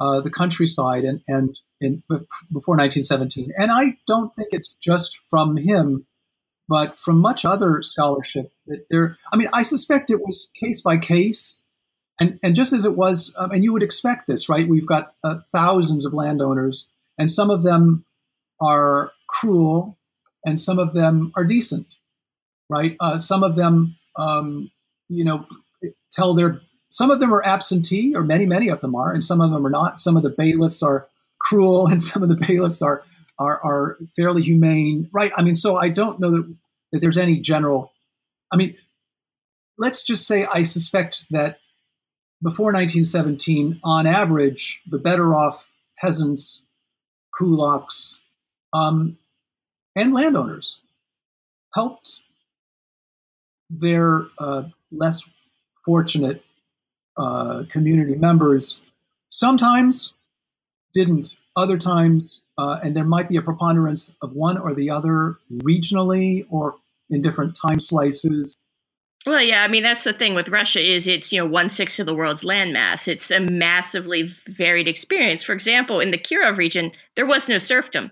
uh, 0.00 0.20
the 0.20 0.30
countryside 0.30 1.04
and 1.04 1.20
and 1.28 1.58
in, 1.80 2.02
before 2.08 2.76
1917, 2.76 3.52
and 3.58 3.70
I 3.70 3.96
don't 4.06 4.30
think 4.30 4.48
it's 4.52 4.74
just 4.74 5.18
from 5.30 5.56
him, 5.56 6.06
but 6.68 6.98
from 6.98 7.18
much 7.18 7.44
other 7.44 7.82
scholarship 7.82 8.52
that 8.66 8.86
there. 8.90 9.18
I 9.32 9.36
mean, 9.36 9.48
I 9.52 9.62
suspect 9.62 10.10
it 10.10 10.20
was 10.20 10.50
case 10.54 10.80
by 10.82 10.98
case. 10.98 11.62
And, 12.20 12.38
and 12.44 12.54
just 12.54 12.72
as 12.72 12.84
it 12.84 12.94
was, 12.94 13.34
um, 13.36 13.50
and 13.50 13.64
you 13.64 13.72
would 13.72 13.82
expect 13.82 14.28
this, 14.28 14.48
right? 14.48 14.68
We've 14.68 14.86
got 14.86 15.14
uh, 15.24 15.38
thousands 15.50 16.06
of 16.06 16.12
landowners, 16.14 16.88
and 17.18 17.28
some 17.28 17.50
of 17.50 17.64
them 17.64 18.04
are 18.60 19.10
cruel, 19.26 19.98
and 20.46 20.60
some 20.60 20.78
of 20.78 20.94
them 20.94 21.32
are 21.34 21.44
decent, 21.44 21.96
right? 22.70 22.96
Uh, 23.00 23.18
some 23.18 23.42
of 23.42 23.56
them 23.56 23.96
um, 24.16 24.70
you 25.08 25.24
know, 25.24 25.46
tell 26.12 26.34
their 26.34 26.60
some 26.94 27.10
of 27.10 27.18
them 27.18 27.34
are 27.34 27.44
absentee, 27.44 28.14
or 28.14 28.22
many, 28.22 28.46
many 28.46 28.68
of 28.68 28.80
them 28.80 28.94
are, 28.94 29.12
and 29.12 29.24
some 29.24 29.40
of 29.40 29.50
them 29.50 29.66
are 29.66 29.70
not. 29.70 30.00
Some 30.00 30.16
of 30.16 30.22
the 30.22 30.30
bailiffs 30.30 30.80
are 30.80 31.08
cruel, 31.40 31.86
and 31.90 32.00
some 32.00 32.22
of 32.22 32.28
the 32.28 32.36
bailiffs 32.36 32.82
are 32.82 33.02
are, 33.36 33.60
are 33.64 33.98
fairly 34.14 34.42
humane, 34.42 35.10
right? 35.12 35.32
I 35.36 35.42
mean, 35.42 35.56
so 35.56 35.76
I 35.76 35.88
don't 35.88 36.20
know 36.20 36.30
that, 36.30 36.56
that 36.92 37.00
there's 37.00 37.18
any 37.18 37.40
general. 37.40 37.90
I 38.52 38.56
mean, 38.56 38.76
let's 39.76 40.04
just 40.04 40.24
say 40.24 40.46
I 40.46 40.62
suspect 40.62 41.26
that 41.30 41.58
before 42.40 42.66
1917, 42.66 43.80
on 43.82 44.06
average, 44.06 44.80
the 44.88 44.98
better 44.98 45.34
off 45.34 45.68
peasants, 45.98 46.62
kulaks, 47.36 48.18
um, 48.72 49.18
and 49.96 50.14
landowners 50.14 50.78
helped 51.74 52.20
their 53.68 54.26
uh, 54.38 54.62
less 54.92 55.28
fortunate 55.84 56.44
uh, 57.16 57.64
community 57.70 58.14
members 58.16 58.80
sometimes 59.30 60.14
didn't, 60.92 61.36
other 61.56 61.78
times, 61.78 62.42
uh, 62.58 62.78
and 62.82 62.96
there 62.96 63.04
might 63.04 63.28
be 63.28 63.36
a 63.36 63.42
preponderance 63.42 64.14
of 64.22 64.32
one 64.32 64.58
or 64.58 64.74
the 64.74 64.90
other 64.90 65.38
regionally 65.52 66.46
or 66.50 66.76
in 67.10 67.22
different 67.22 67.56
time 67.56 67.80
slices. 67.80 68.56
Well, 69.26 69.42
yeah, 69.42 69.62
I 69.62 69.68
mean 69.68 69.82
that's 69.82 70.04
the 70.04 70.12
thing 70.12 70.34
with 70.34 70.50
Russia 70.50 70.80
is 70.80 71.08
it's 71.08 71.32
you 71.32 71.38
know 71.38 71.46
one 71.46 71.70
sixth 71.70 71.98
of 71.98 72.06
the 72.06 72.14
world's 72.14 72.44
landmass. 72.44 73.08
It's 73.08 73.30
a 73.30 73.40
massively 73.40 74.28
varied 74.48 74.86
experience. 74.86 75.42
For 75.42 75.52
example, 75.52 76.00
in 76.00 76.10
the 76.10 76.18
Kirov 76.18 76.58
region, 76.58 76.92
there 77.16 77.26
was 77.26 77.48
no 77.48 77.58
serfdom. 77.58 78.10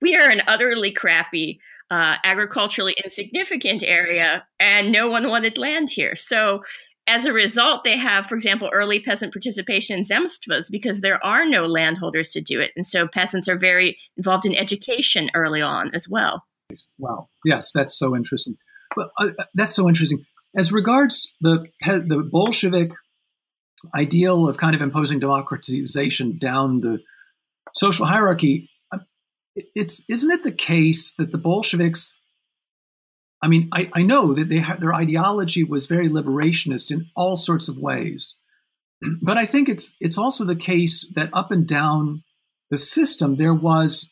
We 0.00 0.16
are 0.16 0.28
an 0.28 0.42
utterly 0.46 0.90
crappy 0.90 1.60
uh, 1.90 2.16
agriculturally 2.24 2.94
insignificant 3.04 3.82
area, 3.82 4.46
and 4.58 4.90
no 4.90 5.08
one 5.08 5.28
wanted 5.28 5.58
land 5.58 5.90
here. 5.90 6.16
So, 6.16 6.62
as 7.06 7.26
a 7.26 7.32
result, 7.32 7.84
they 7.84 7.98
have, 7.98 8.26
for 8.26 8.34
example, 8.34 8.70
early 8.72 8.98
peasant 8.98 9.32
participation 9.32 9.98
in 9.98 10.04
zemstvas 10.04 10.70
because 10.70 11.00
there 11.00 11.24
are 11.24 11.44
no 11.44 11.64
landholders 11.64 12.30
to 12.30 12.40
do 12.40 12.60
it. 12.60 12.72
And 12.76 12.86
so 12.86 13.06
peasants 13.06 13.48
are 13.48 13.58
very 13.58 13.96
involved 14.16 14.46
in 14.46 14.56
education 14.56 15.30
early 15.34 15.60
on 15.60 15.94
as 15.94 16.08
well. 16.08 16.44
Wow. 16.98 17.28
Yes, 17.44 17.72
that's 17.72 17.96
so 17.96 18.16
interesting. 18.16 18.56
Well, 18.96 19.10
uh, 19.18 19.30
that's 19.54 19.74
so 19.74 19.88
interesting. 19.88 20.24
As 20.56 20.72
regards 20.72 21.34
the, 21.40 21.66
the 21.82 22.26
Bolshevik 22.30 22.92
ideal 23.94 24.48
of 24.48 24.56
kind 24.56 24.74
of 24.74 24.80
imposing 24.80 25.18
democratization 25.18 26.38
down 26.38 26.80
the 26.80 27.00
social 27.74 28.06
hierarchy, 28.06 28.70
it's 29.74 30.04
isn't 30.08 30.30
it 30.30 30.42
the 30.42 30.52
case 30.52 31.14
that 31.14 31.30
the 31.30 31.38
Bolsheviks? 31.38 32.18
I 33.44 33.46
mean, 33.46 33.68
I, 33.72 33.90
I 33.92 34.02
know 34.02 34.32
that 34.32 34.48
they 34.48 34.64
their 34.78 34.94
ideology 34.94 35.64
was 35.64 35.84
very 35.84 36.08
liberationist 36.08 36.90
in 36.90 37.10
all 37.14 37.36
sorts 37.36 37.68
of 37.68 37.76
ways, 37.76 38.38
but 39.20 39.36
I 39.36 39.44
think 39.44 39.68
it's 39.68 39.98
it's 40.00 40.16
also 40.16 40.46
the 40.46 40.56
case 40.56 41.12
that 41.14 41.28
up 41.34 41.50
and 41.50 41.68
down 41.68 42.22
the 42.70 42.78
system 42.78 43.36
there 43.36 43.52
was 43.52 44.10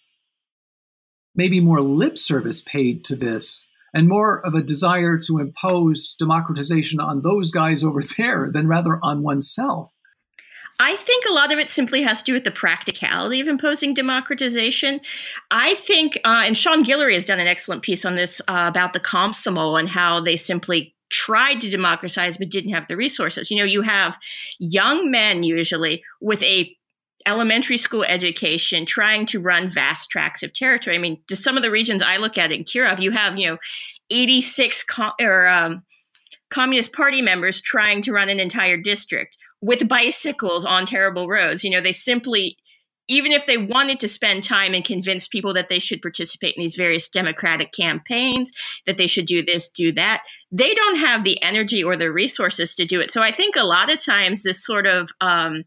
maybe 1.35 1.61
more 1.61 1.81
lip 1.81 2.19
service 2.19 2.61
paid 2.61 3.07
to 3.07 3.17
this 3.17 3.67
and 3.95 4.07
more 4.07 4.45
of 4.47 4.55
a 4.55 4.63
desire 4.63 5.19
to 5.21 5.39
impose 5.39 6.15
democratization 6.19 7.01
on 7.01 7.23
those 7.23 7.51
guys 7.51 7.83
over 7.83 8.03
there 8.19 8.51
than 8.53 8.69
rather 8.69 9.01
on 9.03 9.23
oneself. 9.23 9.92
I 10.85 10.97
think 10.97 11.25
a 11.25 11.33
lot 11.33 11.53
of 11.53 11.61
it 11.61 11.71
simply 11.71 12.03
has 12.03 12.19
to 12.19 12.25
do 12.25 12.33
with 12.33 12.43
the 12.43 12.51
practicality 12.51 13.39
of 13.39 13.47
imposing 13.47 13.95
democratization. 13.95 15.01
I 15.49 15.75
think, 15.75 16.17
uh, 16.25 16.43
and 16.45 16.59
Sean 16.59 16.85
Guillory 16.85 17.15
has 17.15 17.25
done 17.25 17.39
an 17.39 17.47
excellent 17.47 17.83
piece 17.83 18.05
on 18.05 18.17
this 18.17 18.41
uh, 18.49 18.65
about 18.67 18.93
the 18.93 18.99
Komsomol 18.99 19.79
and 19.79 19.89
how 19.89 20.21
they 20.21 20.35
simply 20.35 20.97
tried 21.09 21.61
to 21.61 21.71
democratize 21.71 22.37
but 22.37 22.51
didn't 22.51 22.73
have 22.73 22.89
the 22.89 22.97
resources. 22.97 23.49
You 23.49 23.59
know, 23.59 23.65
you 23.65 23.83
have 23.83 24.19
young 24.59 25.09
men 25.09 25.45
usually 25.45 26.03
with 26.21 26.43
a 26.43 26.77
elementary 27.29 27.77
school 27.77 28.03
education 28.03 28.85
trying 28.85 29.25
to 29.27 29.39
run 29.39 29.69
vast 29.69 30.11
tracts 30.11 30.43
of 30.43 30.53
territory. 30.53 30.97
I 30.97 30.99
mean, 30.99 31.23
just 31.29 31.45
some 31.45 31.57
of 31.57 31.63
the 31.63 31.71
regions 31.71 32.03
I 32.03 32.17
look 32.17 32.37
at 32.37 32.51
in 32.51 32.65
Kirov, 32.65 32.99
you 32.99 33.13
have, 33.13 33.39
you 33.39 33.51
know, 33.51 33.59
86 34.11 34.83
com- 34.83 35.13
or 35.21 35.47
um, 35.47 35.85
Communist 36.51 36.93
Party 36.93 37.23
members 37.23 37.61
trying 37.61 38.03
to 38.03 38.13
run 38.13 38.29
an 38.29 38.41
entire 38.41 38.77
district 38.77 39.37
with 39.63 39.89
bicycles 39.89 40.65
on 40.65 40.85
terrible 40.85 41.29
roads. 41.29 41.65
You 41.65 41.71
know, 41.71 41.81
they 41.81 41.93
simply, 41.93 42.59
even 43.09 43.33
if 43.33 43.47
they 43.47 43.57
wanted 43.57 44.01
to 44.01 44.09
spend 44.09 44.43
time 44.43 44.75
and 44.75 44.85
convince 44.85 45.29
people 45.29 45.55
that 45.55 45.69
they 45.69 45.79
should 45.79 46.03
participate 46.03 46.55
in 46.57 46.61
these 46.61 46.75
various 46.75 47.09
democratic 47.09 47.73
campaigns, 47.73 48.51
that 48.87 48.99
they 48.99 49.07
should 49.07 49.27
do 49.27 49.43
this, 49.43 49.71
do 49.71 49.93
that, 49.93 50.25
they 50.51 50.75
don't 50.75 50.99
have 50.99 51.25
the 51.25 51.41
energy 51.43 51.83
or 51.83 51.97
the 51.97 52.13
resources 52.13 52.75
to 52.75 52.85
do 52.85 53.01
it. 53.01 53.11
So 53.11 53.23
I 53.23 53.31
think 53.31 53.57
a 53.57 53.65
lot 53.65 53.91
of 53.91 54.05
times 54.05 54.43
this 54.43 54.65
sort 54.65 54.87
of 54.87 55.11
um, 55.21 55.63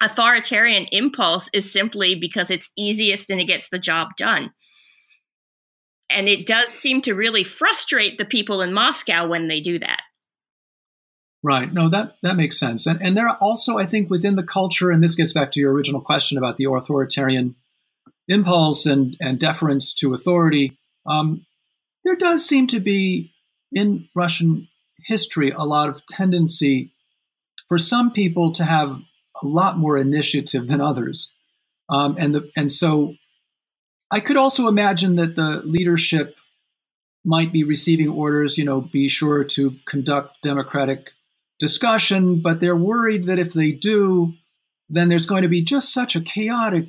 authoritarian 0.00 0.86
impulse 0.92 1.50
is 1.52 1.70
simply 1.70 2.14
because 2.14 2.50
it's 2.50 2.70
easiest 2.76 3.28
and 3.28 3.40
it 3.40 3.46
gets 3.46 3.68
the 3.68 3.78
job 3.78 4.10
done. 4.16 4.52
And 6.08 6.28
it 6.28 6.46
does 6.46 6.68
seem 6.68 7.00
to 7.02 7.14
really 7.14 7.42
frustrate 7.42 8.18
the 8.18 8.24
people 8.24 8.60
in 8.60 8.72
Moscow 8.72 9.26
when 9.26 9.48
they 9.48 9.60
do 9.60 9.78
that. 9.78 10.02
Right. 11.44 11.72
No, 11.72 11.88
that 11.88 12.16
that 12.22 12.36
makes 12.36 12.58
sense. 12.58 12.86
And 12.86 13.02
and 13.02 13.16
there 13.16 13.26
are 13.26 13.36
also, 13.40 13.76
I 13.76 13.84
think, 13.84 14.08
within 14.08 14.36
the 14.36 14.44
culture, 14.44 14.90
and 14.90 15.02
this 15.02 15.16
gets 15.16 15.32
back 15.32 15.50
to 15.52 15.60
your 15.60 15.72
original 15.72 16.00
question 16.00 16.38
about 16.38 16.56
the 16.56 16.66
authoritarian 16.66 17.56
impulse 18.28 18.86
and 18.86 19.16
and 19.20 19.40
deference 19.40 19.92
to 19.94 20.14
authority. 20.14 20.78
Um, 21.04 21.44
there 22.04 22.14
does 22.14 22.46
seem 22.46 22.68
to 22.68 22.78
be 22.78 23.32
in 23.72 24.08
Russian 24.14 24.68
history 25.04 25.50
a 25.50 25.64
lot 25.64 25.88
of 25.88 26.06
tendency 26.06 26.92
for 27.68 27.76
some 27.76 28.12
people 28.12 28.52
to 28.52 28.64
have 28.64 28.90
a 29.42 29.46
lot 29.46 29.78
more 29.78 29.98
initiative 29.98 30.68
than 30.68 30.80
others, 30.80 31.32
um, 31.88 32.16
and 32.20 32.32
the 32.36 32.50
and 32.56 32.70
so 32.70 33.14
I 34.12 34.20
could 34.20 34.36
also 34.36 34.68
imagine 34.68 35.16
that 35.16 35.34
the 35.34 35.60
leadership 35.64 36.38
might 37.24 37.52
be 37.52 37.64
receiving 37.64 38.10
orders. 38.10 38.56
You 38.58 38.64
know, 38.64 38.80
be 38.80 39.08
sure 39.08 39.42
to 39.42 39.74
conduct 39.86 40.40
democratic 40.42 41.10
discussion, 41.62 42.42
but 42.42 42.58
they're 42.58 42.76
worried 42.76 43.26
that 43.26 43.38
if 43.38 43.52
they 43.52 43.70
do, 43.70 44.34
then 44.88 45.08
there's 45.08 45.26
going 45.26 45.42
to 45.42 45.48
be 45.48 45.62
just 45.62 45.94
such 45.94 46.16
a 46.16 46.20
chaotic, 46.20 46.86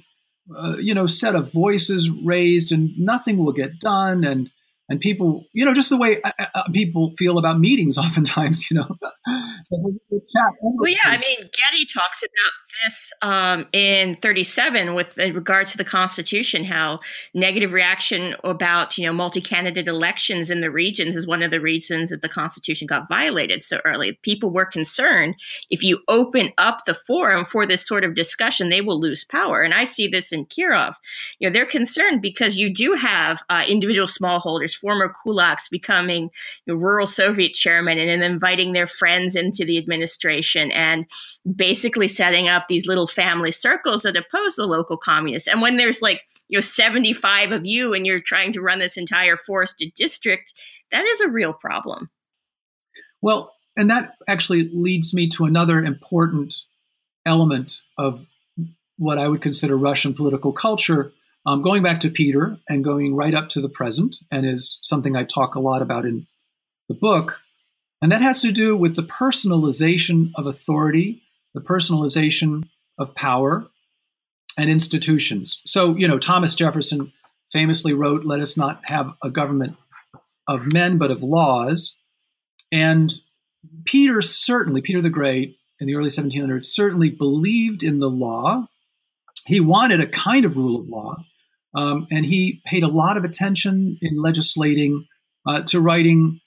uh, 0.57 0.74
you 0.82 0.95
know, 0.95 1.05
set 1.05 1.36
of 1.36 1.53
voices 1.53 2.09
raised, 2.09 2.71
and 2.71 2.89
nothing 2.97 3.38
will 3.38 3.53
get 3.53 3.80
done, 3.80 4.24
and 4.24 4.49
and 4.89 4.99
people, 4.99 5.45
you 5.53 5.63
know, 5.63 5.76
just 5.76 5.91
the 5.91 5.97
way 5.97 6.19
uh, 6.24 6.32
uh, 6.39 6.45
uh 6.55 6.63
people 6.74 7.13
feel 7.17 7.38
about 7.38 7.59
meetings, 7.59 7.97
oftentimes, 8.05 8.69
you 8.69 8.76
know. 8.76 8.88
so 9.63 9.78
well, 9.80 10.89
yeah, 10.89 10.97
I 11.05 11.17
mean, 11.19 11.38
Getty 11.38 11.86
talks 11.86 12.24
about 12.24 12.51
this 12.84 13.13
um, 13.21 13.67
in 13.74 14.15
37 14.15 14.93
with 14.93 15.17
regard 15.17 15.67
to 15.67 15.78
the 15.78 15.84
Constitution, 15.84 16.63
how 16.63 16.99
negative 17.34 17.74
reaction 17.74 18.36
about 18.43 18.97
you 18.97 19.05
know 19.05 19.13
multi-candidate 19.13 19.88
elections 19.88 20.49
in 20.49 20.61
the 20.61 20.71
regions 20.71 21.15
is 21.15 21.28
one 21.28 21.43
of 21.43 21.51
the 21.51 21.61
reasons 21.61 22.09
that 22.09 22.21
the 22.21 22.30
Constitution 22.30 22.88
got 22.88 23.07
violated 23.09 23.63
so 23.63 23.80
early. 23.86 24.13
People 24.24 24.49
were 24.49 24.65
concerned 24.65 25.36
if 25.69 25.84
you 25.84 26.01
open 26.07 26.51
up 26.57 26.86
the 26.86 26.93
forum 26.93 27.45
for 27.45 27.65
this 27.65 27.86
sort 27.86 28.03
of 28.03 28.15
discussion, 28.15 28.69
they 28.69 28.82
will 28.82 28.99
lose 28.99 29.24
power. 29.24 29.61
And 29.61 29.74
I 29.74 29.86
see 29.86 30.07
this 30.07 30.32
in 30.32 30.45
Kirov. 30.45 30.95
You 31.39 31.47
know, 31.47 31.53
they're 31.53 31.65
concerned 31.65 32.21
because 32.21 32.57
you 32.57 32.74
do 32.74 32.93
have 32.93 33.43
uh, 33.49 33.63
individual 33.67 34.07
smallholders, 34.07 34.76
former 34.76 35.13
kulaks, 35.26 35.69
becoming 35.69 36.30
you 36.65 36.74
know, 36.74 36.76
rural 36.76 37.07
Soviet 37.07 37.53
chairman 37.53 37.97
and 37.97 38.09
then 38.09 38.32
inviting 38.32 38.74
their 38.74 38.88
friends 38.88 39.36
into 39.36 39.65
the 39.65 39.78
administration 39.78 40.71
and 40.71 41.07
basically 41.55 42.07
setting 42.07 42.47
up 42.47 42.62
up 42.64 42.68
these 42.68 42.88
little 42.88 43.07
family 43.07 43.51
circles 43.51 44.03
that 44.03 44.18
oppose 44.18 44.55
the 44.55 44.66
local 44.66 44.97
communists. 44.97 45.47
And 45.47 45.61
when 45.61 45.76
there's 45.76 46.01
like, 46.01 46.22
you 46.47 46.57
know, 46.57 46.61
75 46.61 47.51
of 47.51 47.66
you 47.66 47.93
and 47.93 48.05
you're 48.05 48.22
trying 48.22 48.53
to 48.53 48.61
run 48.61 48.80
this 48.80 48.97
entire 48.97 49.38
forested 49.38 49.93
district, 49.95 50.53
that 50.91 51.05
is 51.05 51.22
a 51.22 51.30
real 51.30 51.53
problem. 51.53 52.09
Well, 53.22 53.53
and 53.76 53.89
that 53.89 54.14
actually 54.28 54.70
leads 54.72 55.14
me 55.14 55.30
to 55.30 55.45
another 55.45 55.84
important 55.84 56.53
element 57.26 57.82
of 57.97 58.26
what 58.97 59.18
I 59.18 59.28
would 59.28 59.41
consider 59.41 59.78
Russian 59.78 60.14
political 60.14 60.53
culture. 60.53 61.14
Um, 61.45 61.61
going 61.61 61.84
back 61.84 62.01
to 62.01 62.09
Peter 62.09 62.57
and 62.70 62.84
going 62.84 63.16
right 63.16 63.34
up 63.34 63.49
to 63.49 63.61
the 63.61 63.70
present, 63.70 64.16
and 64.32 64.45
is 64.45 64.80
something 64.82 65.16
I 65.16 65.24
talk 65.24 65.55
a 65.55 65.59
lot 65.59 65.82
about 65.82 66.05
in 66.05 66.26
the 66.88 66.95
book. 66.95 67.41
And 68.01 68.11
that 68.11 68.22
has 68.22 68.41
to 68.41 68.51
do 68.51 68.78
with 68.78 68.95
the 68.95 69.03
personalization 69.03 70.32
of 70.36 70.45
authority, 70.45 71.24
the 71.54 71.62
personalization 71.62 72.64
of 72.97 73.16
power 73.16 73.68
and 74.58 74.70
institutions. 74.70 75.62
So, 75.66 75.95
you 75.95 76.08
know, 76.08 76.20
Thomas 76.20 76.56
Jefferson 76.56 77.12
famously 77.51 77.93
wrote, 77.93 78.26
Let 78.26 78.39
us 78.39 78.58
not 78.58 78.82
have 78.86 79.12
a 79.24 79.30
government 79.30 79.78
of 80.47 80.72
men, 80.72 80.97
but 80.97 81.12
of 81.12 81.24
laws. 81.24 81.95
And 82.72 83.12
Peter 83.86 84.22
certainly, 84.22 84.82
Peter 84.82 85.01
the 85.01 85.10
Great 85.10 85.58
in 85.80 85.88
the 85.88 85.95
early 85.95 86.10
1700s, 86.10 86.66
certainly 86.66 87.10
believed 87.10 87.84
in 87.84 87.99
the 87.99 88.10
law. 88.10 88.68
He 89.45 89.60
wanted 89.60 89.99
a 89.99 90.08
kind 90.08 90.45
of 90.45 90.58
rule 90.58 90.80
of 90.80 90.88
law. 90.88 91.16
Um, 91.76 92.08
and 92.12 92.26
he 92.26 92.62
paid 92.66 92.84
a 92.84 92.88
lot 92.88 93.18
of 93.18 93.24
attention 93.24 93.97
in 94.01 94.22
legislating 94.22 95.06
uh, 95.47 95.62
to 95.64 95.82
writing, 95.82 96.39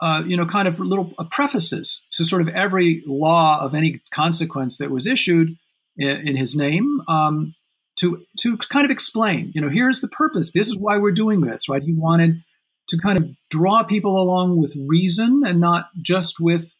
uh, 0.00 0.22
you 0.26 0.36
know, 0.36 0.46
kind 0.46 0.68
of 0.68 0.78
little 0.78 1.12
uh, 1.18 1.24
prefaces 1.30 2.02
to 2.12 2.24
sort 2.24 2.42
of 2.42 2.48
every 2.48 3.02
law 3.06 3.58
of 3.62 3.74
any 3.74 4.00
consequence 4.10 4.78
that 4.78 4.90
was 4.90 5.06
issued 5.06 5.56
in, 5.96 6.28
in 6.28 6.36
his 6.36 6.54
name. 6.54 7.00
Um, 7.08 7.54
to 7.96 8.22
to 8.40 8.58
kind 8.58 8.84
of 8.84 8.90
explain, 8.90 9.52
you 9.54 9.60
know, 9.60 9.70
here's 9.70 10.00
the 10.00 10.08
purpose. 10.08 10.52
This 10.52 10.68
is 10.68 10.76
why 10.78 10.98
we're 10.98 11.12
doing 11.12 11.40
this, 11.40 11.68
right? 11.68 11.82
He 11.82 11.94
wanted 11.94 12.42
to 12.88 12.98
kind 12.98 13.18
of 13.18 13.30
draw 13.50 13.82
people 13.84 14.20
along 14.20 14.58
with 14.58 14.76
reason 14.86 15.42
and 15.46 15.60
not 15.60 15.86
just 16.02 16.36
with 16.38 16.74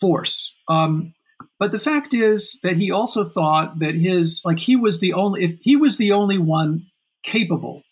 force. 0.00 0.54
Um, 0.68 1.14
but 1.58 1.72
the 1.72 1.78
fact 1.78 2.14
is 2.14 2.58
that 2.62 2.76
he 2.76 2.90
also 2.90 3.24
thought 3.24 3.78
that 3.78 3.94
his 3.94 4.42
like 4.44 4.58
he 4.58 4.76
was 4.76 5.00
the 5.00 5.12
only 5.12 5.44
if 5.44 5.58
he 5.60 5.76
was 5.76 5.96
the 5.96 6.12
only 6.12 6.38
one 6.38 6.86
capable 7.22 7.82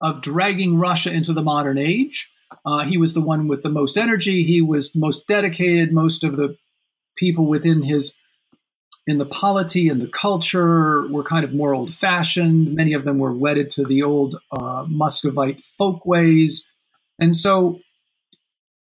of 0.00 0.20
dragging 0.20 0.78
Russia 0.78 1.12
into 1.12 1.32
the 1.32 1.42
modern 1.42 1.78
age. 1.78 2.30
Uh, 2.64 2.84
he 2.84 2.98
was 2.98 3.14
the 3.14 3.20
one 3.20 3.48
with 3.48 3.62
the 3.62 3.70
most 3.70 3.98
energy. 3.98 4.42
He 4.42 4.62
was 4.62 4.94
most 4.94 5.26
dedicated. 5.26 5.92
Most 5.92 6.24
of 6.24 6.36
the 6.36 6.56
people 7.16 7.46
within 7.46 7.82
his 7.82 8.14
in 9.08 9.16
the 9.16 9.26
polity 9.26 9.88
and 9.88 10.02
the 10.02 10.08
culture 10.08 11.08
were 11.08 11.24
kind 11.24 11.42
of 11.42 11.54
more 11.54 11.74
old 11.74 11.92
fashioned. 11.92 12.74
Many 12.74 12.92
of 12.92 13.04
them 13.04 13.18
were 13.18 13.32
wedded 13.32 13.70
to 13.70 13.84
the 13.84 14.02
old 14.02 14.38
uh, 14.52 14.84
Muscovite 14.86 15.64
folkways. 15.64 16.68
And 17.18 17.34
so, 17.34 17.80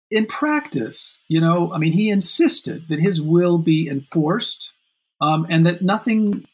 in 0.10 0.26
practice, 0.26 1.20
you 1.28 1.41
know, 1.41 1.74
I 1.74 1.80
mean, 1.80 1.91
he 1.91 2.10
insisted 2.10 2.88
that 2.88 3.01
his 3.01 3.22
will 3.22 3.58
be 3.58 3.89
enforced 3.89 4.74
um, 5.20 5.47
and 5.49 5.66
that 5.66 5.82
nothing 5.82 6.45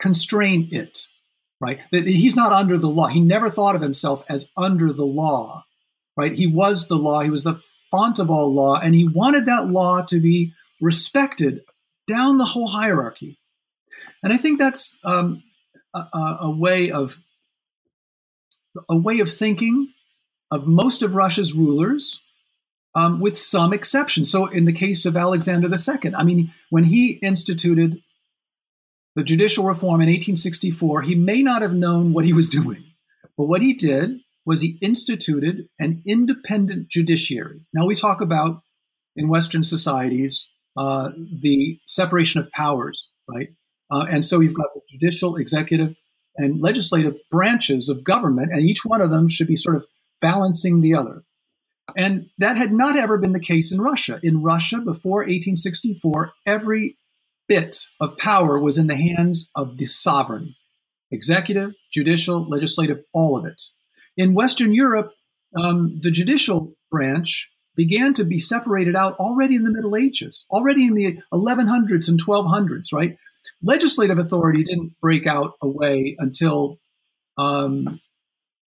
constrain 0.00 0.68
it, 0.70 1.06
right? 1.60 1.80
That 1.90 2.06
he's 2.06 2.36
not 2.36 2.52
under 2.52 2.78
the 2.78 2.88
law. 2.88 3.08
He 3.08 3.20
never 3.20 3.50
thought 3.50 3.76
of 3.76 3.82
himself 3.82 4.24
as 4.28 4.50
under 4.56 4.92
the 4.92 5.04
law, 5.04 5.64
right? 6.20 6.34
He 6.34 6.46
was 6.46 6.86
the 6.86 6.96
law, 6.96 7.22
he 7.22 7.30
was 7.30 7.44
the 7.44 7.60
font 7.90 8.18
of 8.18 8.30
all 8.30 8.54
law, 8.54 8.78
and 8.78 8.94
he 8.94 9.08
wanted 9.08 9.46
that 9.46 9.68
law 9.68 10.02
to 10.02 10.20
be 10.20 10.52
respected 10.80 11.62
down 12.06 12.36
the 12.36 12.44
whole 12.44 12.68
hierarchy. 12.68 13.38
And 14.22 14.32
I 14.32 14.36
think 14.36 14.58
that's 14.58 14.98
um, 15.02 15.42
a, 15.94 16.36
a, 16.42 16.50
way 16.50 16.90
of 16.90 17.18
a 18.88 18.96
way 18.96 19.20
of 19.20 19.32
thinking 19.32 19.88
of 20.50 20.66
most 20.66 21.02
of 21.02 21.14
Russia's 21.14 21.54
rulers, 21.54 22.20
um, 22.94 23.20
with 23.20 23.38
some 23.38 23.72
exceptions. 23.72 24.30
So, 24.30 24.46
in 24.46 24.66
the 24.66 24.72
case 24.72 25.06
of 25.06 25.16
Alexander 25.16 25.68
II, 25.68 26.12
I 26.14 26.24
mean, 26.24 26.52
when 26.68 26.84
he 26.84 27.12
instituted 27.22 28.02
the 29.16 29.24
judicial 29.24 29.64
reform 29.64 30.02
in 30.02 30.08
1864, 30.08 31.02
he 31.02 31.14
may 31.14 31.42
not 31.42 31.62
have 31.62 31.74
known 31.74 32.12
what 32.12 32.26
he 32.26 32.34
was 32.34 32.50
doing. 32.50 32.84
But 33.38 33.46
what 33.46 33.62
he 33.62 33.72
did 33.72 34.20
was 34.46 34.60
he 34.60 34.78
instituted 34.80 35.68
an 35.78 36.02
independent 36.06 36.88
judiciary. 36.88 37.60
Now, 37.72 37.86
we 37.86 37.94
talk 37.94 38.20
about 38.20 38.62
in 39.16 39.28
Western 39.28 39.62
societies 39.62 40.46
uh, 40.76 41.10
the 41.42 41.78
separation 41.86 42.40
of 42.40 42.50
powers, 42.52 43.10
right? 43.28 43.48
Uh, 43.90 44.06
and 44.10 44.24
so 44.24 44.40
you've 44.40 44.54
got 44.54 44.68
the 44.74 44.80
judicial, 44.88 45.36
executive, 45.36 45.94
and 46.36 46.60
legislative 46.60 47.16
branches 47.30 47.88
of 47.88 48.04
government, 48.04 48.52
and 48.52 48.62
each 48.62 48.84
one 48.84 49.00
of 49.00 49.10
them 49.10 49.28
should 49.28 49.48
be 49.48 49.56
sort 49.56 49.76
of 49.76 49.86
balancing 50.20 50.80
the 50.80 50.94
other. 50.94 51.22
And 51.96 52.26
that 52.38 52.56
had 52.56 52.70
not 52.70 52.96
ever 52.96 53.18
been 53.18 53.32
the 53.32 53.40
case 53.40 53.72
in 53.72 53.80
Russia. 53.80 54.20
In 54.22 54.42
Russia, 54.42 54.78
before 54.78 55.20
1864, 55.20 56.30
every 56.46 56.96
bit 57.48 57.76
of 58.00 58.16
power 58.16 58.60
was 58.60 58.78
in 58.78 58.86
the 58.86 58.96
hands 58.96 59.50
of 59.56 59.76
the 59.76 59.86
sovereign 59.86 60.54
executive, 61.10 61.72
judicial, 61.92 62.48
legislative, 62.48 63.00
all 63.12 63.36
of 63.36 63.44
it. 63.44 63.60
In 64.16 64.34
Western 64.34 64.72
Europe, 64.72 65.10
um, 65.56 65.98
the 66.02 66.10
judicial 66.10 66.74
branch 66.90 67.50
began 67.76 68.12
to 68.14 68.24
be 68.24 68.38
separated 68.38 68.96
out 68.96 69.14
already 69.14 69.54
in 69.54 69.64
the 69.64 69.72
Middle 69.72 69.96
Ages, 69.96 70.44
already 70.50 70.86
in 70.86 70.94
the 70.94 71.18
1100s 71.32 72.08
and 72.08 72.22
1200s, 72.22 72.92
right? 72.92 73.16
Legislative 73.62 74.18
authority 74.18 74.64
didn't 74.64 74.92
break 75.00 75.26
out 75.26 75.54
away 75.62 76.16
until 76.18 76.78
um, 77.38 78.00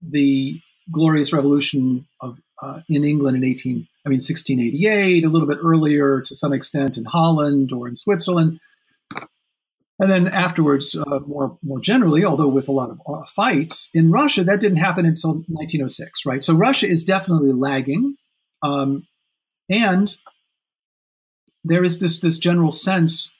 the 0.02 0.60
glorious 0.90 1.32
revolution 1.32 2.06
of 2.20 2.38
uh, 2.62 2.80
in 2.88 3.04
England 3.04 3.36
in 3.36 3.44
18, 3.44 3.86
I 4.04 4.08
mean 4.08 4.16
1688, 4.16 5.24
a 5.24 5.28
little 5.28 5.48
bit 5.48 5.58
earlier 5.62 6.20
to 6.22 6.34
some 6.34 6.52
extent 6.52 6.98
in 6.98 7.04
Holland 7.04 7.72
or 7.72 7.88
in 7.88 7.96
Switzerland, 7.96 8.60
and 10.00 10.10
then 10.10 10.28
afterwards, 10.28 10.96
uh, 10.96 11.20
more 11.26 11.58
more 11.62 11.78
generally, 11.78 12.24
although 12.24 12.48
with 12.48 12.68
a 12.68 12.72
lot 12.72 12.90
of 12.90 13.00
uh, 13.06 13.24
fights 13.26 13.90
in 13.92 14.10
Russia, 14.10 14.42
that 14.44 14.60
didn't 14.60 14.78
happen 14.78 15.04
until 15.04 15.34
1906, 15.48 16.24
right? 16.24 16.42
So 16.42 16.54
Russia 16.54 16.86
is 16.86 17.04
definitely 17.04 17.52
lagging, 17.52 18.16
um, 18.62 19.06
and 19.68 20.16
there 21.64 21.84
is 21.84 22.00
this 22.00 22.20
this 22.20 22.38
general 22.38 22.72
sense 22.72 23.30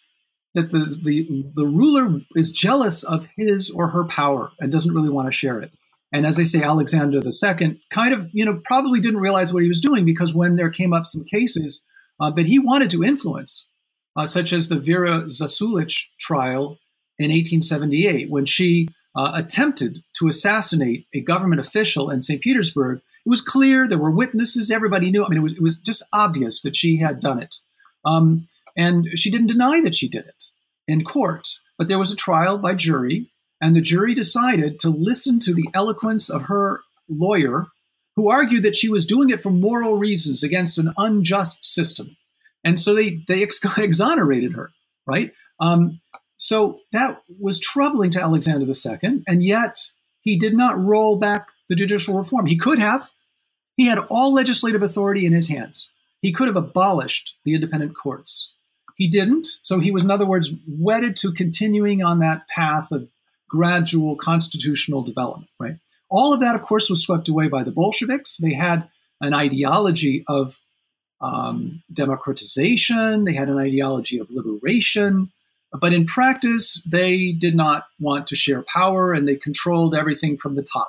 that 0.54 0.70
the, 0.70 0.98
the 1.02 1.50
the 1.54 1.64
ruler 1.64 2.20
is 2.36 2.52
jealous 2.52 3.04
of 3.04 3.26
his 3.38 3.70
or 3.70 3.88
her 3.88 4.04
power 4.04 4.52
and 4.60 4.70
doesn't 4.70 4.94
really 4.94 5.10
want 5.10 5.26
to 5.26 5.32
share 5.32 5.60
it. 5.60 5.72
And 6.12 6.26
as 6.26 6.38
I 6.38 6.42
say, 6.42 6.60
Alexander 6.62 7.22
II 7.24 7.80
kind 7.90 8.12
of, 8.12 8.28
you 8.32 8.44
know, 8.44 8.60
probably 8.64 9.00
didn't 9.00 9.20
realize 9.20 9.54
what 9.54 9.62
he 9.62 9.68
was 9.68 9.80
doing 9.80 10.04
because 10.04 10.34
when 10.34 10.56
there 10.56 10.70
came 10.70 10.92
up 10.92 11.06
some 11.06 11.24
cases 11.24 11.82
uh, 12.18 12.30
that 12.32 12.46
he 12.46 12.58
wanted 12.58 12.90
to 12.90 13.04
influence, 13.04 13.68
uh, 14.16 14.26
such 14.26 14.52
as 14.52 14.68
the 14.68 14.80
Vera 14.80 15.22
Zasulich 15.22 16.06
trial 16.18 16.78
in 17.18 17.30
1878, 17.30 18.30
when 18.30 18.44
she 18.44 18.88
uh, 19.14 19.32
attempted 19.34 20.02
to 20.14 20.28
assassinate 20.28 21.06
a 21.14 21.20
government 21.20 21.60
official 21.60 22.10
in 22.10 22.22
St. 22.22 22.40
Petersburg, 22.40 22.98
it 22.98 23.28
was 23.28 23.42
clear 23.42 23.86
there 23.86 23.98
were 23.98 24.10
witnesses. 24.10 24.70
Everybody 24.70 25.10
knew. 25.10 25.24
I 25.24 25.28
mean, 25.28 25.38
it 25.38 25.42
was, 25.42 25.52
it 25.52 25.62
was 25.62 25.78
just 25.78 26.02
obvious 26.12 26.62
that 26.62 26.76
she 26.76 26.96
had 26.96 27.20
done 27.20 27.40
it. 27.40 27.56
Um, 28.04 28.46
and 28.76 29.06
she 29.16 29.30
didn't 29.30 29.48
deny 29.48 29.80
that 29.82 29.94
she 29.94 30.08
did 30.08 30.26
it 30.26 30.44
in 30.88 31.04
court. 31.04 31.48
But 31.76 31.88
there 31.88 31.98
was 31.98 32.12
a 32.12 32.16
trial 32.16 32.58
by 32.58 32.74
jury 32.74 33.30
and 33.60 33.76
the 33.76 33.80
jury 33.80 34.14
decided 34.14 34.78
to 34.80 34.90
listen 34.90 35.38
to 35.40 35.54
the 35.54 35.68
eloquence 35.74 36.30
of 36.30 36.42
her 36.42 36.80
lawyer, 37.08 37.66
who 38.16 38.30
argued 38.30 38.62
that 38.62 38.76
she 38.76 38.88
was 38.88 39.06
doing 39.06 39.30
it 39.30 39.42
for 39.42 39.50
moral 39.50 39.96
reasons 39.96 40.42
against 40.42 40.78
an 40.78 40.92
unjust 40.96 41.64
system. 41.64 42.16
And 42.64 42.78
so 42.78 42.94
they, 42.94 43.18
they 43.26 43.42
ex- 43.42 43.60
exonerated 43.78 44.54
her, 44.54 44.70
right? 45.06 45.32
Um, 45.58 46.00
so 46.36 46.80
that 46.92 47.22
was 47.38 47.58
troubling 47.58 48.10
to 48.12 48.22
Alexander 48.22 48.66
II, 48.66 49.22
and 49.28 49.42
yet 49.42 49.78
he 50.20 50.36
did 50.36 50.54
not 50.54 50.78
roll 50.78 51.18
back 51.18 51.48
the 51.68 51.74
judicial 51.74 52.16
reform. 52.16 52.46
He 52.46 52.56
could 52.56 52.78
have. 52.78 53.08
He 53.76 53.86
had 53.86 53.98
all 54.10 54.34
legislative 54.34 54.82
authority 54.82 55.26
in 55.26 55.32
his 55.32 55.48
hands. 55.48 55.88
He 56.20 56.32
could 56.32 56.48
have 56.48 56.56
abolished 56.56 57.36
the 57.44 57.54
independent 57.54 57.94
courts. 57.94 58.52
He 58.96 59.08
didn't. 59.08 59.46
So 59.62 59.80
he 59.80 59.90
was, 59.90 60.04
in 60.04 60.10
other 60.10 60.26
words, 60.26 60.52
wedded 60.66 61.16
to 61.16 61.32
continuing 61.32 62.02
on 62.02 62.18
that 62.18 62.46
path 62.48 62.90
of 62.90 63.08
gradual 63.48 64.16
constitutional 64.16 65.02
development, 65.02 65.50
right? 65.58 65.76
All 66.10 66.34
of 66.34 66.40
that, 66.40 66.54
of 66.54 66.62
course, 66.62 66.90
was 66.90 67.02
swept 67.02 67.28
away 67.28 67.48
by 67.48 67.62
the 67.62 67.72
Bolsheviks. 67.72 68.38
They 68.38 68.52
had 68.52 68.88
an 69.20 69.32
ideology 69.32 70.24
of 70.28 70.58
um, 71.20 71.82
democratization, 71.92 73.24
they 73.24 73.34
had 73.34 73.48
an 73.48 73.58
ideology 73.58 74.18
of 74.18 74.30
liberation, 74.30 75.30
but 75.80 75.92
in 75.92 76.06
practice, 76.06 76.82
they 76.90 77.32
did 77.32 77.54
not 77.54 77.86
want 77.98 78.26
to 78.28 78.36
share 78.36 78.62
power 78.62 79.12
and 79.12 79.28
they 79.28 79.36
controlled 79.36 79.94
everything 79.94 80.36
from 80.36 80.54
the 80.54 80.62
top. 80.62 80.88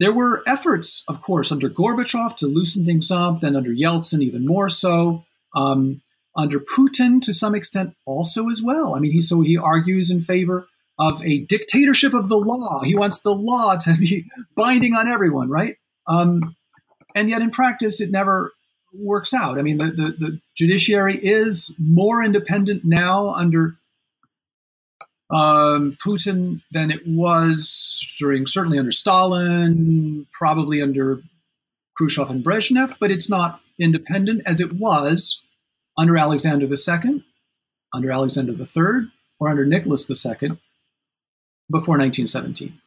There 0.00 0.12
were 0.12 0.42
efforts, 0.46 1.04
of 1.06 1.22
course, 1.22 1.52
under 1.52 1.70
Gorbachev 1.70 2.36
to 2.36 2.46
loosen 2.46 2.84
things 2.84 3.10
up, 3.10 3.40
then 3.40 3.54
under 3.54 3.70
Yeltsin, 3.70 4.22
even 4.22 4.44
more 4.44 4.68
so. 4.68 5.24
Um, 5.54 6.02
under 6.36 6.58
Putin 6.58 7.20
to 7.22 7.32
some 7.32 7.54
extent 7.54 7.94
also 8.06 8.48
as 8.48 8.60
well. 8.62 8.96
I 8.96 9.00
mean, 9.00 9.12
he 9.12 9.20
so 9.20 9.40
he 9.40 9.56
argues 9.56 10.10
in 10.10 10.20
favor 10.20 10.66
of 10.98 11.22
a 11.22 11.40
dictatorship 11.40 12.12
of 12.12 12.28
the 12.28 12.36
law. 12.36 12.82
He 12.82 12.96
wants 12.96 13.22
the 13.22 13.34
law 13.34 13.76
to 13.76 13.94
be 13.96 14.26
binding 14.56 14.94
on 14.94 15.08
everyone, 15.08 15.48
right? 15.48 15.76
Um, 16.06 16.56
and 17.14 17.30
yet, 17.30 17.42
in 17.42 17.50
practice, 17.50 18.00
it 18.00 18.10
never 18.10 18.52
works 18.98 19.34
out. 19.34 19.58
I 19.58 19.62
mean, 19.62 19.78
the, 19.78 19.86
the, 19.86 20.14
the 20.18 20.40
judiciary 20.56 21.18
is 21.20 21.74
more 21.78 22.22
independent 22.22 22.84
now 22.84 23.30
under 23.34 23.76
um, 25.30 25.96
Putin 26.04 26.60
than 26.70 26.90
it 26.90 27.02
was 27.06 28.14
during 28.18 28.46
certainly 28.46 28.78
under 28.78 28.92
Stalin, 28.92 30.26
probably 30.32 30.82
under 30.82 31.22
Khrushchev 31.96 32.30
and 32.30 32.44
Brezhnev, 32.44 32.96
but 33.00 33.10
it's 33.10 33.30
not 33.30 33.60
independent 33.78 34.42
as 34.46 34.60
it 34.60 34.72
was 34.74 35.40
under 35.96 36.16
Alexander 36.16 36.66
II, 36.66 37.24
under 37.92 38.12
Alexander 38.12 38.52
III, 38.52 39.08
or 39.40 39.48
under 39.48 39.66
Nicholas 39.66 40.08
II 40.08 40.50
before 41.70 41.98
1917. 41.98 42.78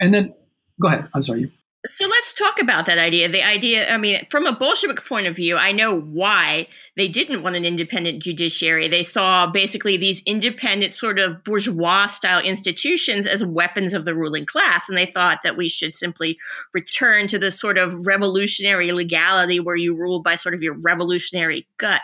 And 0.00 0.14
then, 0.14 0.34
go 0.80 0.88
ahead. 0.88 1.08
I'm 1.14 1.22
sorry. 1.22 1.52
So 1.88 2.06
let's 2.06 2.32
talk 2.32 2.60
about 2.60 2.86
that 2.86 2.98
idea. 2.98 3.28
The 3.28 3.44
idea, 3.44 3.92
I 3.92 3.96
mean, 3.96 4.24
from 4.30 4.46
a 4.46 4.54
Bolshevik 4.54 5.04
point 5.04 5.26
of 5.26 5.34
view, 5.34 5.56
I 5.56 5.72
know 5.72 5.98
why 5.98 6.68
they 6.96 7.08
didn't 7.08 7.42
want 7.42 7.56
an 7.56 7.64
independent 7.64 8.22
judiciary. 8.22 8.86
They 8.86 9.02
saw 9.02 9.48
basically 9.48 9.96
these 9.96 10.22
independent, 10.24 10.94
sort 10.94 11.18
of 11.18 11.42
bourgeois 11.42 12.06
style 12.06 12.40
institutions 12.40 13.26
as 13.26 13.44
weapons 13.44 13.94
of 13.94 14.04
the 14.04 14.14
ruling 14.14 14.46
class. 14.46 14.88
And 14.88 14.96
they 14.96 15.06
thought 15.06 15.40
that 15.42 15.56
we 15.56 15.68
should 15.68 15.96
simply 15.96 16.38
return 16.72 17.26
to 17.26 17.38
this 17.38 17.58
sort 17.58 17.78
of 17.78 18.06
revolutionary 18.06 18.92
legality 18.92 19.58
where 19.58 19.76
you 19.76 19.96
rule 19.96 20.22
by 20.22 20.36
sort 20.36 20.54
of 20.54 20.62
your 20.62 20.74
revolutionary 20.74 21.66
gut 21.78 22.02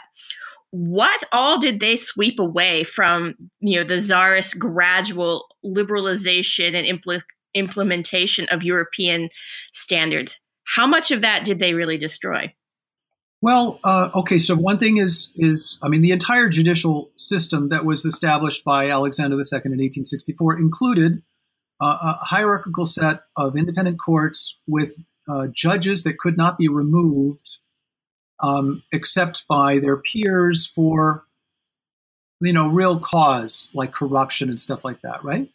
what 0.70 1.24
all 1.32 1.58
did 1.58 1.80
they 1.80 1.96
sweep 1.96 2.38
away 2.38 2.84
from 2.84 3.34
you 3.60 3.78
know 3.78 3.84
the 3.84 3.98
czarist 3.98 4.58
gradual 4.58 5.46
liberalization 5.64 6.74
and 6.74 6.86
impl- 6.86 7.22
implementation 7.54 8.46
of 8.50 8.62
European 8.62 9.28
standards. 9.72 10.40
How 10.64 10.86
much 10.86 11.10
of 11.10 11.22
that 11.22 11.44
did 11.44 11.58
they 11.58 11.74
really 11.74 11.98
destroy? 11.98 12.54
Well, 13.40 13.78
uh, 13.84 14.10
okay. 14.16 14.38
So 14.38 14.56
one 14.56 14.78
thing 14.78 14.96
is 14.96 15.32
is 15.36 15.78
I 15.82 15.88
mean 15.88 16.02
the 16.02 16.12
entire 16.12 16.48
judicial 16.48 17.10
system 17.16 17.68
that 17.68 17.84
was 17.84 18.04
established 18.04 18.64
by 18.64 18.90
Alexander 18.90 19.36
II 19.36 19.60
in 19.64 19.78
1864 19.78 20.58
included 20.58 21.22
uh, 21.80 22.16
a 22.20 22.24
hierarchical 22.24 22.84
set 22.84 23.20
of 23.36 23.56
independent 23.56 23.98
courts 24.00 24.58
with 24.66 24.96
uh, 25.28 25.46
judges 25.52 26.02
that 26.02 26.18
could 26.18 26.36
not 26.36 26.58
be 26.58 26.68
removed 26.68 27.58
um, 28.40 28.82
except 28.92 29.46
by 29.48 29.78
their 29.78 29.98
peers 29.98 30.66
for 30.66 31.24
you 32.40 32.52
know 32.52 32.68
real 32.68 32.98
cause 32.98 33.70
like 33.74 33.92
corruption 33.92 34.48
and 34.48 34.58
stuff 34.58 34.84
like 34.84 35.00
that, 35.02 35.22
right? 35.22 35.48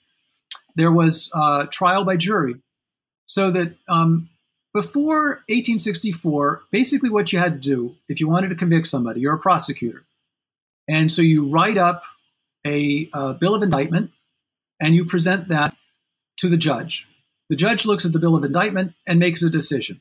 There 0.75 0.91
was 0.91 1.31
uh, 1.33 1.65
trial 1.65 2.05
by 2.05 2.17
jury. 2.17 2.55
So 3.25 3.51
that 3.51 3.75
um, 3.87 4.29
before 4.73 5.43
1864, 5.49 6.63
basically 6.71 7.09
what 7.09 7.31
you 7.31 7.39
had 7.39 7.61
to 7.61 7.69
do 7.69 7.95
if 8.09 8.19
you 8.19 8.27
wanted 8.27 8.49
to 8.49 8.55
convict 8.55 8.87
somebody, 8.87 9.21
you're 9.21 9.35
a 9.35 9.39
prosecutor. 9.39 10.03
And 10.87 11.09
so 11.09 11.21
you 11.21 11.47
write 11.47 11.77
up 11.77 12.03
a 12.65 13.09
uh, 13.13 13.33
bill 13.33 13.55
of 13.55 13.63
indictment 13.63 14.11
and 14.81 14.95
you 14.95 15.05
present 15.05 15.47
that 15.49 15.75
to 16.37 16.49
the 16.49 16.57
judge. 16.57 17.07
The 17.49 17.55
judge 17.55 17.85
looks 17.85 18.05
at 18.05 18.13
the 18.13 18.19
bill 18.19 18.35
of 18.35 18.43
indictment 18.43 18.93
and 19.07 19.19
makes 19.19 19.43
a 19.43 19.49
decision. 19.49 19.99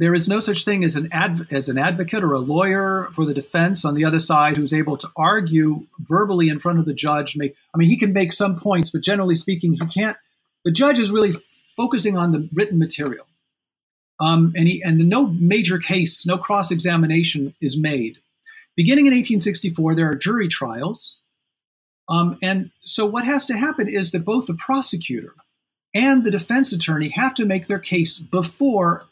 There 0.00 0.14
is 0.14 0.28
no 0.28 0.40
such 0.40 0.64
thing 0.64 0.82
as 0.82 0.96
an 0.96 1.10
adv- 1.12 1.52
as 1.52 1.68
an 1.68 1.76
advocate 1.76 2.24
or 2.24 2.32
a 2.32 2.38
lawyer 2.38 3.10
for 3.12 3.26
the 3.26 3.34
defense 3.34 3.84
on 3.84 3.94
the 3.94 4.06
other 4.06 4.18
side 4.18 4.56
who's 4.56 4.72
able 4.72 4.96
to 4.96 5.10
argue 5.14 5.86
verbally 5.98 6.48
in 6.48 6.58
front 6.58 6.78
of 6.78 6.86
the 6.86 6.94
judge. 6.94 7.36
Make 7.36 7.54
I 7.74 7.78
mean, 7.78 7.90
he 7.90 7.98
can 7.98 8.14
make 8.14 8.32
some 8.32 8.56
points, 8.56 8.90
but 8.90 9.02
generally 9.02 9.36
speaking, 9.36 9.74
he 9.74 9.84
can't. 9.84 10.16
The 10.64 10.72
judge 10.72 10.98
is 10.98 11.10
really 11.10 11.32
focusing 11.76 12.16
on 12.16 12.30
the 12.30 12.48
written 12.54 12.78
material, 12.78 13.26
um, 14.18 14.54
and 14.56 14.66
he 14.66 14.82
and 14.82 14.98
the, 14.98 15.04
no 15.04 15.26
major 15.26 15.76
case, 15.76 16.24
no 16.24 16.38
cross 16.38 16.70
examination 16.70 17.54
is 17.60 17.78
made. 17.78 18.16
Beginning 18.76 19.04
in 19.04 19.12
1864, 19.12 19.96
there 19.96 20.10
are 20.10 20.16
jury 20.16 20.48
trials, 20.48 21.18
um, 22.08 22.38
and 22.42 22.70
so 22.84 23.04
what 23.04 23.26
has 23.26 23.44
to 23.46 23.54
happen 23.54 23.86
is 23.86 24.12
that 24.12 24.24
both 24.24 24.46
the 24.46 24.54
prosecutor 24.54 25.34
and 25.92 26.24
the 26.24 26.30
defense 26.30 26.72
attorney 26.72 27.10
have 27.10 27.34
to 27.34 27.44
make 27.44 27.66
their 27.66 27.78
case 27.78 28.18
before 28.18 29.04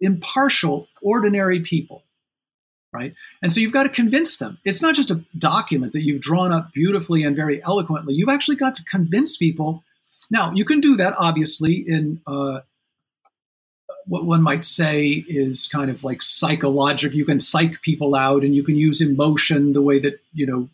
impartial, 0.00 0.88
ordinary 1.02 1.60
people. 1.60 2.02
Right? 2.92 3.14
And 3.42 3.52
so 3.52 3.60
you've 3.60 3.72
got 3.72 3.82
to 3.82 3.90
convince 3.90 4.38
them. 4.38 4.58
It's 4.64 4.80
not 4.80 4.94
just 4.94 5.10
a 5.10 5.22
document 5.36 5.92
that 5.92 6.02
you've 6.02 6.22
drawn 6.22 6.50
up 6.50 6.72
beautifully 6.72 7.24
and 7.24 7.36
very 7.36 7.62
eloquently. 7.62 8.14
You've 8.14 8.30
actually 8.30 8.56
got 8.56 8.74
to 8.74 8.84
convince 8.84 9.36
people. 9.36 9.84
Now, 10.30 10.52
you 10.52 10.64
can 10.64 10.80
do 10.80 10.96
that 10.96 11.14
obviously 11.18 11.84
in 11.86 12.22
uh, 12.26 12.60
what 14.06 14.24
one 14.24 14.42
might 14.42 14.64
say 14.64 15.24
is 15.28 15.68
kind 15.68 15.90
of 15.90 16.04
like 16.04 16.22
psychological. 16.22 17.16
You 17.16 17.24
can 17.24 17.40
psych 17.40 17.82
people 17.82 18.14
out 18.14 18.44
and 18.44 18.54
you 18.54 18.62
can 18.62 18.76
use 18.76 19.00
emotion 19.00 19.72
the 19.72 19.82
way 19.82 19.98
that, 19.98 20.20
you 20.32 20.46
know, 20.46 20.70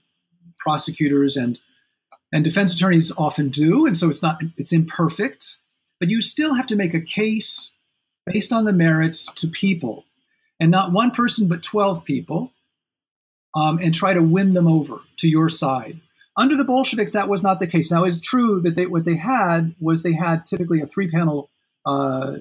prosecutors 0.59 1.37
and 1.37 1.59
and 2.33 2.45
defense 2.45 2.75
attorneys 2.75 3.13
often 3.17 3.49
do. 3.49 3.87
And 3.87 3.97
so 3.97 4.09
it's 4.09 4.23
not 4.23 4.41
it's 4.57 4.73
imperfect, 4.73 5.57
but 5.99 6.09
you 6.09 6.21
still 6.21 6.55
have 6.55 6.67
to 6.69 6.77
make 6.77 6.95
a 6.95 7.01
case 7.01 7.73
based 8.27 8.53
on 8.53 8.65
the 8.65 8.73
merits 8.73 9.33
to 9.35 9.49
people, 9.49 10.05
and 10.61 10.71
not 10.71 10.93
one 10.93 11.11
person, 11.11 11.49
but 11.49 11.63
12 11.63 12.05
people, 12.05 12.53
um, 13.55 13.79
and 13.79 13.95
try 13.95 14.15
to 14.15 14.23
win 14.23 14.55
them 14.55 14.69
over 14.69 15.01
to 15.17 15.29
your 15.29 15.49
side. 15.49 16.01
Under 16.37 16.57
the 16.57 16.65
Bolsheviks, 16.65 17.13
that 17.13 17.29
was 17.29 17.43
not 17.43 17.61
the 17.61 17.67
case. 17.67 17.91
Now, 17.91 18.05
it's 18.05 18.21
true 18.21 18.61
that 18.61 18.77
they, 18.77 18.87
what 18.87 19.05
they 19.05 19.17
had 19.17 19.75
was 19.81 20.03
they 20.03 20.15
had 20.15 20.47
typically 20.47 20.81
a 20.81 20.87
three 20.87 21.11
panel 21.11 21.51
uh, 21.85 22.37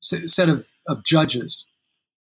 set 0.00 0.48
of, 0.48 0.64
of 0.86 1.04
judges 1.04 1.66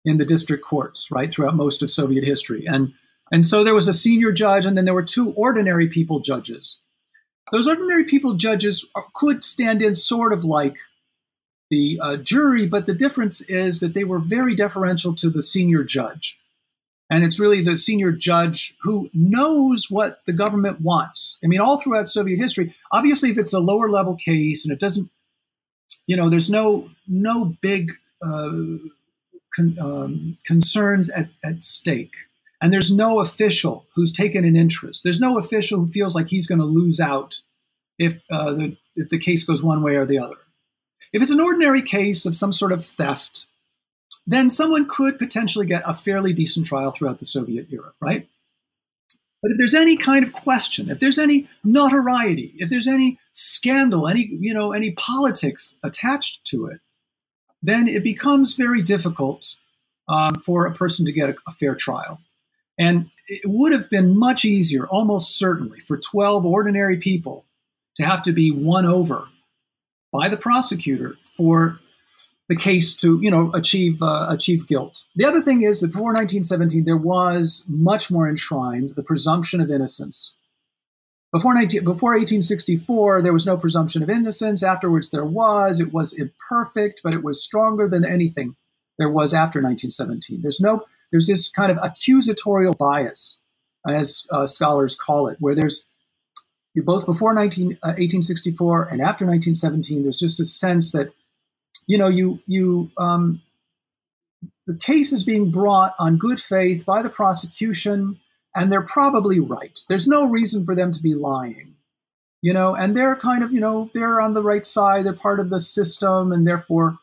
in 0.05 0.17
the 0.17 0.25
district 0.25 0.63
courts, 0.63 1.09
right, 1.11 1.33
throughout 1.33 1.55
most 1.55 1.83
of 1.83 1.91
Soviet 1.91 2.23
history. 2.23 2.65
And, 2.65 2.93
and 3.31 3.45
so 3.45 3.63
there 3.63 3.73
was 3.73 3.88
a 3.88 3.93
senior 3.93 4.31
judge, 4.31 4.65
and 4.65 4.77
then 4.77 4.86
there 4.86 4.93
were 4.93 5.03
two 5.03 5.33
ordinary 5.33 5.88
people 5.88 6.19
judges. 6.19 6.79
Those 7.51 7.67
ordinary 7.67 8.05
people 8.05 8.36
judges 8.36 8.88
could 9.15 9.43
stand 9.43 9.81
in 9.81 9.95
sort 9.95 10.31
of 10.31 10.45
like 10.45 10.77
the 11.70 11.99
uh, 12.01 12.18
jury, 12.18 12.68
but 12.68 12.86
the 12.86 12.93
difference 12.93 13.41
is 13.41 13.80
that 13.80 13.93
they 13.93 14.03
were 14.03 14.20
very 14.20 14.55
deferential 14.55 15.16
to 15.16 15.30
the 15.30 15.43
senior 15.43 15.84
judge. 15.84 16.39
And 17.09 17.24
it's 17.24 17.39
really 17.39 17.63
the 17.63 17.78
senior 17.78 18.11
judge 18.11 18.76
who 18.82 19.09
knows 19.13 19.91
what 19.91 20.22
the 20.26 20.34
government 20.34 20.82
wants. 20.82 21.38
I 21.43 21.47
mean, 21.47 21.59
all 21.59 21.78
throughout 21.78 22.09
Soviet 22.09 22.38
history, 22.38 22.74
obviously, 22.91 23.30
if 23.30 23.38
it's 23.38 23.53
a 23.53 23.59
lower 23.59 23.89
level 23.89 24.16
case 24.16 24.66
and 24.66 24.74
it 24.74 24.80
doesn't, 24.80 25.09
you 26.07 26.18
know, 26.18 26.30
there's 26.30 26.49
no 26.49 26.89
no 27.07 27.55
big 27.61 27.91
uh, 28.24 28.80
con, 29.55 29.78
um, 29.80 30.38
concerns 30.45 31.11
at, 31.11 31.30
at 31.43 31.61
stake, 31.61 32.16
and 32.59 32.74
there's 32.74 32.91
no 32.91 33.20
official 33.20 33.86
who's 33.95 34.11
taken 34.11 34.43
an 34.43 34.55
interest. 34.55 35.01
There's 35.03 35.22
no 35.22 35.38
official 35.38 35.80
who 35.80 35.88
feels 35.88 36.16
like 36.16 36.28
he's 36.28 36.47
going 36.47 36.59
to 36.59 36.66
lose 36.66 36.99
out 36.99 37.41
if 37.99 38.24
uh, 38.32 38.53
the 38.53 38.78
if 38.95 39.09
the 39.09 39.20
case 39.20 39.43
goes 39.43 39.63
one 39.63 39.84
way 39.84 39.95
or 39.95 40.05
the 40.05 40.20
other. 40.20 40.38
If 41.16 41.22
it's 41.22 41.32
an 41.32 41.39
ordinary 41.39 41.82
case 41.82 42.26
of 42.26 42.36
some 42.36 42.51
sort 42.51 42.74
of 42.74 42.86
theft, 42.86 43.47
then 44.28 44.49
someone 44.49 44.86
could 44.86 45.18
potentially 45.18 45.66
get 45.66 45.84
a 45.86 45.93
fairly 45.93 46.34
decent 46.34 46.66
trial 46.66 46.91
throughout 46.91 47.20
the 47.20 47.26
Soviet 47.26 47.68
era, 47.72 47.93
right? 48.01 48.28
But 49.41 49.51
if 49.51 49.57
there's 49.57 49.76
any 49.76 49.95
kind 49.95 50.26
of 50.26 50.34
question, 50.34 50.89
if 50.89 50.99
there's 50.99 51.18
any 51.18 51.47
notoriety, 51.63 52.55
if 52.57 52.70
there's 52.70 52.89
any 52.89 53.18
scandal, 53.32 54.09
any 54.09 54.28
you 54.30 54.53
know 54.53 54.74
any 54.74 54.91
politics 54.91 55.80
attached 55.84 56.43
to 56.47 56.66
it, 56.66 56.82
then 57.63 57.88
it 57.88 58.03
becomes 58.03 58.55
very 58.55 58.82
difficult 58.82 59.55
um, 60.09 60.36
for 60.36 60.66
a 60.66 60.74
person 60.74 61.05
to 61.05 61.13
get 61.13 61.30
a, 61.30 61.36
a 61.47 61.51
fair 61.51 61.76
trial. 61.76 62.20
And 62.78 63.09
it 63.30 63.43
would 63.45 63.72
have 63.72 63.89
been 63.89 64.20
much 64.20 64.43
easier, 64.43 64.86
almost 64.86 65.39
certainly, 65.39 65.80
for 65.80 65.97
12 65.97 66.45
ordinary 66.45 66.97
people 66.97 67.45
to 67.95 68.03
have 68.03 68.22
to 68.24 68.34
be 68.34 68.51
won 68.51 68.86
over 68.86 69.30
by 70.18 70.30
the 70.30 70.38
prosecutor 70.38 71.18
for 71.38 71.80
the 72.47 72.55
case 72.55 72.95
to 72.95 73.20
you 73.22 73.32
know 73.32 73.51
achieve 73.53 74.01
uh, 74.01 74.28
achieve 74.30 74.68
guilt. 74.68 75.03
The 75.16 75.26
other 75.26 75.41
thing 75.41 75.63
is 75.63 75.82
that 75.82 75.88
before 75.88 76.13
1917 76.13 76.86
there 76.86 76.97
was 76.97 77.66
much 77.68 78.11
more 78.11 78.30
enshrined 78.30 78.95
the 78.95 79.03
presumption 79.03 79.61
of 79.61 79.72
innocence. 79.72 80.34
Before 81.34 81.53
19, 81.53 81.84
before 81.84 82.11
1864 82.11 83.22
there 83.24 83.34
was 83.34 83.45
no 83.45 83.57
presumption 83.57 84.03
of 84.03 84.09
innocence. 84.09 84.63
Afterwards 84.63 85.11
there 85.11 85.26
was. 85.26 85.80
It 85.80 85.91
was 85.91 86.13
imperfect, 86.13 87.01
but 87.03 87.13
it 87.13 87.24
was 87.24 87.43
stronger 87.43 87.89
than 87.89 88.05
anything 88.05 88.55
there 88.97 89.09
was 89.09 89.34
after 89.34 89.59
1917. 89.59 90.41
There's 90.41 90.61
no 90.61 90.86
there's 91.11 91.28
this 91.28 91.49
kind 91.49 91.72
of 91.72 91.78
accusatorial 91.78 92.78
bias, 92.78 93.38
as 93.88 94.26
uh, 94.32 94.47
scholars 94.47 94.95
call 94.95 95.28
it, 95.28 95.38
where 95.39 95.55
there's 95.55 95.84
both 96.84 97.05
before 97.05 97.34
19, 97.34 97.73
uh, 97.84 97.95
1864 97.95 98.89
and 98.89 99.01
after 99.01 99.26
1917, 99.26 100.03
there's 100.03 100.19
just 100.19 100.39
a 100.39 100.45
sense 100.45 100.91
that, 100.91 101.13
you 101.88 101.97
know, 101.97 102.07
you 102.07 102.39
you 102.47 102.91
um, 102.97 103.41
the 104.67 104.76
case 104.76 105.13
is 105.13 105.23
being 105.23 105.51
brought 105.51 105.93
on 105.99 106.17
good 106.17 106.39
faith 106.39 106.86
by 106.86 107.01
the 107.01 107.09
prosecution. 107.09 108.19
and 108.55 108.71
they're 108.71 108.86
probably 108.86 109.39
right. 109.39 109.80
There's 109.89 110.07
no 110.07 110.30
reason 110.30 110.65
for 110.65 110.76
them 110.76 110.91
to 110.91 111.01
be 111.01 111.13
lying, 111.13 111.76
you 112.41 112.53
know, 112.53 112.73
and 112.73 112.95
they're 112.95 113.17
kind 113.17 113.43
of, 113.43 113.51
you 113.51 113.59
know, 113.59 113.89
they're 113.93 114.21
on 114.21 114.34
the 114.34 114.43
right 114.43 114.65
side, 114.65 115.05
they're 115.05 115.13
part 115.13 115.41
of 115.41 115.49
the 115.49 115.59
system, 115.59 116.32
and 116.32 116.47
therefore 116.47 116.97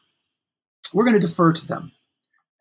we're 0.95 1.05
going 1.05 1.20
to 1.20 1.27
defer 1.27 1.53
to 1.53 1.66
them. 1.66 1.93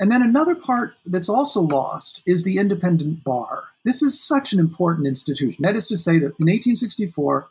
And 0.01 0.11
then 0.11 0.23
another 0.23 0.55
part 0.55 0.95
that's 1.05 1.29
also 1.29 1.61
lost 1.61 2.23
is 2.25 2.43
the 2.43 2.57
independent 2.57 3.23
bar. 3.23 3.65
This 3.85 4.01
is 4.01 4.19
such 4.19 4.51
an 4.51 4.59
important 4.59 5.05
institution. 5.05 5.61
That 5.61 5.75
is 5.75 5.87
to 5.89 5.95
say, 5.95 6.13
that 6.13 6.33
in 6.39 6.47
1864, 6.47 7.47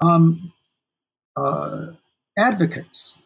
um, 0.00 0.52
uh, 1.36 1.86
advocates, 2.38 3.18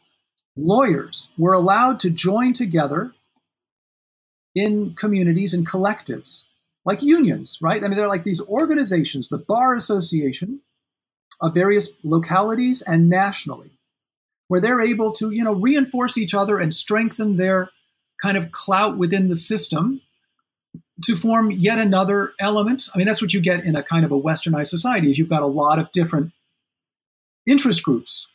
lawyers 0.56 1.28
were 1.36 1.52
allowed 1.52 2.00
to 2.00 2.08
join 2.08 2.54
together 2.54 3.12
in 4.54 4.94
communities 4.94 5.52
and 5.52 5.68
collectives, 5.68 6.44
like 6.86 7.02
unions, 7.02 7.58
right? 7.60 7.84
I 7.84 7.88
mean, 7.88 7.98
they're 7.98 8.08
like 8.08 8.24
these 8.24 8.40
organizations, 8.40 9.28
the 9.28 9.36
Bar 9.36 9.76
Association 9.76 10.60
of 11.42 11.52
various 11.52 11.90
localities 12.02 12.80
and 12.80 13.10
nationally, 13.10 13.72
where 14.48 14.62
they're 14.62 14.80
able 14.80 15.12
to, 15.12 15.30
you 15.30 15.44
know, 15.44 15.54
reinforce 15.54 16.16
each 16.16 16.32
other 16.32 16.58
and 16.58 16.72
strengthen 16.72 17.36
their 17.36 17.68
kind 18.20 18.36
of 18.36 18.50
clout 18.50 18.96
within 18.96 19.28
the 19.28 19.34
system 19.34 20.00
to 21.02 21.16
form 21.16 21.50
yet 21.50 21.78
another 21.78 22.32
element. 22.38 22.88
I 22.94 22.98
mean, 22.98 23.06
that's 23.06 23.20
what 23.20 23.34
you 23.34 23.40
get 23.40 23.64
in 23.64 23.76
a 23.76 23.82
kind 23.82 24.04
of 24.04 24.12
a 24.12 24.20
westernized 24.20 24.68
society 24.68 25.10
is 25.10 25.18
you've 25.18 25.28
got 25.28 25.42
a 25.42 25.46
lot 25.46 25.78
of 25.78 25.90
different 25.92 26.32
interest 27.46 27.82
groups 27.82 28.26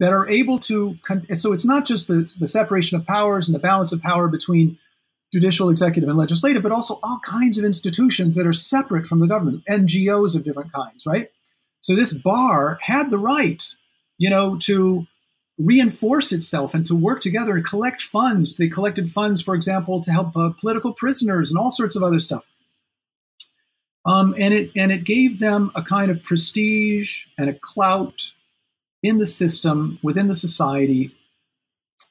that 0.00 0.12
are 0.12 0.28
able 0.28 0.58
to 0.58 0.96
so 1.34 1.52
it's 1.52 1.66
not 1.66 1.84
just 1.84 2.08
the, 2.08 2.32
the 2.40 2.46
separation 2.46 2.98
of 2.98 3.06
powers 3.06 3.48
and 3.48 3.54
the 3.54 3.60
balance 3.60 3.92
of 3.92 4.02
power 4.02 4.28
between 4.28 4.78
judicial, 5.32 5.70
executive, 5.70 6.08
and 6.08 6.18
legislative, 6.18 6.62
but 6.62 6.72
also 6.72 6.98
all 7.04 7.20
kinds 7.24 7.58
of 7.58 7.64
institutions 7.64 8.34
that 8.34 8.46
are 8.46 8.52
separate 8.52 9.06
from 9.06 9.20
the 9.20 9.28
government, 9.28 9.62
NGOs 9.68 10.34
of 10.34 10.42
different 10.42 10.72
kinds, 10.72 11.06
right? 11.06 11.30
So 11.82 11.94
this 11.94 12.12
bar 12.12 12.78
had 12.82 13.10
the 13.10 13.18
right, 13.18 13.62
you 14.18 14.28
know, 14.28 14.58
to 14.62 15.06
reinforce 15.60 16.32
itself 16.32 16.74
and 16.74 16.86
to 16.86 16.96
work 16.96 17.20
together 17.20 17.54
and 17.54 17.64
collect 17.64 18.00
funds. 18.00 18.56
They 18.56 18.68
collected 18.68 19.08
funds, 19.08 19.42
for 19.42 19.54
example, 19.54 20.00
to 20.00 20.10
help 20.10 20.36
uh, 20.36 20.50
political 20.58 20.94
prisoners 20.94 21.50
and 21.50 21.58
all 21.58 21.70
sorts 21.70 21.96
of 21.96 22.02
other 22.02 22.18
stuff. 22.18 22.46
Um, 24.06 24.34
and 24.38 24.54
it 24.54 24.70
and 24.76 24.90
it 24.90 25.04
gave 25.04 25.40
them 25.40 25.70
a 25.74 25.82
kind 25.82 26.10
of 26.10 26.22
prestige 26.22 27.24
and 27.36 27.50
a 27.50 27.54
clout 27.54 28.32
in 29.02 29.18
the 29.18 29.26
system 29.26 29.98
within 30.02 30.26
the 30.26 30.34
society 30.34 31.14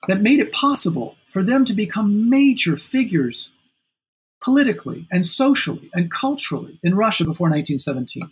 that 0.08 0.22
made 0.22 0.40
it 0.40 0.54
possible 0.54 1.16
for 1.26 1.44
them 1.44 1.66
to 1.66 1.74
become 1.74 2.30
major 2.30 2.76
figures 2.76 3.52
politically 4.42 5.08
and 5.12 5.26
socially 5.26 5.90
and 5.94 6.12
culturally 6.12 6.80
in 6.84 6.96
Russia 6.96 7.26
before 7.26 7.50
1917. 7.50 8.30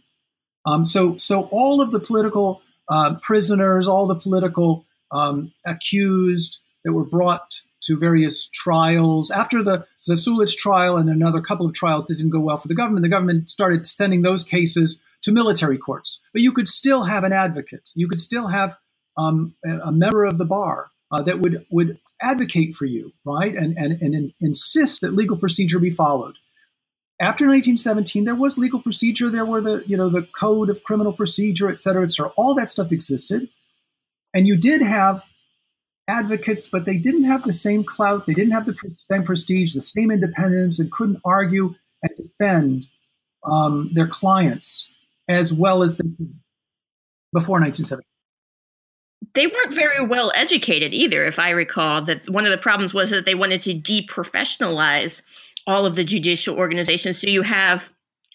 Um, 0.67 0.85
so 0.85 1.17
so 1.17 1.49
all 1.51 1.81
of 1.81 1.89
the 1.89 1.99
political 1.99 2.61
uh, 2.89 3.15
prisoners, 3.23 3.87
all 3.87 4.05
the 4.05 4.15
political 4.15 4.85
um, 5.11 5.51
accused 5.65 6.61
that 6.83 6.93
were 6.93 7.05
brought 7.05 7.61
to 7.83 7.97
various 7.97 8.49
trials. 8.49 9.31
After 9.31 9.63
the 9.63 9.85
Zasulich 10.07 10.55
trial 10.57 10.97
and 10.97 11.09
another 11.09 11.41
couple 11.41 11.65
of 11.65 11.73
trials 11.73 12.05
that 12.05 12.15
didn't 12.15 12.31
go 12.31 12.41
well 12.41 12.57
for 12.57 12.67
the 12.67 12.75
government, 12.75 13.03
the 13.03 13.09
government 13.09 13.49
started 13.49 13.85
sending 13.85 14.21
those 14.21 14.43
cases 14.43 15.01
to 15.23 15.31
military 15.31 15.77
courts. 15.77 16.19
But 16.33 16.41
you 16.41 16.51
could 16.51 16.67
still 16.67 17.03
have 17.03 17.23
an 17.23 17.33
advocate. 17.33 17.89
You 17.95 18.07
could 18.07 18.21
still 18.21 18.47
have 18.47 18.75
um, 19.17 19.55
a 19.83 19.91
member 19.91 20.25
of 20.25 20.37
the 20.37 20.45
bar 20.45 20.91
uh, 21.11 21.21
that 21.23 21.39
would 21.39 21.65
would 21.71 21.99
advocate 22.21 22.75
for 22.75 22.85
you, 22.85 23.13
right, 23.25 23.55
and 23.55 23.77
and 23.77 24.01
and 24.01 24.13
in, 24.13 24.33
insist 24.41 25.01
that 25.01 25.13
legal 25.13 25.37
procedure 25.37 25.79
be 25.79 25.89
followed. 25.89 26.35
After 27.19 27.45
1917, 27.45 28.25
there 28.25 28.35
was 28.35 28.59
legal 28.59 28.79
procedure. 28.79 29.29
There 29.29 29.45
were 29.45 29.61
the 29.61 29.83
you 29.87 29.97
know 29.97 30.09
the 30.09 30.27
code 30.37 30.69
of 30.69 30.83
criminal 30.83 31.13
procedure, 31.13 31.69
et 31.69 31.79
cetera, 31.79 32.03
et 32.03 32.11
cetera. 32.11 32.31
All 32.37 32.53
that 32.55 32.69
stuff 32.69 32.91
existed. 32.91 33.49
And 34.33 34.47
you 34.47 34.57
did 34.57 34.81
have 34.81 35.23
advocates, 36.07 36.69
but 36.69 36.85
they 36.85 36.97
didn't 36.97 37.25
have 37.25 37.43
the 37.43 37.53
same 37.53 37.83
clout, 37.83 38.27
they 38.27 38.33
didn't 38.33 38.53
have 38.53 38.65
the 38.65 38.75
same 39.09 39.23
prestige, 39.23 39.73
the 39.73 39.81
same 39.81 40.11
independence, 40.11 40.79
and 40.79 40.91
couldn't 40.91 41.19
argue 41.25 41.73
and 42.03 42.11
defend 42.15 42.85
um, 43.43 43.89
their 43.93 44.07
clients 44.07 44.87
as 45.29 45.53
well 45.53 45.83
as 45.83 45.97
they 45.97 46.05
before 47.33 47.59
1970 47.59 48.03
they 49.33 49.47
weren't 49.47 49.73
very 49.73 50.03
well 50.03 50.31
educated 50.33 50.93
either 50.93 51.25
if 51.25 51.37
i 51.37 51.49
recall 51.49 52.01
that 52.01 52.27
one 52.29 52.45
of 52.45 52.51
the 52.51 52.57
problems 52.57 52.93
was 52.93 53.09
that 53.09 53.25
they 53.25 53.35
wanted 53.35 53.61
to 53.61 53.73
deprofessionalize 53.73 55.21
all 55.67 55.85
of 55.85 55.95
the 55.95 56.03
judicial 56.03 56.57
organizations. 56.57 57.19
So 57.19 57.27
you 57.27 57.43
have 57.43 57.91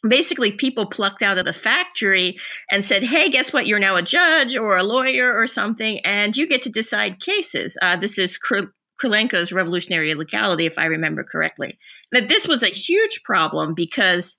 basically 0.06 0.52
people 0.52 0.86
plucked 0.86 1.22
out 1.22 1.38
of 1.38 1.44
the 1.44 1.52
factory 1.52 2.38
and 2.70 2.84
said, 2.84 3.04
"Hey, 3.04 3.28
guess 3.28 3.52
what? 3.52 3.66
You're 3.66 3.78
now 3.78 3.96
a 3.96 4.02
judge 4.02 4.56
or 4.56 4.76
a 4.76 4.84
lawyer 4.84 5.32
or 5.34 5.46
something, 5.46 6.00
and 6.00 6.36
you 6.36 6.46
get 6.46 6.62
to 6.62 6.70
decide 6.70 7.20
cases." 7.20 7.76
Uh, 7.82 7.96
this 7.96 8.18
is 8.18 8.38
Krylenko's 9.00 9.52
revolutionary 9.52 10.14
legality, 10.14 10.66
if 10.66 10.78
I 10.78 10.86
remember 10.86 11.24
correctly. 11.24 11.78
That 12.12 12.28
this 12.28 12.46
was 12.46 12.62
a 12.62 12.68
huge 12.68 13.22
problem 13.24 13.74
because 13.74 14.38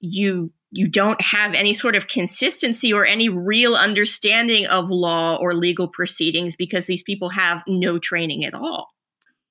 you 0.00 0.52
you 0.72 0.88
don't 0.88 1.20
have 1.20 1.52
any 1.54 1.72
sort 1.72 1.96
of 1.96 2.06
consistency 2.06 2.92
or 2.92 3.04
any 3.04 3.28
real 3.28 3.74
understanding 3.74 4.66
of 4.66 4.88
law 4.88 5.36
or 5.36 5.52
legal 5.52 5.88
proceedings 5.88 6.54
because 6.54 6.86
these 6.86 7.02
people 7.02 7.30
have 7.30 7.64
no 7.66 7.98
training 7.98 8.44
at 8.44 8.54
all. 8.54 8.90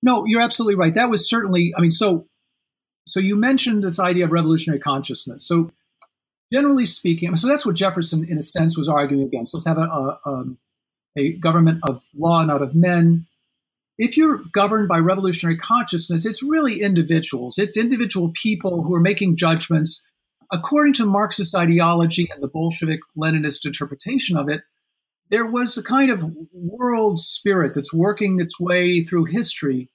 No, 0.02 0.24
you're 0.26 0.42
absolutely 0.42 0.76
right. 0.76 0.94
That 0.94 1.10
was 1.10 1.30
certainly, 1.30 1.74
I 1.78 1.82
mean, 1.82 1.92
so 1.92 2.28
so 3.10 3.20
you 3.20 3.36
mentioned 3.36 3.84
this 3.84 4.00
idea 4.00 4.26
of 4.26 4.32
revolutionary 4.32 4.80
consciousness. 4.80 5.46
So 5.48 5.72
generally 6.52 6.86
speaking, 6.86 7.36
so 7.36 7.48
that's 7.48 7.66
what 7.66 7.76
Jefferson, 7.76 8.26
in 8.28 8.38
a 8.38 8.42
sense, 8.42 8.78
was 8.78 8.90
arguing 8.90 9.24
against. 9.24 9.54
Let's 9.54 9.68
have 9.68 9.78
a, 9.78 9.82
a, 9.82 10.20
um, 10.26 10.58
a 11.18 11.34
government 11.34 11.80
of 11.84 12.02
law, 12.16 12.44
not 12.46 12.62
of 12.62 12.76
men. 12.76 13.26
If 13.98 14.16
you're 14.16 14.42
governed 14.54 14.88
by 14.88 15.00
revolutionary 15.00 15.58
consciousness, 15.58 16.26
it's 16.26 16.42
really 16.42 16.82
individuals. 16.82 17.58
It's 17.58 17.78
individual 17.78 18.32
people 18.34 18.84
who 18.84 18.96
are 18.96 19.02
making 19.02 19.36
judgments 19.36 20.06
according 20.52 20.94
to 20.94 21.06
Marxist 21.06 21.54
ideology 21.54 22.28
and 22.34 22.42
the 22.42 22.48
Bolshevik 22.48 23.02
Leninist 23.18 23.66
interpretation 23.66 24.38
of 24.38 24.50
it. 24.50 24.62
There 25.30 25.46
was 25.46 25.78
a 25.78 25.84
kind 25.84 26.10
of 26.10 26.26
world 26.52 27.20
spirit 27.20 27.76
that's 27.76 27.94
working 27.94 28.40
its 28.40 28.60
way 28.60 29.02
through 29.02 29.26
history, 29.26 29.90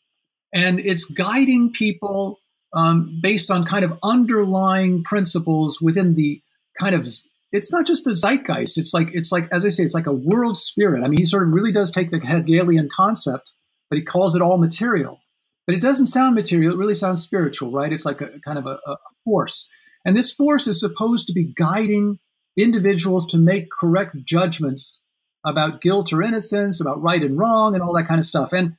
and 0.52 0.78
it's 0.78 1.06
guiding 1.06 1.72
people 1.72 2.38
um, 2.74 3.18
based 3.22 3.50
on 3.50 3.64
kind 3.64 3.84
of 3.84 3.98
underlying 4.02 5.02
principles 5.04 5.80
within 5.80 6.14
the 6.14 6.42
kind 6.78 6.94
of 6.94 7.06
it's 7.52 7.72
not 7.72 7.86
just 7.86 8.04
the 8.04 8.10
zeitgeist. 8.14 8.78
It's 8.78 8.92
like 8.92 9.08
it's 9.12 9.30
like 9.30 9.48
as 9.52 9.64
i 9.64 9.68
say 9.68 9.84
it's 9.84 9.94
like 9.94 10.08
a 10.08 10.12
world 10.12 10.58
spirit. 10.58 11.04
I 11.04 11.08
mean 11.08 11.20
he 11.20 11.26
sort 11.26 11.44
of 11.44 11.50
really 11.50 11.72
does 11.72 11.90
take 11.90 12.10
the 12.10 12.18
hegelian 12.18 12.88
concept 12.94 13.54
but 13.90 13.98
he 13.98 14.04
calls 14.04 14.34
it 14.34 14.42
all 14.42 14.58
material. 14.58 15.20
But 15.66 15.76
it 15.76 15.80
doesn't 15.80 16.06
sound 16.06 16.34
material. 16.34 16.72
It 16.72 16.78
really 16.78 16.94
sounds 16.94 17.22
spiritual 17.22 17.70
right? 17.70 17.92
It's 17.92 18.04
like 18.04 18.20
a 18.20 18.40
kind 18.40 18.58
of 18.58 18.66
a, 18.66 18.78
a 18.86 18.96
force. 19.24 19.68
And 20.04 20.16
this 20.16 20.32
force 20.32 20.66
is 20.66 20.80
supposed 20.80 21.28
to 21.28 21.32
be 21.32 21.52
guiding 21.56 22.18
individuals 22.56 23.26
to 23.28 23.38
make 23.38 23.70
correct 23.70 24.16
judgments 24.24 25.00
about 25.44 25.80
guilt 25.80 26.12
or 26.12 26.22
innocence 26.22 26.80
about 26.80 27.02
right 27.02 27.22
and 27.22 27.38
wrong 27.38 27.74
and 27.74 27.82
all 27.82 27.94
that 27.94 28.06
kind 28.06 28.18
of 28.18 28.24
stuff. 28.24 28.52
And 28.52 28.76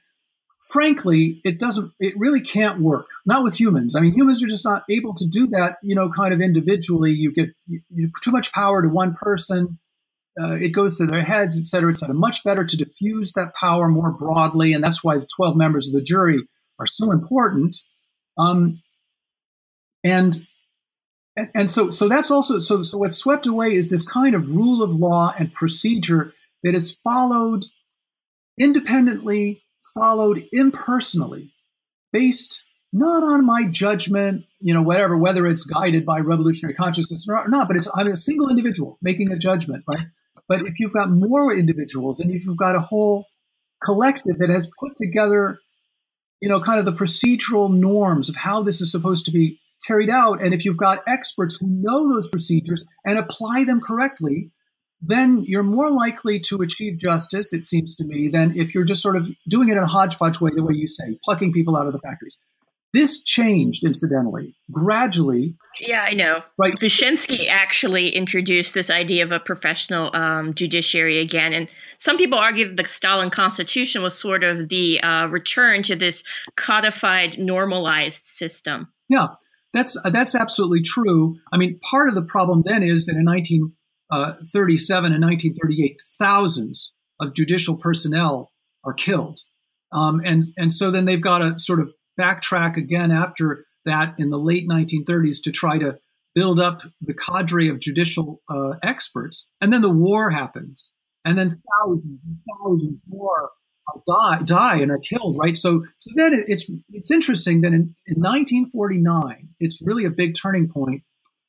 frankly, 0.69 1.41
it 1.43 1.59
doesn't, 1.59 1.91
it 1.99 2.13
really 2.17 2.41
can't 2.41 2.81
work. 2.81 3.07
Not 3.25 3.43
with 3.43 3.59
humans. 3.59 3.95
I 3.95 3.99
mean, 3.99 4.13
humans 4.13 4.43
are 4.43 4.47
just 4.47 4.65
not 4.65 4.83
able 4.89 5.13
to 5.15 5.27
do 5.27 5.47
that, 5.47 5.77
you 5.83 5.95
know, 5.95 6.09
kind 6.09 6.33
of 6.33 6.41
individually. 6.41 7.11
You 7.11 7.31
get 7.33 7.49
you, 7.67 8.11
too 8.23 8.31
much 8.31 8.51
power 8.51 8.81
to 8.81 8.89
one 8.89 9.15
person. 9.15 9.79
Uh, 10.39 10.53
it 10.53 10.69
goes 10.69 10.97
to 10.97 11.05
their 11.05 11.23
heads, 11.23 11.57
et 11.57 11.67
cetera, 11.67 11.91
et 11.91 11.97
cetera. 11.97 12.15
Much 12.15 12.43
better 12.43 12.65
to 12.65 12.77
diffuse 12.77 13.33
that 13.33 13.55
power 13.55 13.87
more 13.87 14.11
broadly. 14.11 14.73
And 14.73 14.83
that's 14.83 15.03
why 15.03 15.17
the 15.17 15.27
12 15.35 15.55
members 15.55 15.87
of 15.87 15.93
the 15.93 16.01
jury 16.01 16.39
are 16.79 16.87
so 16.87 17.11
important. 17.11 17.77
Um, 18.37 18.81
and 20.03 20.45
and 21.53 21.69
so 21.69 21.89
so 21.89 22.07
that's 22.07 22.31
also 22.31 22.59
so 22.59 22.81
so 22.81 22.97
what's 22.97 23.17
swept 23.17 23.45
away 23.45 23.75
is 23.75 23.89
this 23.89 24.07
kind 24.07 24.35
of 24.35 24.51
rule 24.51 24.81
of 24.81 24.93
law 24.95 25.33
and 25.37 25.53
procedure 25.53 26.33
that 26.63 26.75
is 26.75 26.97
followed 27.03 27.65
independently 28.57 29.64
followed 29.95 30.45
impersonally, 30.51 31.51
based 32.13 32.63
not 32.93 33.23
on 33.23 33.45
my 33.45 33.63
judgment, 33.65 34.45
you 34.59 34.73
know, 34.73 34.83
whatever, 34.83 35.17
whether 35.17 35.47
it's 35.47 35.63
guided 35.63 36.05
by 36.05 36.19
revolutionary 36.19 36.75
consciousness 36.75 37.25
or 37.27 37.47
not, 37.47 37.67
but 37.67 37.75
it's 37.75 37.89
I'm 37.95 38.07
a 38.07 38.15
single 38.15 38.49
individual 38.49 38.97
making 39.01 39.31
a 39.31 39.37
judgment, 39.37 39.83
right? 39.87 40.05
But 40.47 40.61
if 40.61 40.79
you've 40.79 40.93
got 40.93 41.09
more 41.09 41.51
individuals 41.51 42.19
and 42.19 42.31
if 42.31 42.45
you've 42.45 42.57
got 42.57 42.75
a 42.75 42.79
whole 42.81 43.25
collective 43.83 44.37
that 44.37 44.49
has 44.49 44.71
put 44.79 44.95
together, 44.95 45.59
you 46.39 46.49
know, 46.49 46.61
kind 46.61 46.79
of 46.79 46.85
the 46.85 46.93
procedural 46.93 47.73
norms 47.73 48.29
of 48.29 48.35
how 48.35 48.63
this 48.63 48.79
is 48.79 48.91
supposed 48.91 49.25
to 49.25 49.31
be 49.31 49.59
carried 49.87 50.09
out, 50.09 50.41
and 50.41 50.53
if 50.53 50.65
you've 50.65 50.77
got 50.77 51.03
experts 51.07 51.57
who 51.57 51.67
know 51.67 52.13
those 52.13 52.29
procedures 52.29 52.85
and 53.05 53.17
apply 53.17 53.63
them 53.63 53.81
correctly, 53.81 54.51
then 55.01 55.43
you're 55.45 55.63
more 55.63 55.89
likely 55.91 56.39
to 56.39 56.61
achieve 56.61 56.97
justice, 56.97 57.53
it 57.53 57.65
seems 57.65 57.95
to 57.95 58.03
me, 58.03 58.27
than 58.27 58.57
if 58.57 58.73
you're 58.73 58.83
just 58.83 59.01
sort 59.01 59.17
of 59.17 59.29
doing 59.47 59.69
it 59.69 59.73
in 59.73 59.83
a 59.83 59.87
hodgepodge 59.87 60.41
way, 60.41 60.51
the 60.53 60.63
way 60.63 60.73
you 60.73 60.87
say, 60.87 61.17
plucking 61.23 61.53
people 61.53 61.77
out 61.77 61.87
of 61.87 61.93
the 61.93 61.99
factories. 61.99 62.39
This 62.95 63.21
changed, 63.21 63.83
incidentally, 63.83 64.55
gradually. 64.71 65.57
Yeah, 65.81 66.05
I 66.07 66.13
know. 66.13 66.43
Right. 66.57 66.71
Vyshinsky 66.71 67.49
actually 67.49 68.07
introduced 68.07 68.73
this 68.73 68.89
idea 68.89 69.25
of 69.25 69.33
a 69.33 69.39
professional 69.39 70.15
um, 70.15 70.53
judiciary 70.53 71.19
again. 71.19 71.51
And 71.51 71.69
some 71.97 72.15
people 72.15 72.39
argue 72.39 72.65
that 72.65 72.77
the 72.77 72.87
Stalin 72.87 73.29
constitution 73.29 74.01
was 74.01 74.17
sort 74.17 74.45
of 74.45 74.69
the 74.69 75.01
uh, 75.01 75.27
return 75.27 75.83
to 75.83 75.95
this 75.97 76.23
codified, 76.55 77.37
normalized 77.37 78.25
system. 78.27 78.87
Yeah, 79.09 79.27
that's, 79.73 79.97
uh, 80.05 80.09
that's 80.09 80.33
absolutely 80.33 80.81
true. 80.81 81.35
I 81.51 81.57
mean, 81.57 81.77
part 81.79 82.07
of 82.07 82.15
the 82.15 82.23
problem 82.23 82.61
then 82.65 82.81
is 82.81 83.07
that 83.07 83.17
in 83.17 83.25
1937 83.25 83.75
uh, 84.11 84.33
and 84.53 85.23
1938, 85.23 85.99
thousands 86.19 86.93
of 87.19 87.33
judicial 87.33 87.77
personnel 87.77 88.51
are 88.83 88.93
killed. 88.93 89.39
Um, 89.91 90.21
and, 90.23 90.43
and 90.57 90.71
so 90.71 90.91
then 90.91 91.05
they've 91.05 91.21
got 91.21 91.39
to 91.39 91.57
sort 91.57 91.79
of 91.79 91.93
backtrack 92.19 92.77
again 92.77 93.11
after 93.11 93.65
that 93.85 94.15
in 94.17 94.29
the 94.29 94.37
late 94.37 94.67
1930s 94.67 95.41
to 95.43 95.51
try 95.51 95.77
to 95.77 95.97
build 96.33 96.59
up 96.59 96.81
the 97.01 97.13
cadre 97.13 97.69
of 97.69 97.79
judicial 97.79 98.41
uh, 98.49 98.73
experts. 98.83 99.49
And 99.61 99.71
then 99.71 99.81
the 99.81 99.93
war 99.93 100.29
happens. 100.29 100.89
And 101.23 101.37
then 101.37 101.49
thousands 101.49 102.19
and 102.27 102.37
thousands 102.61 103.01
more 103.07 103.51
die, 104.05 104.41
die 104.43 104.81
and 104.81 104.91
are 104.91 104.99
killed, 104.99 105.37
right? 105.39 105.57
So, 105.57 105.83
so 105.97 106.11
then 106.15 106.33
it's, 106.33 106.69
it's 106.89 107.09
interesting 107.09 107.61
that 107.61 107.69
in, 107.69 107.95
in 108.05 108.21
1949, 108.21 109.49
it's 109.59 109.81
really 109.83 110.05
a 110.05 110.11
big 110.11 110.35
turning 110.39 110.69
point 110.69 111.03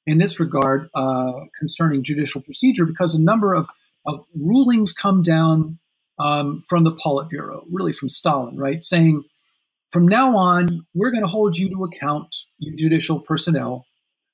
in 0.07 0.19
this 0.19 0.39
regard 0.39 0.89
uh, 0.95 1.33
concerning 1.59 2.03
judicial 2.03 2.41
procedure 2.41 2.87
because 2.87 3.15
a 3.15 3.23
number 3.23 3.55
of, 3.55 3.69
of 4.07 4.21
rulings 4.35 4.93
come 4.93 5.23
down 5.23 5.79
um, 6.19 6.61
from 6.69 6.85
the 6.85 6.93
Politburo, 6.93 7.65
really 7.71 7.93
from 7.93 8.09
Stalin, 8.09 8.57
right? 8.57 8.85
Saying, 8.85 9.25
from 9.93 10.09
now 10.09 10.37
on, 10.37 10.87
we're 10.95 11.11
going 11.11 11.23
to 11.23 11.29
hold 11.29 11.57
you 11.57 11.69
to 11.71 11.85
account, 11.85 12.35
you 12.59 12.75
judicial 12.77 13.21
personnel. 13.21 13.87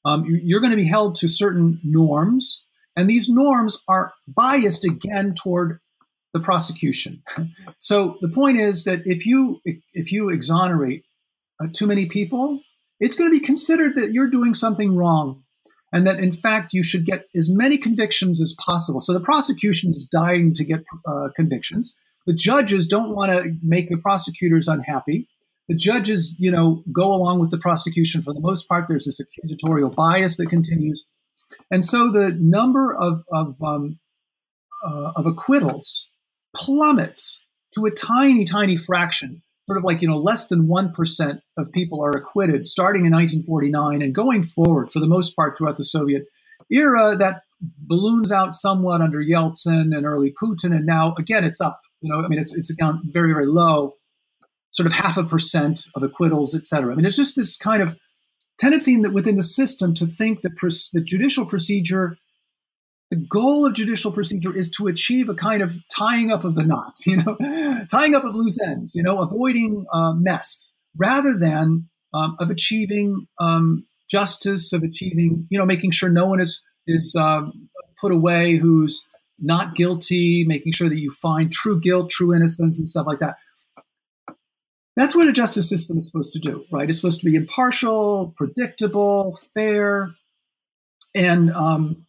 Um, 0.05 0.25
you're 0.27 0.61
going 0.61 0.73
to 0.73 0.77
be 0.77 0.87
held 0.87 1.15
to 1.17 1.29
certain 1.29 1.79
norms, 1.85 2.63
and 2.97 3.09
these 3.09 3.29
norms 3.29 3.83
are 3.89 4.13
biased 4.27 4.85
again 4.85 5.35
toward 5.35 5.79
the 6.33 6.41
prosecution. 6.41 7.23
so 7.79 8.17
the 8.21 8.29
point 8.29 8.59
is 8.59 8.85
that 8.85 9.03
if 9.05 9.27
you 9.27 9.61
if 9.65 10.11
you 10.11 10.31
exonerate 10.31 11.05
uh, 11.61 11.69
too 11.73 11.87
many 11.87 12.07
people, 12.07 12.61
it's 12.99 13.17
going 13.17 13.31
to 13.31 13.39
be 13.39 13.45
considered 13.45 13.95
that 13.95 14.13
you're 14.13 14.31
doing 14.31 14.55
something 14.55 14.97
wrong, 14.97 15.45
and 15.93 16.07
that 16.07 16.19
in 16.19 16.33
fact 16.33 16.73
you 16.73 16.83
should 16.83 17.05
get 17.05 17.27
as 17.35 17.51
many 17.51 17.79
convictions 17.79 18.41
as 18.41 18.55
possible. 18.59 19.01
So 19.01 19.13
the 19.13 19.21
prosecution 19.21 19.95
is 19.95 20.07
dying 20.07 20.55
to 20.55 20.65
get 20.65 20.85
uh, 21.07 21.29
convictions. 21.35 21.95
The 22.27 22.35
judges 22.35 22.87
don't 22.87 23.15
want 23.15 23.33
to 23.33 23.57
make 23.63 23.89
the 23.89 23.97
prosecutors 23.97 24.69
unhappy 24.69 25.29
the 25.69 25.75
judges, 25.75 26.35
you 26.39 26.51
know, 26.51 26.83
go 26.93 27.13
along 27.13 27.41
with 27.41 27.51
the 27.51 27.59
prosecution 27.59 28.23
for 28.23 28.35
the 28.35 28.41
most 28.41 28.69
part. 28.69 28.87
There's 28.89 29.07
this 29.07 29.21
accusatorial 29.21 29.95
bias 29.95 30.37
that 30.37 30.51
continues, 30.51 31.07
and 31.71 31.85
so 31.85 32.11
the 32.11 32.31
number 32.31 32.95
of 32.95 33.25
of, 33.33 33.57
um, 33.63 33.99
uh, 34.85 35.13
of 35.17 35.27
acquittals 35.27 36.07
plummets 36.55 37.43
to 37.75 37.87
a 37.87 37.91
tiny, 37.91 38.45
tiny 38.45 38.77
fraction. 38.77 39.43
Sort 39.69 39.79
of 39.79 39.85
like 39.85 40.03
you 40.03 40.09
know, 40.09 40.19
less 40.19 40.49
than 40.49 40.67
one 40.67 40.93
percent 40.93 41.41
of 41.57 41.71
people 41.73 42.05
are 42.05 42.11
acquitted, 42.11 42.67
starting 42.67 43.07
in 43.07 43.13
1949 43.13 44.03
and 44.03 44.15
going 44.15 44.43
forward 44.43 44.91
for 44.91 44.99
the 44.99 45.07
most 45.07 45.37
part 45.37 45.57
throughout 45.57 45.77
the 45.77 45.85
Soviet 45.85 46.25
era. 46.71 47.17
That 47.17 47.43
balloons 47.61 48.33
out 48.33 48.55
somewhat 48.55 49.01
under 49.01 49.23
Yeltsin 49.23 49.97
and 49.97 50.05
early 50.05 50.33
Putin, 50.43 50.75
and 50.75 50.85
now 50.85 51.15
again 51.19 51.45
it's 51.45 51.61
up. 51.61 51.81
You 52.01 52.11
know, 52.11 52.25
I 52.25 52.29
mean, 52.29 52.41
it's 52.41 52.57
it's 52.57 52.71
again 52.71 53.01
very 53.05 53.33
very 53.33 53.47
low 53.47 53.95
sort 54.73 54.87
of 54.87 54.93
half 54.93 55.17
a 55.17 55.25
percent 55.25 55.87
of 55.95 56.03
acquittals, 56.03 56.55
et 56.55 56.67
cetera. 56.67 56.93
I 56.93 56.97
mean, 56.97 57.05
it's 57.05 57.17
just 57.17 57.37
this 57.37 57.57
kind 57.57 57.83
of 57.83 57.97
tendency 58.59 58.99
within 59.01 59.37
the 59.37 59.43
system 59.43 59.95
to 59.95 60.07
think 60.07 60.41
that 60.41 60.57
pr- 60.57 60.69
the 60.93 61.03
judicial 61.03 61.47
procedure, 61.47 62.17
the 63.13 63.17
goal 63.29 63.67
of 63.67 63.75
judicial 63.75 64.11
procedure 64.11 64.57
is 64.57 64.71
to 64.71 64.87
achieve 64.87 65.29
a 65.29 65.35
kind 65.35 65.63
of 65.63 65.77
tying 65.95 66.31
up 66.31 66.45
of 66.45 66.55
the 66.55 66.65
knots, 66.65 67.07
you 67.07 67.19
know, 67.19 67.37
tying 67.91 68.15
up 68.15 68.25
of 68.25 68.35
loose 68.35 68.59
ends, 68.59 68.95
you 68.95 69.03
know, 69.03 69.21
avoiding 69.21 69.85
uh, 69.93 70.15
mess, 70.15 70.73
rather 70.97 71.39
than 71.39 71.91
um, 72.15 72.37
of 72.41 72.49
achieving 72.49 73.27
um, 73.39 73.87
justice, 74.11 74.73
of 74.73 74.83
achieving, 74.83 75.47
you 75.51 75.59
know, 75.59 75.67
making 75.67 75.91
sure 75.91 76.09
no 76.09 76.27
one 76.27 76.41
is 76.41 76.63
is 76.87 77.15
um, 77.15 77.69
put 78.01 78.13
away 78.13 78.55
who's 78.55 79.07
not 79.39 79.75
guilty, 79.75 80.47
making 80.47 80.73
sure 80.73 80.89
that 80.89 80.99
you 80.99 81.11
find 81.11 81.53
true 81.53 81.79
guilt, 81.79 82.09
true 82.09 82.35
innocence, 82.35 82.79
and 82.79 82.89
stuff 82.89 83.07
like 83.07 83.19
that. 83.19 83.37
That's 84.97 85.15
what 85.15 85.29
a 85.29 85.33
justice 85.33 85.69
system 85.69 85.99
is 85.99 86.07
supposed 86.07 86.33
to 86.33 86.39
do, 86.39 86.65
right? 86.73 86.89
It's 86.89 86.99
supposed 86.99 87.21
to 87.21 87.27
be 87.27 87.37
impartial, 87.37 88.33
predictable, 88.39 89.39
fair, 89.55 90.15
and 91.15 91.51
um, 91.53 92.07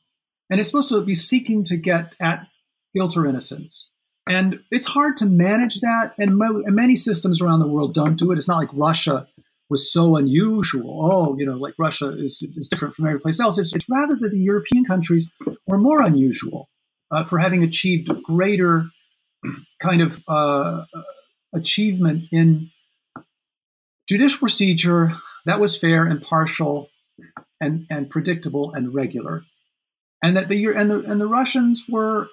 and 0.49 0.59
it's 0.59 0.69
supposed 0.69 0.89
to 0.89 1.01
be 1.01 1.15
seeking 1.15 1.63
to 1.65 1.77
get 1.77 2.15
at 2.19 2.47
guilt 2.95 3.17
or 3.17 3.25
innocence. 3.25 3.89
And 4.27 4.59
it's 4.71 4.85
hard 4.85 5.17
to 5.17 5.25
manage 5.25 5.81
that, 5.81 6.13
and, 6.17 6.37
mo- 6.37 6.63
and 6.65 6.75
many 6.75 6.95
systems 6.95 7.41
around 7.41 7.59
the 7.59 7.67
world 7.67 7.93
don't 7.93 8.15
do 8.15 8.31
it. 8.31 8.37
It's 8.37 8.47
not 8.47 8.57
like 8.57 8.69
Russia 8.73 9.27
was 9.69 9.91
so 9.91 10.15
unusual. 10.15 11.11
Oh, 11.11 11.37
you 11.37 11.45
know, 11.45 11.55
like 11.55 11.73
Russia 11.77 12.09
is, 12.09 12.41
is 12.55 12.69
different 12.69 12.95
from 12.95 13.07
every 13.07 13.19
place 13.19 13.39
else. 13.39 13.57
It's, 13.57 13.73
it's 13.73 13.89
rather 13.89 14.15
that 14.15 14.29
the 14.29 14.39
European 14.39 14.85
countries 14.85 15.29
were 15.67 15.77
more 15.77 16.01
unusual 16.01 16.69
uh, 17.11 17.23
for 17.23 17.37
having 17.37 17.63
achieved 17.63 18.09
greater 18.23 18.85
kind 19.81 20.01
of 20.01 20.21
uh, 20.27 20.85
achievement 21.53 22.25
in 22.31 22.69
judicial 24.07 24.39
procedure 24.39 25.11
that 25.45 25.59
was 25.59 25.77
fair, 25.77 26.07
impartial, 26.07 26.89
and, 27.59 27.85
and 27.89 28.09
predictable 28.09 28.73
and 28.73 28.93
regular. 28.93 29.43
And 30.23 30.37
that 30.37 30.47
the 30.47 30.65
and 30.67 30.89
the 30.89 30.99
and 30.99 31.19
the 31.19 31.27
Russians 31.27 31.85
were 31.87 32.29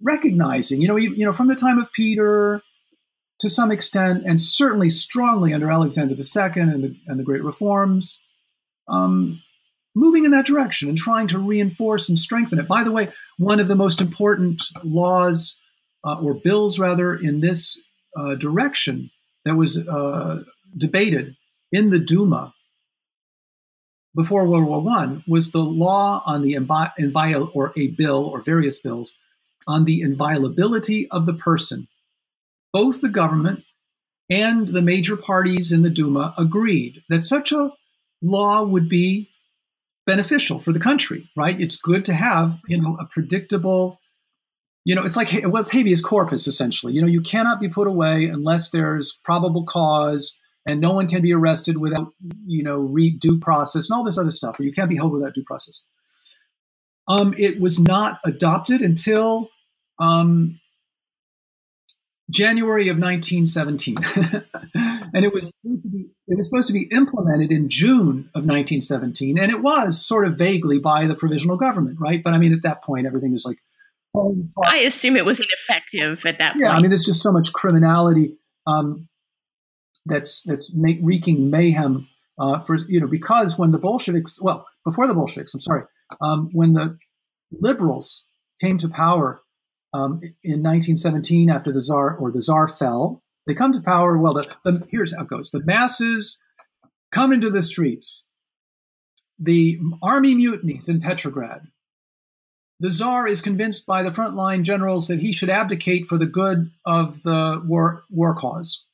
recognizing, 0.00 0.80
you 0.80 0.88
know, 0.88 0.96
you, 0.96 1.24
know, 1.24 1.32
from 1.32 1.48
the 1.48 1.56
time 1.56 1.78
of 1.78 1.92
Peter 1.92 2.62
to 3.40 3.50
some 3.50 3.70
extent, 3.70 4.22
and 4.24 4.40
certainly 4.40 4.88
strongly 4.88 5.52
under 5.52 5.70
Alexander 5.70 6.14
II 6.14 6.62
and 6.62 6.84
the, 6.84 6.96
and 7.08 7.18
the 7.18 7.24
Great 7.24 7.42
Reforms, 7.42 8.18
um, 8.88 9.42
moving 9.94 10.24
in 10.24 10.30
that 10.30 10.46
direction 10.46 10.88
and 10.88 10.96
trying 10.96 11.26
to 11.26 11.38
reinforce 11.38 12.08
and 12.08 12.18
strengthen 12.18 12.58
it. 12.58 12.68
By 12.68 12.84
the 12.84 12.92
way, 12.92 13.10
one 13.38 13.60
of 13.60 13.68
the 13.68 13.76
most 13.76 14.00
important 14.00 14.62
laws 14.84 15.58
uh, 16.04 16.16
or 16.22 16.34
bills, 16.34 16.78
rather, 16.78 17.14
in 17.14 17.40
this 17.40 17.80
uh, 18.16 18.36
direction 18.36 19.10
that 19.44 19.56
was 19.56 19.76
uh, 19.78 20.44
debated 20.76 21.34
in 21.72 21.90
the 21.90 21.98
Duma 21.98 22.53
before 24.14 24.46
World 24.46 24.66
War 24.66 24.84
I 24.90 25.22
was 25.26 25.50
the 25.50 25.58
law 25.58 26.22
on 26.26 26.42
the 26.42 26.54
inviol 26.54 27.50
or 27.54 27.72
a 27.76 27.88
bill 27.88 28.24
or 28.26 28.42
various 28.42 28.80
bills 28.80 29.16
on 29.66 29.84
the 29.84 30.02
inviolability 30.02 31.08
of 31.10 31.26
the 31.26 31.34
person. 31.34 31.88
Both 32.72 33.00
the 33.00 33.08
government 33.08 33.64
and 34.30 34.68
the 34.68 34.82
major 34.82 35.16
parties 35.16 35.72
in 35.72 35.82
the 35.82 35.90
Duma 35.90 36.34
agreed 36.38 37.02
that 37.08 37.24
such 37.24 37.52
a 37.52 37.70
law 38.22 38.62
would 38.64 38.88
be 38.88 39.30
beneficial 40.06 40.58
for 40.58 40.72
the 40.72 40.80
country, 40.80 41.30
right? 41.36 41.60
It's 41.60 41.76
good 41.76 42.04
to 42.06 42.14
have, 42.14 42.58
you 42.68 42.80
know, 42.80 42.96
a 43.00 43.06
predictable 43.06 44.00
you 44.86 44.94
know, 44.94 45.02
it's 45.02 45.16
like 45.16 45.32
well, 45.44 45.62
it's 45.62 45.70
habeas 45.70 46.02
corpus 46.02 46.46
essentially. 46.46 46.92
You 46.92 47.00
know, 47.00 47.08
you 47.08 47.22
cannot 47.22 47.58
be 47.58 47.70
put 47.70 47.88
away 47.88 48.26
unless 48.26 48.68
there's 48.68 49.18
probable 49.24 49.64
cause, 49.64 50.38
and 50.66 50.80
no 50.80 50.92
one 50.92 51.08
can 51.08 51.22
be 51.22 51.32
arrested 51.32 51.76
without, 51.76 52.12
you 52.46 52.62
know, 52.62 52.78
re- 52.78 53.10
due 53.10 53.38
process 53.38 53.88
and 53.88 53.96
all 53.96 54.04
this 54.04 54.18
other 54.18 54.30
stuff, 54.30 54.58
or 54.58 54.62
you 54.62 54.72
can't 54.72 54.88
be 54.88 54.96
held 54.96 55.12
without 55.12 55.34
due 55.34 55.44
process. 55.44 55.82
Um, 57.06 57.34
it 57.36 57.60
was 57.60 57.78
not 57.78 58.18
adopted 58.24 58.80
until 58.80 59.50
um, 59.98 60.58
January 62.30 62.88
of 62.88 62.96
1917, 62.96 63.96
and 65.14 65.24
it 65.24 65.34
was 65.34 65.52
be, 65.62 66.06
it 66.26 66.36
was 66.36 66.48
supposed 66.48 66.68
to 66.68 66.72
be 66.72 66.88
implemented 66.90 67.52
in 67.52 67.68
June 67.68 68.30
of 68.34 68.46
1917, 68.46 69.38
and 69.38 69.50
it 69.50 69.60
was 69.60 70.04
sort 70.04 70.26
of 70.26 70.38
vaguely 70.38 70.78
by 70.78 71.06
the 71.06 71.14
provisional 71.14 71.58
government, 71.58 71.98
right? 72.00 72.22
But 72.22 72.32
I 72.32 72.38
mean, 72.38 72.54
at 72.54 72.62
that 72.62 72.82
point, 72.82 73.06
everything 73.06 73.32
was 73.32 73.44
like 73.44 73.58
I 74.64 74.78
assume 74.78 75.16
it 75.16 75.24
was 75.24 75.40
ineffective 75.40 76.24
at 76.24 76.38
that 76.38 76.52
point. 76.52 76.62
Yeah, 76.62 76.70
I 76.70 76.80
mean, 76.80 76.90
there's 76.90 77.04
just 77.04 77.20
so 77.20 77.32
much 77.32 77.52
criminality 77.52 78.36
um, 78.66 79.08
that's 80.06 80.42
that's 80.42 80.74
make, 80.74 80.98
wreaking 81.02 81.50
mayhem 81.50 82.08
uh, 82.38 82.60
for 82.60 82.78
you 82.88 83.00
know 83.00 83.06
because 83.06 83.58
when 83.58 83.70
the 83.70 83.78
Bolsheviks, 83.78 84.40
well, 84.40 84.66
before 84.84 85.06
the 85.06 85.14
Bolsheviks, 85.14 85.54
I'm 85.54 85.60
sorry, 85.60 85.82
um, 86.20 86.50
when 86.52 86.74
the 86.74 86.98
liberals 87.52 88.24
came 88.60 88.78
to 88.78 88.88
power 88.88 89.40
um, 89.92 90.20
in 90.42 90.62
1917 90.62 91.50
after 91.50 91.72
the 91.72 91.82
czar 91.82 92.16
or 92.16 92.30
the 92.30 92.42
czar 92.42 92.68
fell, 92.68 93.22
they 93.46 93.54
come 93.54 93.72
to 93.72 93.80
power. 93.80 94.18
Well, 94.18 94.34
the, 94.34 94.48
the 94.64 94.86
here's 94.90 95.14
how 95.14 95.22
it 95.22 95.28
goes: 95.28 95.50
the 95.50 95.64
masses 95.64 96.40
come 97.12 97.32
into 97.32 97.50
the 97.50 97.62
streets. 97.62 98.26
The 99.38 99.80
army 100.02 100.34
mutinies 100.34 100.88
in 100.88 101.00
Petrograd 101.00 101.68
the 102.80 102.90
Tsar 102.90 103.26
is 103.26 103.40
convinced 103.40 103.86
by 103.86 104.02
the 104.02 104.10
frontline 104.10 104.62
generals 104.62 105.08
that 105.08 105.20
he 105.20 105.32
should 105.32 105.50
abdicate 105.50 106.06
for 106.06 106.18
the 106.18 106.26
good 106.26 106.70
of 106.84 107.22
the 107.22 107.62
war, 107.64 108.04
war 108.10 108.34
cause. 108.34 108.84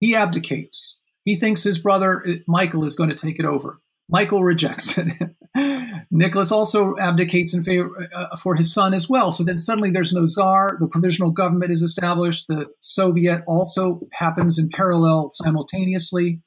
He 0.00 0.14
abdicates. 0.14 0.96
He 1.24 1.34
thinks 1.34 1.62
his 1.62 1.78
brother 1.78 2.24
uh, 2.26 2.34
Michael 2.46 2.84
is 2.84 2.94
going 2.94 3.10
to 3.10 3.16
take 3.16 3.38
it 3.38 3.44
over. 3.44 3.80
Michael 4.08 4.42
rejects 4.42 4.96
it. 4.96 5.12
Nicholas 6.10 6.50
also 6.50 6.96
abdicates 6.98 7.52
in 7.54 7.62
favor 7.62 7.90
uh, 8.14 8.36
for 8.36 8.54
his 8.54 8.72
son 8.72 8.94
as 8.94 9.10
well. 9.10 9.30
So 9.32 9.44
then 9.44 9.58
suddenly 9.58 9.90
there's 9.90 10.14
no 10.14 10.26
czar. 10.26 10.78
The 10.80 10.88
provisional 10.88 11.30
government 11.30 11.72
is 11.72 11.82
established. 11.82 12.46
The 12.48 12.66
Soviet 12.80 13.42
also 13.46 14.00
happens 14.14 14.58
in 14.58 14.70
parallel 14.70 15.30
simultaneously. 15.34 16.40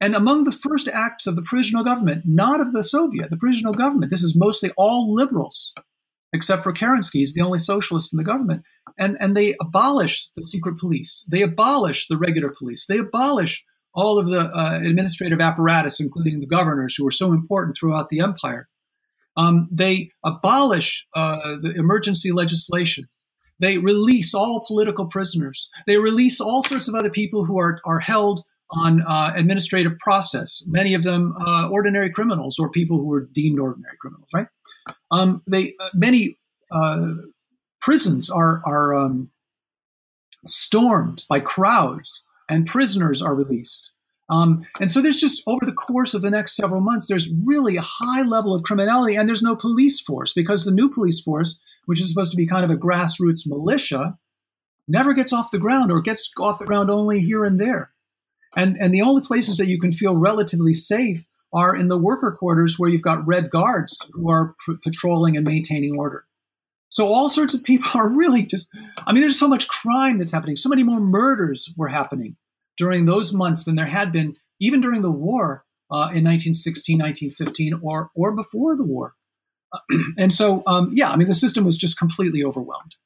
And 0.00 0.14
among 0.14 0.44
the 0.44 0.52
first 0.52 0.88
acts 0.88 1.26
of 1.26 1.36
the 1.36 1.42
provisional 1.42 1.84
government, 1.84 2.24
not 2.24 2.60
of 2.60 2.72
the 2.72 2.84
Soviet, 2.84 3.30
the 3.30 3.36
provisional 3.36 3.74
government, 3.74 4.10
this 4.10 4.22
is 4.22 4.36
mostly 4.36 4.72
all 4.76 5.14
liberals, 5.14 5.72
except 6.32 6.62
for 6.62 6.72
Kerensky, 6.72 7.20
he's 7.20 7.34
the 7.34 7.40
only 7.40 7.58
socialist 7.58 8.12
in 8.12 8.16
the 8.16 8.24
government. 8.24 8.62
And, 8.98 9.16
and 9.20 9.36
they 9.36 9.54
abolish 9.60 10.28
the 10.36 10.42
secret 10.42 10.78
police. 10.78 11.26
They 11.30 11.42
abolish 11.42 12.06
the 12.08 12.18
regular 12.18 12.52
police. 12.56 12.86
They 12.86 12.98
abolish 12.98 13.64
all 13.94 14.18
of 14.18 14.28
the 14.28 14.50
uh, 14.52 14.80
administrative 14.82 15.40
apparatus, 15.40 16.00
including 16.00 16.40
the 16.40 16.46
governors, 16.46 16.94
who 16.96 17.04
were 17.04 17.10
so 17.10 17.32
important 17.32 17.76
throughout 17.76 18.08
the 18.10 18.20
empire. 18.20 18.68
Um, 19.36 19.68
they 19.70 20.10
abolish 20.24 21.06
uh, 21.14 21.56
the 21.62 21.74
emergency 21.76 22.32
legislation. 22.32 23.06
They 23.60 23.78
release 23.78 24.34
all 24.34 24.64
political 24.66 25.06
prisoners. 25.06 25.68
They 25.86 25.96
release 25.96 26.40
all 26.40 26.62
sorts 26.62 26.88
of 26.88 26.94
other 26.94 27.10
people 27.10 27.44
who 27.44 27.58
are, 27.58 27.78
are 27.84 28.00
held 28.00 28.40
on 28.70 29.00
uh, 29.06 29.32
administrative 29.34 29.96
process, 29.98 30.62
many 30.66 30.94
of 30.94 31.02
them 31.02 31.34
uh, 31.40 31.68
ordinary 31.70 32.10
criminals 32.10 32.58
or 32.58 32.70
people 32.70 32.98
who 32.98 33.06
were 33.06 33.28
deemed 33.32 33.58
ordinary 33.58 33.96
criminals, 34.00 34.28
right? 34.34 34.46
Um, 35.10 35.42
they 35.46 35.74
uh, 35.80 35.90
many 35.94 36.38
uh, 36.70 37.08
prisons 37.80 38.30
are 38.30 38.60
are 38.64 38.94
um, 38.94 39.30
stormed 40.46 41.24
by 41.28 41.40
crowds, 41.40 42.22
and 42.48 42.66
prisoners 42.66 43.22
are 43.22 43.34
released. 43.34 43.92
Um, 44.30 44.66
and 44.78 44.90
so 44.90 45.00
there's 45.00 45.16
just 45.16 45.42
over 45.46 45.64
the 45.64 45.72
course 45.72 46.12
of 46.12 46.20
the 46.20 46.30
next 46.30 46.54
several 46.54 46.82
months, 46.82 47.06
there's 47.06 47.30
really 47.44 47.76
a 47.76 47.82
high 47.82 48.22
level 48.22 48.54
of 48.54 48.62
criminality, 48.62 49.16
and 49.16 49.28
there's 49.28 49.42
no 49.42 49.56
police 49.56 50.00
force 50.00 50.34
because 50.34 50.64
the 50.64 50.70
new 50.70 50.90
police 50.90 51.20
force, 51.20 51.58
which 51.86 52.00
is 52.00 52.10
supposed 52.10 52.30
to 52.32 52.36
be 52.36 52.46
kind 52.46 52.64
of 52.64 52.70
a 52.70 52.76
grassroots 52.76 53.46
militia, 53.46 54.18
never 54.86 55.14
gets 55.14 55.32
off 55.32 55.50
the 55.50 55.58
ground 55.58 55.90
or 55.90 56.02
gets 56.02 56.30
off 56.38 56.58
the 56.58 56.66
ground 56.66 56.90
only 56.90 57.20
here 57.20 57.44
and 57.44 57.58
there. 57.58 57.92
And, 58.56 58.76
and 58.80 58.94
the 58.94 59.02
only 59.02 59.22
places 59.22 59.56
that 59.58 59.68
you 59.68 59.78
can 59.78 59.92
feel 59.92 60.16
relatively 60.16 60.74
safe 60.74 61.24
are 61.52 61.74
in 61.74 61.88
the 61.88 61.98
worker 61.98 62.34
quarters 62.38 62.78
where 62.78 62.90
you've 62.90 63.02
got 63.02 63.26
red 63.26 63.50
guards 63.50 63.98
who 64.12 64.30
are 64.30 64.54
pr- 64.58 64.72
patrolling 64.82 65.36
and 65.36 65.46
maintaining 65.46 65.96
order. 65.96 66.24
So 66.90 67.12
all 67.12 67.28
sorts 67.30 67.54
of 67.54 67.64
people 67.64 67.90
are 67.94 68.08
really 68.08 68.42
just, 68.42 68.68
I 69.06 69.12
mean, 69.12 69.20
there's 69.20 69.38
so 69.38 69.48
much 69.48 69.68
crime 69.68 70.18
that's 70.18 70.32
happening. 70.32 70.56
So 70.56 70.68
many 70.68 70.82
more 70.82 71.00
murders 71.00 71.72
were 71.76 71.88
happening 71.88 72.36
during 72.76 73.04
those 73.04 73.32
months 73.32 73.64
than 73.64 73.76
there 73.76 73.86
had 73.86 74.12
been 74.12 74.36
even 74.60 74.80
during 74.80 75.02
the 75.02 75.10
war 75.10 75.64
uh, 75.90 76.12
in 76.12 76.24
1916, 76.24 76.98
1915, 76.98 77.80
or, 77.82 78.10
or 78.14 78.34
before 78.34 78.76
the 78.76 78.84
war. 78.84 79.14
and 80.18 80.32
so, 80.32 80.62
um, 80.66 80.90
yeah, 80.92 81.10
I 81.10 81.16
mean, 81.16 81.28
the 81.28 81.34
system 81.34 81.64
was 81.64 81.76
just 81.76 81.98
completely 81.98 82.42
overwhelmed. 82.44 82.96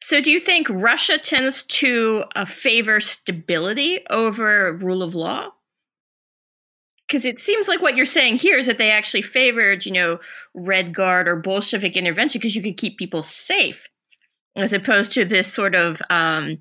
So, 0.00 0.20
do 0.22 0.30
you 0.30 0.40
think 0.40 0.68
Russia 0.70 1.18
tends 1.18 1.64
to 1.64 2.24
uh, 2.34 2.44
favor 2.46 2.98
stability 3.00 4.00
over 4.08 4.72
rule 4.72 5.02
of 5.02 5.14
law? 5.14 5.50
Because 7.08 7.24
it 7.24 7.38
seems 7.38 7.68
like 7.68 7.80
what 7.80 7.96
you're 7.96 8.06
saying 8.06 8.36
here 8.36 8.58
is 8.58 8.66
that 8.66 8.76
they 8.76 8.90
actually 8.90 9.22
favored, 9.22 9.86
you 9.86 9.92
know, 9.92 10.20
Red 10.54 10.94
Guard 10.94 11.26
or 11.26 11.36
Bolshevik 11.36 11.96
intervention 11.96 12.38
because 12.38 12.54
you 12.54 12.62
could 12.62 12.76
keep 12.76 12.98
people 12.98 13.22
safe, 13.22 13.88
as 14.56 14.74
opposed 14.74 15.12
to 15.12 15.24
this 15.24 15.52
sort 15.52 15.74
of 15.74 16.02
um, 16.10 16.58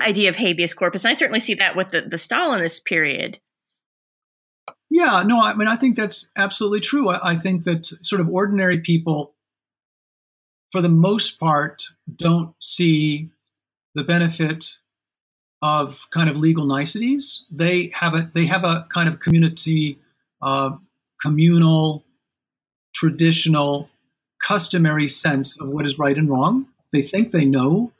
idea 0.00 0.30
of 0.30 0.36
habeas 0.36 0.72
corpus. 0.72 1.04
And 1.04 1.10
I 1.10 1.14
certainly 1.14 1.40
see 1.40 1.54
that 1.54 1.76
with 1.76 1.90
the, 1.90 2.00
the 2.00 2.16
Stalinist 2.16 2.86
period. 2.86 3.38
Yeah, 4.88 5.22
no, 5.24 5.40
I 5.42 5.54
mean, 5.54 5.68
I 5.68 5.76
think 5.76 5.96
that's 5.96 6.30
absolutely 6.36 6.80
true. 6.80 7.10
I, 7.10 7.32
I 7.32 7.36
think 7.36 7.64
that 7.64 7.84
sort 8.02 8.20
of 8.20 8.28
ordinary 8.28 8.78
people 8.78 9.34
for 10.70 10.80
the 10.80 10.88
most 10.88 11.40
part, 11.40 11.84
don't 12.14 12.54
see 12.62 13.30
the 13.94 14.04
benefit 14.04 14.78
of 15.62 16.06
kind 16.10 16.30
of 16.30 16.36
legal 16.36 16.66
niceties. 16.66 17.44
They 17.50 17.92
have 17.98 18.14
a 18.14 18.30
they 18.32 18.46
have 18.46 18.64
a 18.64 18.86
kind 18.92 19.08
of 19.08 19.20
community, 19.20 19.98
uh, 20.42 20.72
communal, 21.20 22.04
traditional, 22.94 23.90
customary 24.42 25.08
sense 25.08 25.60
of 25.60 25.68
what 25.68 25.86
is 25.86 25.98
right 25.98 26.16
and 26.16 26.28
wrong. 26.28 26.66
They 26.92 27.02
think 27.02 27.30
they 27.30 27.44
know, 27.44 27.92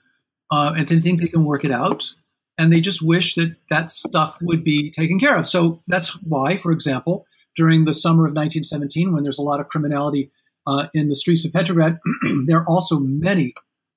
uh, 0.51 0.75
and 0.77 0.89
they 0.89 0.99
think 0.99 1.21
they 1.21 1.29
can 1.29 1.45
work 1.45 1.65
it 1.65 1.71
out, 1.71 2.13
and 2.59 2.73
they 2.73 2.81
just 2.81 3.03
wish 3.03 3.35
that 3.37 3.57
that 3.69 3.91
stuff 3.91 4.37
would 4.41 4.65
be 4.65 4.91
taken 4.91 5.19
care 5.19 5.37
of. 5.37 5.47
So 5.47 5.83
that's 5.87 6.11
why, 6.23 6.57
for 6.57 6.73
example, 6.73 7.27
during 7.57 7.85
the 7.85 7.95
summer 7.95 8.25
of 8.25 8.33
1917, 8.33 9.13
when 9.13 9.23
there's 9.23 9.39
a 9.39 9.43
lot 9.43 9.61
of 9.61 9.69
criminality 9.69 10.31
uh, 10.67 10.87
in 10.95 11.09
the 11.09 11.15
streets 11.15 11.45
of 11.45 11.53
Petrograd, 11.53 11.99
there 12.47 12.59
are 12.59 12.69
also 12.69 12.99
many 12.99 13.55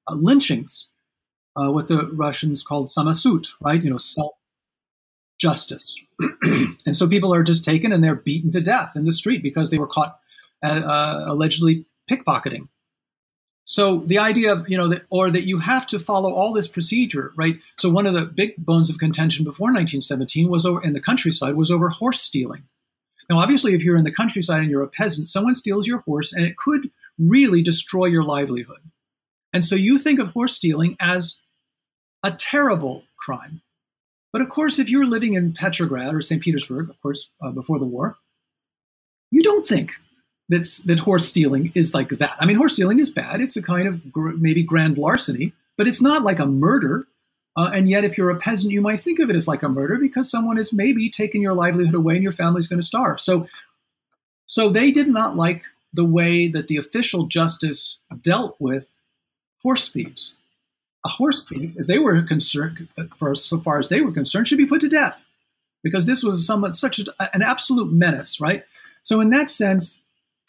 uh, 0.08 0.16
lynchings, 0.16 0.88
uh, 1.56 1.72
what 1.72 1.88
the 1.88 2.10
Russians 2.14 2.64
called 2.64 2.90
samosud, 2.90 3.48
right? 3.62 3.82
You 3.84 3.90
know, 3.90 3.98
self 3.98 4.34
justice. 5.40 6.00
and 6.86 6.96
so 6.96 7.08
people 7.08 7.34
are 7.34 7.44
just 7.44 7.66
taken 7.66 7.92
and 7.92 8.04
they're 8.04 8.16
beaten 8.16 8.52
to 8.52 8.62
death 8.62 8.94
in 8.96 9.06
the 9.06 9.12
street 9.12 9.44
because 9.44 9.70
they 9.70 9.78
were 9.78 9.88
caught 9.88 10.20
uh, 10.64 10.82
uh, 10.86 11.26
allegedly 11.28 11.86
pickpocketing. 12.10 12.68
So 13.66 14.00
the 14.00 14.20
idea 14.20 14.52
of 14.52 14.70
you 14.70 14.78
know 14.78 14.90
that, 14.90 15.04
or 15.10 15.32
that 15.32 15.46
you 15.46 15.60
have 15.60 15.88
to 15.88 16.00
follow 16.00 16.34
all 16.34 16.54
this 16.54 16.68
procedure, 16.68 17.34
right? 17.38 17.58
So 17.78 17.90
one 17.90 18.06
of 18.06 18.14
the 18.14 18.26
big 18.26 18.56
bones 18.58 18.90
of 18.90 18.98
contention 18.98 19.46
before 19.46 19.68
1917 19.68 20.50
was 20.50 20.66
over 20.66 20.84
in 20.84 20.94
the 20.94 21.02
countryside 21.02 21.56
was 21.56 21.72
over 21.72 21.90
horse 21.90 22.22
stealing. 22.22 22.64
Now, 23.30 23.40
obviously, 23.40 23.74
if 23.74 23.84
you're 23.84 23.96
in 23.96 24.04
the 24.04 24.12
countryside 24.12 24.62
and 24.62 24.70
you're 24.70 24.84
a 24.84 24.90
peasant, 24.90 25.30
someone 25.30 25.56
steals 25.56 25.88
your 25.88 26.00
horse 26.00 26.34
and 26.34 26.46
it 26.46 26.58
could 26.58 26.90
really 27.18 27.62
destroy 27.62 28.06
your 28.06 28.24
livelihood. 28.24 28.80
And 29.54 29.64
so 29.64 29.76
you 29.76 29.98
think 29.98 30.20
of 30.20 30.30
horse 30.30 30.54
stealing 30.54 30.98
as 31.00 31.40
a 32.24 32.32
terrible 32.32 33.04
crime. 33.18 33.62
But 34.32 34.42
of 34.42 34.50
course, 34.50 34.80
if 34.80 34.90
you're 34.90 35.06
living 35.06 35.34
in 35.34 35.54
Petrograd 35.54 36.16
or 36.16 36.22
St. 36.22 36.42
Petersburg, 36.42 36.90
of 36.90 37.00
course, 37.02 37.30
uh, 37.42 37.52
before 37.52 37.78
the 37.78 37.86
war, 37.86 38.18
you 39.30 39.44
don't 39.44 39.66
think 39.66 39.92
that's, 40.50 40.80
that 40.80 41.00
horse 41.00 41.28
stealing 41.28 41.72
is 41.76 41.94
like 41.94 42.10
that. 42.10 42.36
I 42.40 42.46
mean, 42.46 42.56
horse 42.56 42.74
stealing 42.74 43.00
is 43.00 43.10
bad. 43.10 43.42
It's 43.42 43.58
a 43.58 43.62
kind 43.62 43.88
of 43.88 44.12
gr- 44.12 44.32
maybe 44.32 44.64
grand 44.64 44.98
larceny, 44.98 45.54
but 45.78 45.88
it's 45.88 46.02
not 46.02 46.24
like 46.24 46.40
a 46.40 46.48
murder. 46.48 47.08
Uh, 47.56 47.72
and 47.74 47.88
yet, 47.88 48.04
if 48.04 48.18
you're 48.18 48.32
a 48.32 48.40
peasant, 48.40 48.74
you 48.74 48.82
might 48.82 49.00
think 49.00 49.20
of 49.20 49.30
it 49.30 49.36
as 49.36 49.48
like 49.48 49.62
a 49.62 49.70
murder 49.70 49.98
because 49.98 50.32
someone 50.32 50.58
has 50.58 50.74
maybe 50.74 51.10
taken 51.10 51.42
your 51.42 51.54
livelihood 51.54 51.94
away 51.94 52.16
and 52.16 52.24
your 52.24 52.32
family's 52.32 52.68
going 52.68 52.80
to 52.80 52.86
starve. 52.86 53.20
So, 53.20 53.48
so 54.48 54.70
they 54.70 54.90
did 54.90 55.08
not 55.08 55.36
like 55.36 55.64
the 55.94 56.06
way 56.06 56.48
that 56.48 56.68
the 56.68 56.78
official 56.78 57.28
justice 57.28 58.00
dealt 58.22 58.56
with 58.60 58.98
horse 59.62 59.92
thieves. 59.92 60.36
A 61.06 61.10
horse 61.10 61.46
thief, 61.46 61.76
as 61.78 61.88
they 61.88 62.00
were 62.00 62.22
concerned, 62.22 62.88
for 63.18 63.36
so 63.36 63.60
far 63.60 63.80
as 63.80 63.90
they 63.90 64.02
were 64.02 64.12
concerned, 64.12 64.48
should 64.48 64.58
be 64.58 64.66
put 64.66 64.82
to 64.82 64.90
death 64.90 65.26
because 65.84 66.06
this 66.06 66.24
was 66.24 66.48
somewhat 66.48 66.78
such 66.78 67.00
a, 67.00 67.06
an 67.34 67.42
absolute 67.42 67.92
menace, 67.92 68.40
right? 68.40 68.64
So, 69.04 69.20
in 69.20 69.30
that 69.32 69.50
sense, 69.50 70.02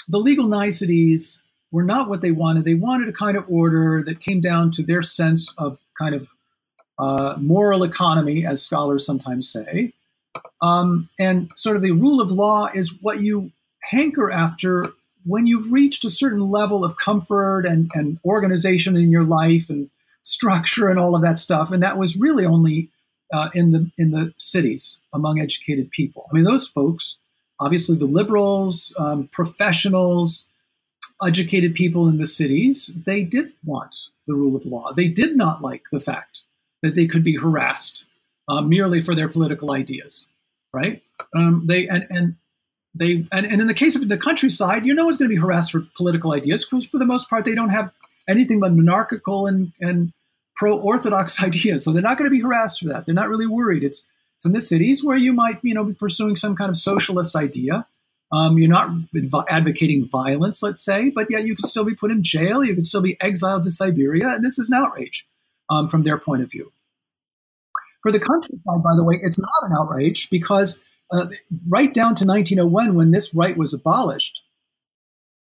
the 0.09 0.19
legal 0.19 0.47
niceties 0.47 1.43
were 1.73 1.85
not 1.85 2.09
what 2.09 2.21
they 2.21 2.31
wanted. 2.31 2.65
They 2.65 2.75
wanted 2.75 3.09
a 3.09 3.13
kind 3.13 3.37
of 3.37 3.45
order 3.49 4.03
that 4.07 4.21
came 4.21 4.41
down 4.41 4.71
to 4.73 4.83
their 4.83 5.03
sense 5.03 5.53
of 5.59 5.81
kind 5.99 6.15
of 6.15 6.31
uh, 6.99 7.37
moral 7.41 7.83
economy, 7.83 8.47
as 8.47 8.63
scholars 8.63 9.05
sometimes 9.05 9.51
say. 9.51 9.93
Um, 10.63 11.09
and 11.19 11.51
sort 11.57 11.77
of 11.77 11.83
the 11.83 11.91
rule 11.91 12.21
of 12.21 12.31
law 12.31 12.69
is 12.73 12.97
what 13.01 13.21
you 13.21 13.51
hanker 13.91 14.31
after 14.31 14.87
when 15.27 15.47
you've 15.47 15.73
reached 15.73 16.05
a 16.05 16.11
certain 16.11 16.51
level 16.51 16.85
of 16.85 16.97
comfort 16.97 17.67
and, 17.67 17.91
and 17.95 18.19
organization 18.25 18.97
in 18.97 19.11
your 19.11 19.25
life 19.25 19.69
and 19.69 19.91
structure 20.25 20.89
and 20.89 20.99
all 20.99 21.15
of 21.15 21.23
that 21.23 21.39
stuff. 21.39 21.71
And 21.71 21.83
that 21.83 21.97
was 21.97 22.17
really 22.17 22.45
only 22.45 22.91
uh, 23.33 23.51
in 23.55 23.71
the 23.71 23.91
in 23.97 24.11
the 24.11 24.35
cities 24.37 25.01
among 25.13 25.41
educated 25.41 25.91
people. 25.91 26.27
I 26.31 26.35
mean, 26.35 26.45
those 26.45 26.69
folks, 26.69 27.19
obviously, 27.61 27.97
the 27.97 28.07
liberals, 28.07 28.95
um, 28.99 29.29
professionals, 29.33 30.47
educated 31.25 31.75
people 31.75 32.09
in 32.09 32.19
the 32.19 32.27
cities, 32.27 32.97
they 33.07 33.23
did 33.23 33.53
want 33.65 34.09
the 34.27 34.35
rule 34.35 34.57
of 34.57 34.67
law. 34.67 34.93
They 34.93 35.09
did 35.09 35.37
not 35.37 35.63
like 35.63 35.85
the 35.93 36.01
fact 36.01 36.43
that 36.83 36.95
they 36.95 37.07
could 37.07 37.25
be 37.25 37.37
harassed 37.37 38.07
uh, 38.49 38.61
merely 38.61 39.01
for 39.01 39.15
their 39.15 39.29
political 39.29 39.73
ideas, 39.73 40.29
right? 40.73 41.03
Um, 41.35 41.67
they 41.67 41.89
and 41.89 42.07
and 42.11 42.37
they 42.95 43.27
and, 43.33 43.47
and 43.47 43.61
in 43.61 43.67
the 43.67 43.75
case 43.75 43.97
of 43.97 44.09
the 44.09 44.17
countryside, 44.17 44.87
you 44.87 44.95
know, 44.95 45.05
one's 45.05 45.19
going 45.19 45.29
to 45.29 45.35
be 45.35 45.41
harassed 45.41 45.73
for 45.73 45.83
political 45.97 46.33
ideas 46.33 46.65
because 46.65 46.87
for 46.87 46.99
the 46.99 47.07
most 47.07 47.29
part 47.29 47.45
they 47.45 47.55
don't 47.55 47.71
have 47.71 47.91
anything 48.29 48.61
but 48.61 48.73
monarchical 48.73 49.47
and 49.47 49.73
and 49.81 50.13
pro-orthodox 50.57 51.43
ideas, 51.43 51.85
so 51.85 51.93
they're 51.93 52.03
not 52.03 52.19
going 52.19 52.31
to 52.31 52.35
be 52.35 52.43
harassed 52.43 52.81
for 52.81 52.89
that. 52.89 53.07
They're 53.07 53.15
not 53.15 53.29
really 53.29 53.47
worried. 53.47 53.83
It's 53.83 54.11
it's 54.37 54.47
in 54.47 54.53
the 54.53 54.61
cities 54.61 55.05
where 55.05 55.17
you 55.17 55.33
might 55.33 55.59
you 55.63 55.75
know 55.75 55.85
be 55.85 55.95
pursuing 55.95 56.37
some 56.37 56.55
kind 56.57 56.71
of 56.71 56.77
socialist 56.77 57.35
idea. 57.37 57.87
Um, 58.33 58.59
you're 58.59 58.69
not 58.69 58.91
advocating 59.49 60.09
violence, 60.09 60.63
let's 60.63 60.85
say, 60.85 61.11
but 61.11 61.29
yet 61.31 61.45
you 61.45 61.55
could 61.55 61.67
still 61.67 61.85
be 61.85 61.95
put 61.95 62.11
in 62.11 62.23
jail. 62.23 62.65
You 62.65 62.75
could 62.75 62.87
still 62.87 63.03
be 63.03 63.17
exiled 63.21 63.63
to 63.65 63.71
Siberia, 63.71 64.29
and 64.29 64.45
this 64.45 64.59
is 64.59 64.71
an 64.71 64.83
outrage 64.83 65.27
um, 65.71 65.89
from 65.89 66.03
their 66.03 66.19
point 66.19 66.43
of 66.43 66.51
view. 66.51 66.73
For 68.03 68.11
the 68.13 68.21
countryside, 68.21 68.83
by 68.83 68.97
the 68.97 69.05
way, 69.05 69.21
it's 69.23 69.39
not 69.39 69.51
an 69.63 69.73
outrage 69.81 70.29
because 70.31 70.81
uh, 71.13 71.27
right 71.69 71.93
down 71.93 72.15
to 72.17 72.27
1901, 72.27 72.95
when 72.95 73.11
this 73.11 73.35
right 73.35 73.57
was 73.57 73.75
abolished, 73.75 74.43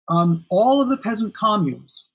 um, 0.09 0.45
all 0.51 0.81
of 0.81 0.89
the 0.89 0.97
peasant 0.97 1.35
communes, 1.35 2.07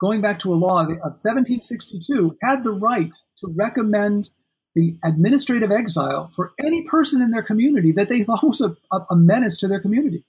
going 0.00 0.20
back 0.20 0.38
to 0.40 0.52
a 0.52 0.56
law 0.56 0.82
of 0.82 0.88
1762, 0.88 2.36
had 2.42 2.62
the 2.62 2.72
right 2.72 3.12
to 3.38 3.48
recommend 3.48 4.30
the 4.74 4.96
administrative 5.02 5.72
exile 5.72 6.30
for 6.34 6.52
any 6.62 6.82
person 6.82 7.22
in 7.22 7.30
their 7.30 7.42
community 7.42 7.92
that 7.92 8.08
they 8.08 8.22
thought 8.24 8.42
was 8.42 8.60
a, 8.60 8.76
a 9.10 9.16
menace 9.16 9.58
to 9.58 9.68
their 9.68 9.80
community. 9.80 10.24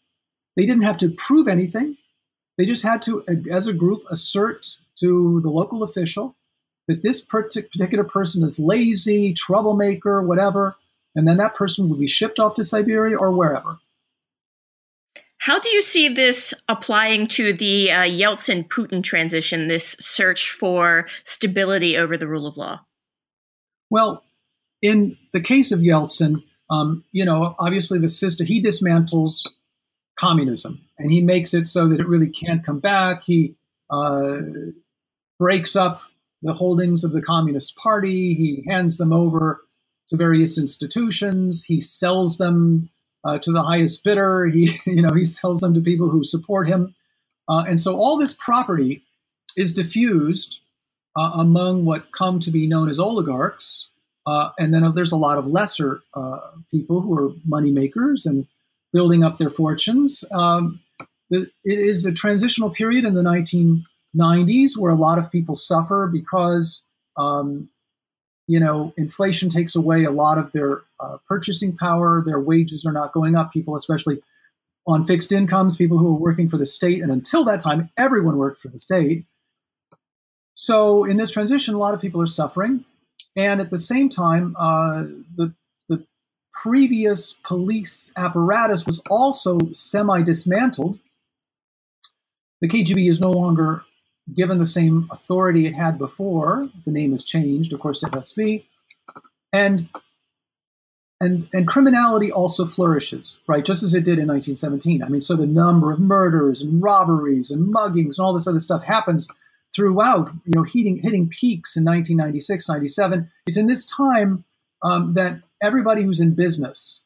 They 0.55 0.65
didn't 0.65 0.83
have 0.83 0.97
to 0.99 1.09
prove 1.09 1.47
anything. 1.47 1.97
They 2.57 2.65
just 2.65 2.83
had 2.83 3.03
to, 3.03 3.23
as 3.51 3.67
a 3.67 3.73
group, 3.73 4.01
assert 4.09 4.65
to 4.99 5.41
the 5.41 5.49
local 5.49 5.83
official 5.83 6.35
that 6.87 7.03
this 7.03 7.23
particular 7.23 8.03
person 8.03 8.43
is 8.43 8.59
lazy, 8.59 9.33
troublemaker, 9.33 10.21
whatever, 10.23 10.77
and 11.17 11.27
then 11.27 11.37
that 11.37 11.55
person 11.55 11.89
would 11.89 11.99
be 11.99 12.07
shipped 12.07 12.39
off 12.39 12.55
to 12.55 12.63
Siberia 12.63 13.17
or 13.17 13.31
wherever. 13.31 13.79
How 15.39 15.59
do 15.59 15.69
you 15.69 15.81
see 15.81 16.09
this 16.09 16.53
applying 16.69 17.25
to 17.27 17.53
the 17.53 17.91
uh, 17.91 18.03
Yeltsin 18.03 18.67
Putin 18.67 19.03
transition, 19.03 19.67
this 19.67 19.95
search 19.99 20.51
for 20.51 21.07
stability 21.23 21.97
over 21.97 22.17
the 22.17 22.27
rule 22.27 22.45
of 22.45 22.55
law? 22.55 22.81
Well, 23.89 24.23
in 24.81 25.17
the 25.33 25.41
case 25.41 25.71
of 25.71 25.79
Yeltsin, 25.79 26.43
um, 26.69 27.03
you 27.11 27.25
know, 27.25 27.55
obviously 27.57 27.97
the 27.97 28.09
system, 28.09 28.45
he 28.45 28.61
dismantles 28.61 29.47
communism 30.17 30.81
and 30.99 31.11
he 31.11 31.21
makes 31.21 31.53
it 31.53 31.67
so 31.67 31.87
that 31.87 31.99
it 31.99 32.07
really 32.07 32.29
can't 32.29 32.63
come 32.63 32.79
back. 32.79 33.23
He 33.23 33.55
uh, 33.89 34.35
breaks 35.39 35.75
up 35.75 36.01
the 36.43 36.53
holdings 36.53 37.03
of 37.03 37.11
the 37.11 37.21
Communist 37.21 37.75
Party. 37.77 38.35
He 38.35 38.63
hands 38.67 38.97
them 38.97 39.13
over 39.13 39.61
to 40.09 40.17
various 40.17 40.57
institutions. 40.57 41.65
He 41.65 41.81
sells 41.81 42.37
them 42.37 42.89
uh, 43.23 43.37
to 43.39 43.51
the 43.51 43.63
highest 43.63 44.03
bidder. 44.03 44.47
He, 44.53 44.71
you 44.85 45.01
know, 45.01 45.13
he 45.13 45.25
sells 45.25 45.59
them 45.59 45.73
to 45.73 45.81
people 45.81 46.09
who 46.09 46.23
support 46.23 46.67
him. 46.67 46.95
Uh, 47.49 47.63
and 47.67 47.79
so 47.79 47.95
all 47.97 48.17
this 48.17 48.33
property 48.33 49.03
is 49.55 49.73
diffused 49.73 50.59
uh, 51.15 51.31
among 51.35 51.85
what 51.85 52.11
come 52.11 52.39
to 52.39 52.51
be 52.51 52.67
known 52.67 52.89
as 52.89 52.99
oligarchs. 52.99 53.87
Uh, 54.25 54.51
and 54.59 54.73
then 54.73 54.93
there's 54.93 55.13
a 55.13 55.17
lot 55.17 55.37
of 55.37 55.47
lesser 55.47 56.01
uh, 56.13 56.39
people 56.69 57.01
who 57.01 57.17
are 57.17 57.31
money 57.45 57.71
makers 57.71 58.25
and 58.25 58.45
building 58.91 59.23
up 59.23 59.37
their 59.37 59.49
fortunes. 59.49 60.25
Um, 60.31 60.81
it 61.29 61.49
is 61.63 62.05
a 62.05 62.11
transitional 62.11 62.69
period 62.69 63.05
in 63.05 63.13
the 63.13 63.21
1990s 63.21 64.77
where 64.77 64.91
a 64.91 64.95
lot 64.95 65.17
of 65.17 65.31
people 65.31 65.55
suffer 65.55 66.09
because 66.11 66.81
um, 67.17 67.69
you 68.47 68.61
know, 68.61 68.93
inflation 68.97 69.49
takes 69.49 69.75
away 69.75 70.05
a 70.05 70.11
lot 70.11 70.37
of 70.37 70.51
their 70.53 70.81
uh, 70.99 71.17
purchasing 71.27 71.75
power. 71.75 72.23
Their 72.25 72.39
wages 72.39 72.85
are 72.85 72.93
not 72.93 73.13
going 73.13 73.35
up. 73.35 73.51
People, 73.51 73.75
especially 73.75 74.21
on 74.87 75.05
fixed 75.05 75.33
incomes, 75.33 75.75
people 75.75 75.97
who 75.97 76.07
are 76.07 76.19
working 76.19 76.47
for 76.47 76.57
the 76.57 76.65
state, 76.65 77.01
and 77.03 77.11
until 77.11 77.43
that 77.43 77.59
time, 77.59 77.89
everyone 77.97 78.37
worked 78.37 78.59
for 78.59 78.69
the 78.69 78.79
state. 78.79 79.25
So 80.53 81.03
in 81.03 81.17
this 81.17 81.31
transition, 81.31 81.75
a 81.75 81.77
lot 81.77 81.93
of 81.93 82.01
people 82.01 82.21
are 82.21 82.27
suffering, 82.27 82.85
and 83.35 83.59
at 83.59 83.69
the 83.69 83.77
same 83.77 84.07
time, 84.07 84.55
uh, 84.57 85.03
the 85.35 85.53
the 85.89 86.05
previous 86.63 87.33
police 87.43 88.13
apparatus 88.15 88.85
was 88.85 89.01
also 89.09 89.59
semi 89.73 90.21
dismantled. 90.21 90.99
The 92.61 92.69
KGB 92.69 93.09
is 93.09 93.19
no 93.19 93.31
longer 93.31 93.83
given 94.33 94.59
the 94.59 94.65
same 94.65 95.07
authority 95.11 95.65
it 95.65 95.75
had 95.75 95.97
before. 95.97 96.65
The 96.85 96.91
name 96.91 97.11
has 97.11 97.23
changed, 97.23 97.73
of 97.73 97.79
course, 97.79 97.99
to 97.99 98.07
FSB. 98.07 98.65
And 99.53 99.87
and 101.19 101.47
and 101.51 101.67
criminality 101.67 102.31
also 102.31 102.65
flourishes, 102.65 103.37
right? 103.47 103.65
Just 103.65 103.83
as 103.83 103.95
it 103.95 104.03
did 104.03 104.19
in 104.19 104.27
1917. 104.27 105.01
I 105.01 105.09
mean, 105.09 105.21
so 105.21 105.35
the 105.35 105.47
number 105.47 105.91
of 105.91 105.99
murders 105.99 106.61
and 106.61 106.81
robberies 106.81 107.49
and 107.49 107.73
muggings 107.73 108.17
and 108.17 108.25
all 108.25 108.33
this 108.33 108.47
other 108.47 108.59
stuff 108.59 108.83
happens 108.83 109.27
throughout, 109.75 110.29
you 110.45 110.53
know, 110.55 110.63
hitting 110.63 110.99
hitting 111.01 111.29
peaks 111.29 111.75
in 111.75 111.85
1996, 111.85 112.69
97. 112.69 113.31
It's 113.47 113.57
in 113.57 113.67
this 113.67 113.85
time 113.85 114.43
um, 114.83 115.13
that 115.15 115.41
everybody 115.61 116.03
who's 116.03 116.19
in 116.19 116.35
business 116.35 117.01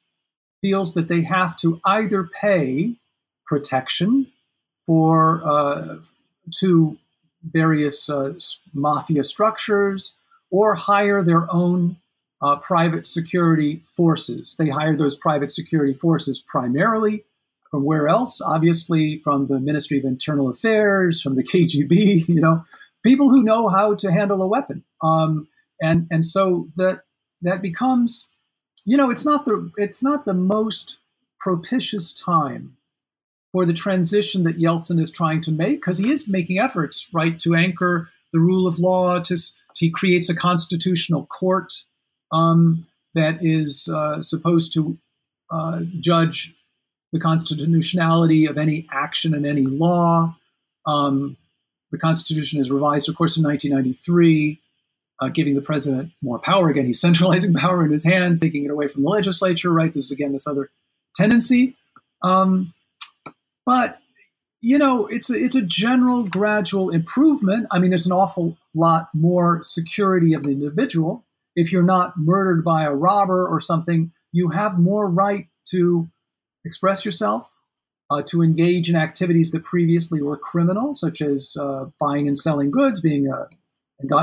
feels 0.61 0.93
that 0.93 1.07
they 1.07 1.21
have 1.21 1.55
to 1.57 1.79
either 1.85 2.27
pay 2.41 2.95
protection 3.45 4.27
for 4.85 5.41
uh, 5.45 5.97
to 6.59 6.97
various 7.43 8.09
uh, 8.09 8.33
mafia 8.73 9.23
structures 9.23 10.15
or 10.49 10.75
hire 10.75 11.23
their 11.23 11.47
own 11.51 11.97
uh, 12.41 12.57
private 12.57 13.07
security 13.07 13.83
forces. 13.95 14.55
They 14.57 14.69
hire 14.69 14.97
those 14.97 15.15
private 15.15 15.51
security 15.51 15.93
forces 15.93 16.43
primarily 16.45 17.23
from 17.71 17.85
where 17.85 18.09
else? 18.09 18.41
Obviously, 18.41 19.17
from 19.23 19.47
the 19.47 19.59
Ministry 19.59 19.97
of 19.97 20.03
Internal 20.03 20.49
Affairs, 20.49 21.21
from 21.21 21.35
the 21.35 21.43
KGB. 21.51 22.27
You 22.27 22.41
know, 22.41 22.63
people 23.03 23.29
who 23.29 23.41
know 23.41 23.69
how 23.69 23.95
to 23.95 24.11
handle 24.11 24.43
a 24.43 24.47
weapon. 24.47 24.83
Um, 25.01 25.47
and 25.81 26.07
and 26.11 26.23
so 26.23 26.67
that 26.75 27.01
that 27.41 27.61
becomes, 27.61 28.29
you 28.85 28.97
know, 28.97 29.09
it's 29.09 29.25
not 29.25 29.45
the 29.45 29.71
it's 29.77 30.03
not 30.03 30.25
the 30.25 30.33
most 30.33 30.99
propitious 31.39 32.13
time 32.13 32.77
for 33.51 33.65
the 33.65 33.73
transition 33.73 34.43
that 34.43 34.57
Yeltsin 34.57 34.99
is 34.99 35.11
trying 35.11 35.41
to 35.41 35.51
make, 35.51 35.81
because 35.81 35.97
he 35.97 36.11
is 36.11 36.29
making 36.29 36.59
efforts, 36.59 37.09
right, 37.13 37.37
to 37.39 37.53
anchor 37.53 38.09
the 38.33 38.39
rule 38.39 38.67
of 38.67 38.79
law. 38.79 39.19
To, 39.19 39.37
he 39.75 39.89
creates 39.89 40.29
a 40.29 40.35
constitutional 40.35 41.25
court 41.25 41.73
um, 42.31 42.87
that 43.13 43.39
is 43.41 43.89
uh, 43.93 44.21
supposed 44.21 44.73
to 44.73 44.97
uh, 45.51 45.81
judge 45.99 46.53
the 47.11 47.19
constitutionality 47.19 48.45
of 48.45 48.57
any 48.57 48.87
action 48.91 49.33
and 49.33 49.45
any 49.45 49.63
law. 49.63 50.35
Um, 50.85 51.37
the 51.91 51.97
Constitution 51.97 52.61
is 52.61 52.71
revised, 52.71 53.09
of 53.09 53.15
course, 53.15 53.35
in 53.35 53.43
1993, 53.43 54.61
uh, 55.19 55.27
giving 55.27 55.55
the 55.55 55.61
president 55.61 56.11
more 56.21 56.39
power. 56.39 56.69
Again, 56.69 56.85
he's 56.85 57.01
centralizing 57.01 57.53
power 57.55 57.83
in 57.83 57.91
his 57.91 58.05
hands, 58.05 58.39
taking 58.39 58.63
it 58.63 58.71
away 58.71 58.87
from 58.87 59.03
the 59.03 59.09
legislature. 59.09 59.71
Right? 59.71 59.93
This 59.93 60.05
is 60.05 60.11
again 60.11 60.31
this 60.31 60.47
other 60.47 60.69
tendency. 61.15 61.75
Um, 62.23 62.73
but 63.65 63.97
you 64.61 64.77
know, 64.77 65.07
it's 65.07 65.29
a, 65.29 65.35
it's 65.35 65.55
a 65.55 65.61
general 65.61 66.23
gradual 66.23 66.91
improvement. 66.91 67.67
I 67.71 67.79
mean, 67.79 67.89
there's 67.89 68.05
an 68.05 68.11
awful 68.11 68.57
lot 68.75 69.09
more 69.13 69.63
security 69.63 70.33
of 70.33 70.43
the 70.43 70.51
individual. 70.51 71.25
If 71.55 71.71
you're 71.71 71.83
not 71.83 72.13
murdered 72.15 72.63
by 72.63 72.83
a 72.83 72.93
robber 72.93 73.47
or 73.47 73.59
something, 73.59 74.11
you 74.31 74.49
have 74.49 74.79
more 74.79 75.09
right 75.09 75.47
to 75.69 76.09
express 76.63 77.03
yourself, 77.03 77.49
uh, 78.11 78.21
to 78.27 78.43
engage 78.43 78.89
in 78.89 78.95
activities 78.95 79.51
that 79.51 79.63
previously 79.63 80.21
were 80.21 80.37
criminal, 80.37 80.93
such 80.93 81.21
as 81.21 81.57
uh, 81.59 81.85
buying 81.99 82.27
and 82.27 82.37
selling 82.37 82.69
goods, 82.69 83.01
being 83.01 83.31
uh, 83.31 83.47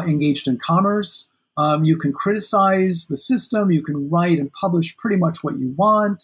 engaged 0.02 0.46
in 0.46 0.56
commerce. 0.56 1.26
Um, 1.56 1.82
you 1.82 1.96
can 1.96 2.12
criticize 2.12 3.08
the 3.08 3.16
system. 3.16 3.72
You 3.72 3.82
can 3.82 4.08
write 4.08 4.38
and 4.38 4.52
publish 4.52 4.96
pretty 4.96 5.16
much 5.16 5.42
what 5.42 5.58
you 5.58 5.74
want. 5.76 6.22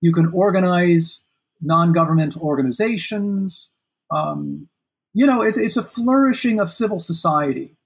You 0.00 0.12
can 0.12 0.32
organize 0.34 1.20
non-governmental 1.64 2.42
organizations. 2.42 3.70
Um, 4.10 4.68
you 5.12 5.26
know, 5.26 5.42
it's, 5.42 5.58
it's 5.58 5.76
a 5.76 5.82
flourishing 5.82 6.60
of 6.60 6.70
civil 6.70 7.00
society. 7.00 7.76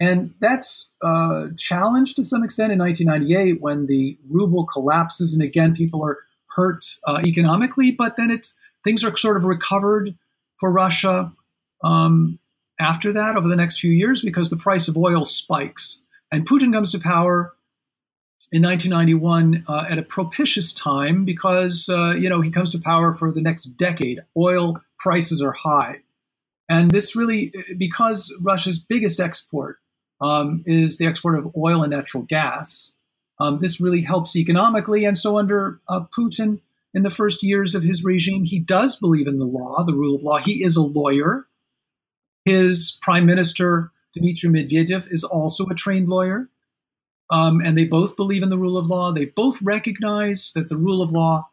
And 0.00 0.34
that's 0.40 0.90
uh, 1.02 1.46
challenged 1.56 2.16
to 2.16 2.24
some 2.24 2.44
extent 2.44 2.72
in 2.72 2.78
1998 2.78 3.60
when 3.60 3.86
the 3.86 4.16
ruble 4.28 4.64
collapses, 4.64 5.34
and 5.34 5.42
again, 5.42 5.74
people 5.74 6.04
are 6.04 6.18
hurt 6.54 6.84
uh, 7.04 7.20
economically. 7.24 7.90
But 7.90 8.16
then 8.16 8.30
it's 8.30 8.56
things 8.84 9.02
are 9.02 9.16
sort 9.16 9.36
of 9.36 9.44
recovered 9.44 10.14
for 10.60 10.72
Russia 10.72 11.32
um, 11.82 12.38
after 12.80 13.12
that 13.12 13.36
over 13.36 13.48
the 13.48 13.56
next 13.56 13.80
few 13.80 13.90
years 13.90 14.22
because 14.22 14.50
the 14.50 14.56
price 14.56 14.86
of 14.86 14.96
oil 14.96 15.24
spikes, 15.24 16.00
and 16.30 16.46
Putin 16.46 16.72
comes 16.72 16.92
to 16.92 17.00
power 17.00 17.54
in 18.50 18.62
1991 18.62 19.64
uh, 19.68 19.86
at 19.88 19.98
a 19.98 20.02
propitious 20.02 20.72
time 20.72 21.24
because 21.24 21.88
uh, 21.88 22.14
you 22.18 22.28
know 22.28 22.40
he 22.40 22.50
comes 22.50 22.72
to 22.72 22.78
power 22.78 23.12
for 23.12 23.32
the 23.32 23.42
next 23.42 23.64
decade. 23.76 24.20
Oil 24.36 24.80
prices 24.98 25.42
are 25.42 25.52
high, 25.52 26.00
and 26.68 26.90
this 26.90 27.14
really 27.14 27.52
because 27.76 28.34
Russia's 28.42 28.78
biggest 28.78 29.20
export 29.20 29.78
um, 30.20 30.62
is 30.66 30.98
the 30.98 31.06
export 31.06 31.38
of 31.38 31.52
oil 31.56 31.82
and 31.82 31.92
natural 31.92 32.24
gas. 32.24 32.92
Um, 33.40 33.60
this 33.60 33.80
really 33.80 34.02
helps 34.02 34.34
economically, 34.34 35.04
and 35.04 35.16
so 35.16 35.38
under 35.38 35.80
uh, 35.88 36.00
Putin 36.16 36.60
in 36.94 37.02
the 37.02 37.10
first 37.10 37.42
years 37.42 37.74
of 37.74 37.82
his 37.82 38.02
regime, 38.02 38.44
he 38.44 38.58
does 38.58 38.96
believe 38.96 39.26
in 39.26 39.38
the 39.38 39.44
law, 39.44 39.84
the 39.84 39.94
rule 39.94 40.16
of 40.16 40.22
law. 40.22 40.38
He 40.38 40.64
is 40.64 40.76
a 40.76 40.82
lawyer. 40.82 41.46
His 42.44 42.98
prime 43.02 43.26
minister 43.26 43.92
Dmitry 44.14 44.48
Medvedev 44.48 45.06
is 45.10 45.22
also 45.22 45.66
a 45.66 45.74
trained 45.74 46.08
lawyer. 46.08 46.48
Um, 47.30 47.60
and 47.60 47.76
they 47.76 47.84
both 47.84 48.16
believe 48.16 48.42
in 48.42 48.48
the 48.48 48.58
rule 48.58 48.78
of 48.78 48.86
law. 48.86 49.12
They 49.12 49.26
both 49.26 49.60
recognize 49.60 50.52
that 50.54 50.68
the 50.68 50.76
rule 50.76 51.02
of 51.02 51.10
law 51.10 51.48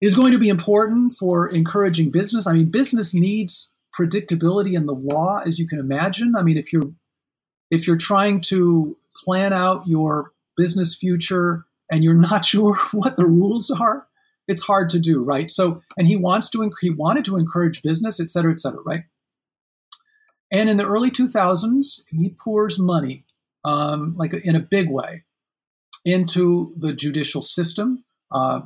is 0.00 0.16
going 0.16 0.32
to 0.32 0.38
be 0.38 0.48
important 0.48 1.14
for 1.14 1.48
encouraging 1.48 2.10
business. 2.10 2.46
I 2.46 2.52
mean, 2.52 2.70
business 2.70 3.14
needs 3.14 3.72
predictability 3.96 4.74
in 4.74 4.86
the 4.86 4.94
law, 4.94 5.42
as 5.46 5.58
you 5.58 5.68
can 5.68 5.78
imagine. 5.78 6.34
I 6.36 6.42
mean, 6.42 6.56
if 6.56 6.72
you're 6.72 6.90
if 7.70 7.86
you're 7.86 7.96
trying 7.96 8.40
to 8.42 8.96
plan 9.16 9.52
out 9.52 9.86
your 9.86 10.32
business 10.56 10.94
future 10.94 11.64
and 11.90 12.02
you're 12.04 12.14
not 12.30 12.44
sure 12.44 12.74
what 12.92 13.16
the 13.16 13.26
rules 13.26 13.70
are, 13.70 14.06
it's 14.48 14.62
hard 14.62 14.90
to 14.90 14.98
do, 14.98 15.22
right? 15.22 15.50
So, 15.50 15.82
and 15.96 16.06
he 16.06 16.16
wants 16.16 16.50
to, 16.50 16.70
he 16.80 16.90
wanted 16.90 17.24
to 17.26 17.36
encourage 17.36 17.82
business, 17.82 18.20
et 18.20 18.30
cetera, 18.30 18.52
et 18.52 18.60
cetera, 18.60 18.80
right? 18.84 19.04
And 20.50 20.68
in 20.68 20.76
the 20.76 20.84
early 20.84 21.10
2000s, 21.10 22.02
he 22.10 22.30
pours 22.30 22.78
money, 22.78 23.24
um, 23.64 24.14
like 24.16 24.34
in 24.34 24.56
a 24.56 24.60
big 24.60 24.90
way, 24.90 25.24
into 26.04 26.74
the 26.76 26.92
judicial 26.92 27.42
system, 27.42 28.04
uh, 28.32 28.60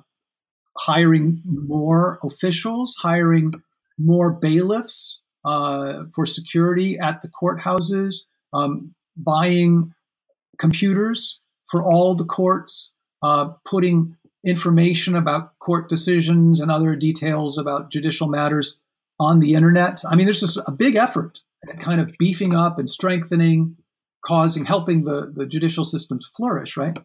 hiring 0.77 1.43
more 1.45 2.19
officials, 2.23 2.97
hiring 3.01 3.53
more 3.99 4.33
bailiffs 4.33 5.23
uh, 5.45 6.05
for 6.15 6.27
security 6.27 6.99
at 6.99 7.23
the 7.23 7.29
courthouses, 7.29 8.25
um, 8.53 8.95
buying 9.17 9.93
computers 10.59 11.39
for 11.67 11.83
all 11.83 12.15
the 12.15 12.25
courts, 12.25 12.93
uh, 13.23 13.51
putting 13.65 14.17
information 14.45 15.17
about 15.17 15.59
court 15.59 15.89
decisions 15.89 16.61
and 16.61 16.71
other 16.71 16.95
details 16.95 17.59
about 17.59 17.91
judicial 17.91 18.29
matters 18.29 18.79
on 19.19 19.41
the 19.41 19.55
internet. 19.55 20.03
I 20.09 20.15
mean, 20.15 20.27
there's 20.27 20.41
just 20.41 20.59
a 20.67 20.73
big 20.73 20.97
effort 20.97 21.41
at 21.69 21.81
kind 21.81 22.01
of 22.01 22.13
beefing 22.19 22.55
up 22.55 22.79
and 22.79 22.89
strengthening, 22.89 23.77
causing, 24.27 24.65
helping 24.65 25.05
the, 25.05 25.33
the 25.35 25.47
judicial 25.47 25.85
systems 25.85 26.29
flourish, 26.37 26.77
right? 26.77 26.97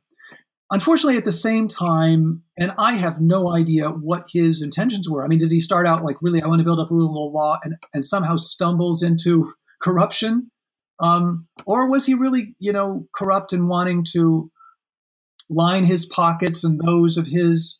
Unfortunately, 0.72 1.18
at 1.18 1.26
the 1.26 1.34
same 1.34 1.68
time, 1.68 2.43
and 2.57 2.72
I 2.77 2.93
have 2.93 3.19
no 3.19 3.53
idea 3.53 3.89
what 3.89 4.26
his 4.31 4.61
intentions 4.61 5.10
were. 5.10 5.23
I 5.23 5.27
mean, 5.27 5.39
did 5.39 5.52
he 5.52 5.60
start 5.60 5.85
out 5.85 6.03
like, 6.03 6.15
really, 6.22 6.41
I 6.41 6.48
want 6.48 6.60
to 6.60 6.64
build 6.64 6.80
up 6.80 6.89
rule 6.89 7.27
of 7.27 7.34
law 7.34 7.60
and, 7.64 7.76
and 7.93 8.06
somehow 8.06 8.38
stumbles 8.38 9.03
into 9.03 9.53
corruption? 9.81 10.49
Um, 11.02 11.48
or 11.65 11.89
was 11.89 12.06
he 12.06 12.14
really, 12.14 12.56
you 12.60 12.72
know, 12.72 13.07
corrupt 13.14 13.52
and 13.52 13.68
wanting 13.68 14.06
to 14.14 14.49
line 15.49 15.84
his 15.84 16.06
pockets 16.06 16.64
and 16.64 16.80
those 16.80 17.18
of 17.18 17.27
his 17.27 17.80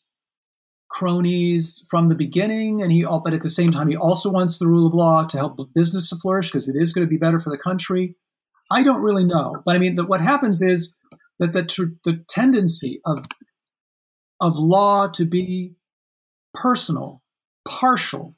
cronies 0.90 1.86
from 1.88 2.10
the 2.10 2.14
beginning? 2.14 2.82
And 2.82 2.92
he, 2.92 3.06
all, 3.06 3.20
but 3.20 3.32
at 3.32 3.42
the 3.42 3.48
same 3.48 3.70
time, 3.70 3.88
he 3.88 3.96
also 3.96 4.30
wants 4.30 4.58
the 4.58 4.66
rule 4.66 4.86
of 4.86 4.92
law 4.92 5.24
to 5.24 5.38
help 5.38 5.56
the 5.56 5.66
business 5.74 6.10
to 6.10 6.16
flourish 6.16 6.50
because 6.50 6.68
it 6.68 6.76
is 6.76 6.92
going 6.92 7.06
to 7.06 7.10
be 7.10 7.16
better 7.16 7.38
for 7.38 7.48
the 7.48 7.56
country. 7.56 8.16
I 8.72 8.82
don't 8.82 9.02
really 9.02 9.24
know, 9.24 9.56
but 9.64 9.76
I 9.76 9.78
mean, 9.78 9.96
the, 9.96 10.04
what 10.04 10.20
happens 10.20 10.62
is 10.62 10.94
that 11.38 11.52
the, 11.52 11.64
tr- 11.64 11.96
the 12.04 12.24
tendency 12.28 13.00
of 13.04 13.26
of 14.40 14.56
law 14.56 15.06
to 15.06 15.24
be 15.24 15.76
personal, 16.52 17.22
partial, 17.66 18.34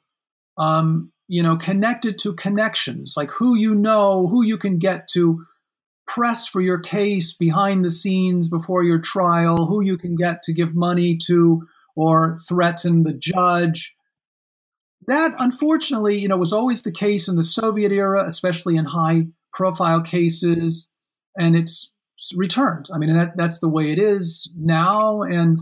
um, 0.57 1.11
you 1.27 1.41
know, 1.41 1.57
connected 1.57 2.19
to 2.19 2.33
connections, 2.33 3.15
like 3.17 3.31
who 3.31 3.57
you 3.57 3.73
know, 3.73 4.27
who 4.27 4.43
you 4.43 4.57
can 4.57 4.77
get 4.77 5.07
to 5.13 5.43
press 6.07 6.47
for 6.47 6.61
your 6.61 6.79
case 6.79 7.33
behind 7.33 7.83
the 7.83 7.89
scenes 7.89 8.47
before 8.49 8.83
your 8.83 8.99
trial, 8.99 9.65
who 9.65 9.83
you 9.83 9.97
can 9.97 10.15
get 10.15 10.43
to 10.43 10.53
give 10.53 10.75
money 10.75 11.17
to 11.25 11.63
or 11.95 12.37
threaten 12.47 13.03
the 13.03 13.13
judge. 13.13 13.95
That, 15.07 15.33
unfortunately, 15.39 16.19
you 16.19 16.27
know, 16.27 16.37
was 16.37 16.53
always 16.53 16.83
the 16.83 16.91
case 16.91 17.27
in 17.27 17.35
the 17.35 17.43
Soviet 17.43 17.91
era, 17.91 18.25
especially 18.25 18.75
in 18.75 18.85
high 18.85 19.25
profile 19.55 20.01
cases, 20.01 20.91
and 21.35 21.55
it's 21.55 21.91
returned. 22.35 22.87
I 22.93 22.99
mean, 22.99 23.15
that 23.15 23.35
that's 23.35 23.59
the 23.59 23.69
way 23.69 23.91
it 23.91 23.97
is 23.97 24.51
now, 24.55 25.23
and 25.23 25.59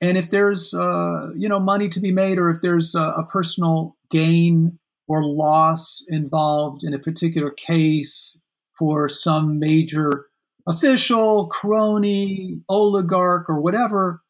and 0.00 0.16
if 0.16 0.30
there's 0.30 0.74
uh, 0.74 1.30
you 1.36 1.48
know 1.48 1.58
money 1.58 1.88
to 1.88 2.00
be 2.00 2.12
made, 2.12 2.38
or 2.38 2.50
if 2.50 2.60
there's 2.60 2.94
a, 2.94 3.00
a 3.00 3.26
personal 3.26 3.96
gain 4.10 4.78
or 5.08 5.24
loss 5.24 6.04
involved 6.08 6.84
in 6.84 6.94
a 6.94 6.98
particular 6.98 7.50
case 7.50 8.38
for 8.78 9.08
some 9.08 9.58
major 9.58 10.26
official, 10.68 11.48
crony, 11.48 12.60
oligarch, 12.68 13.48
or 13.48 13.60
whatever, 13.60 14.22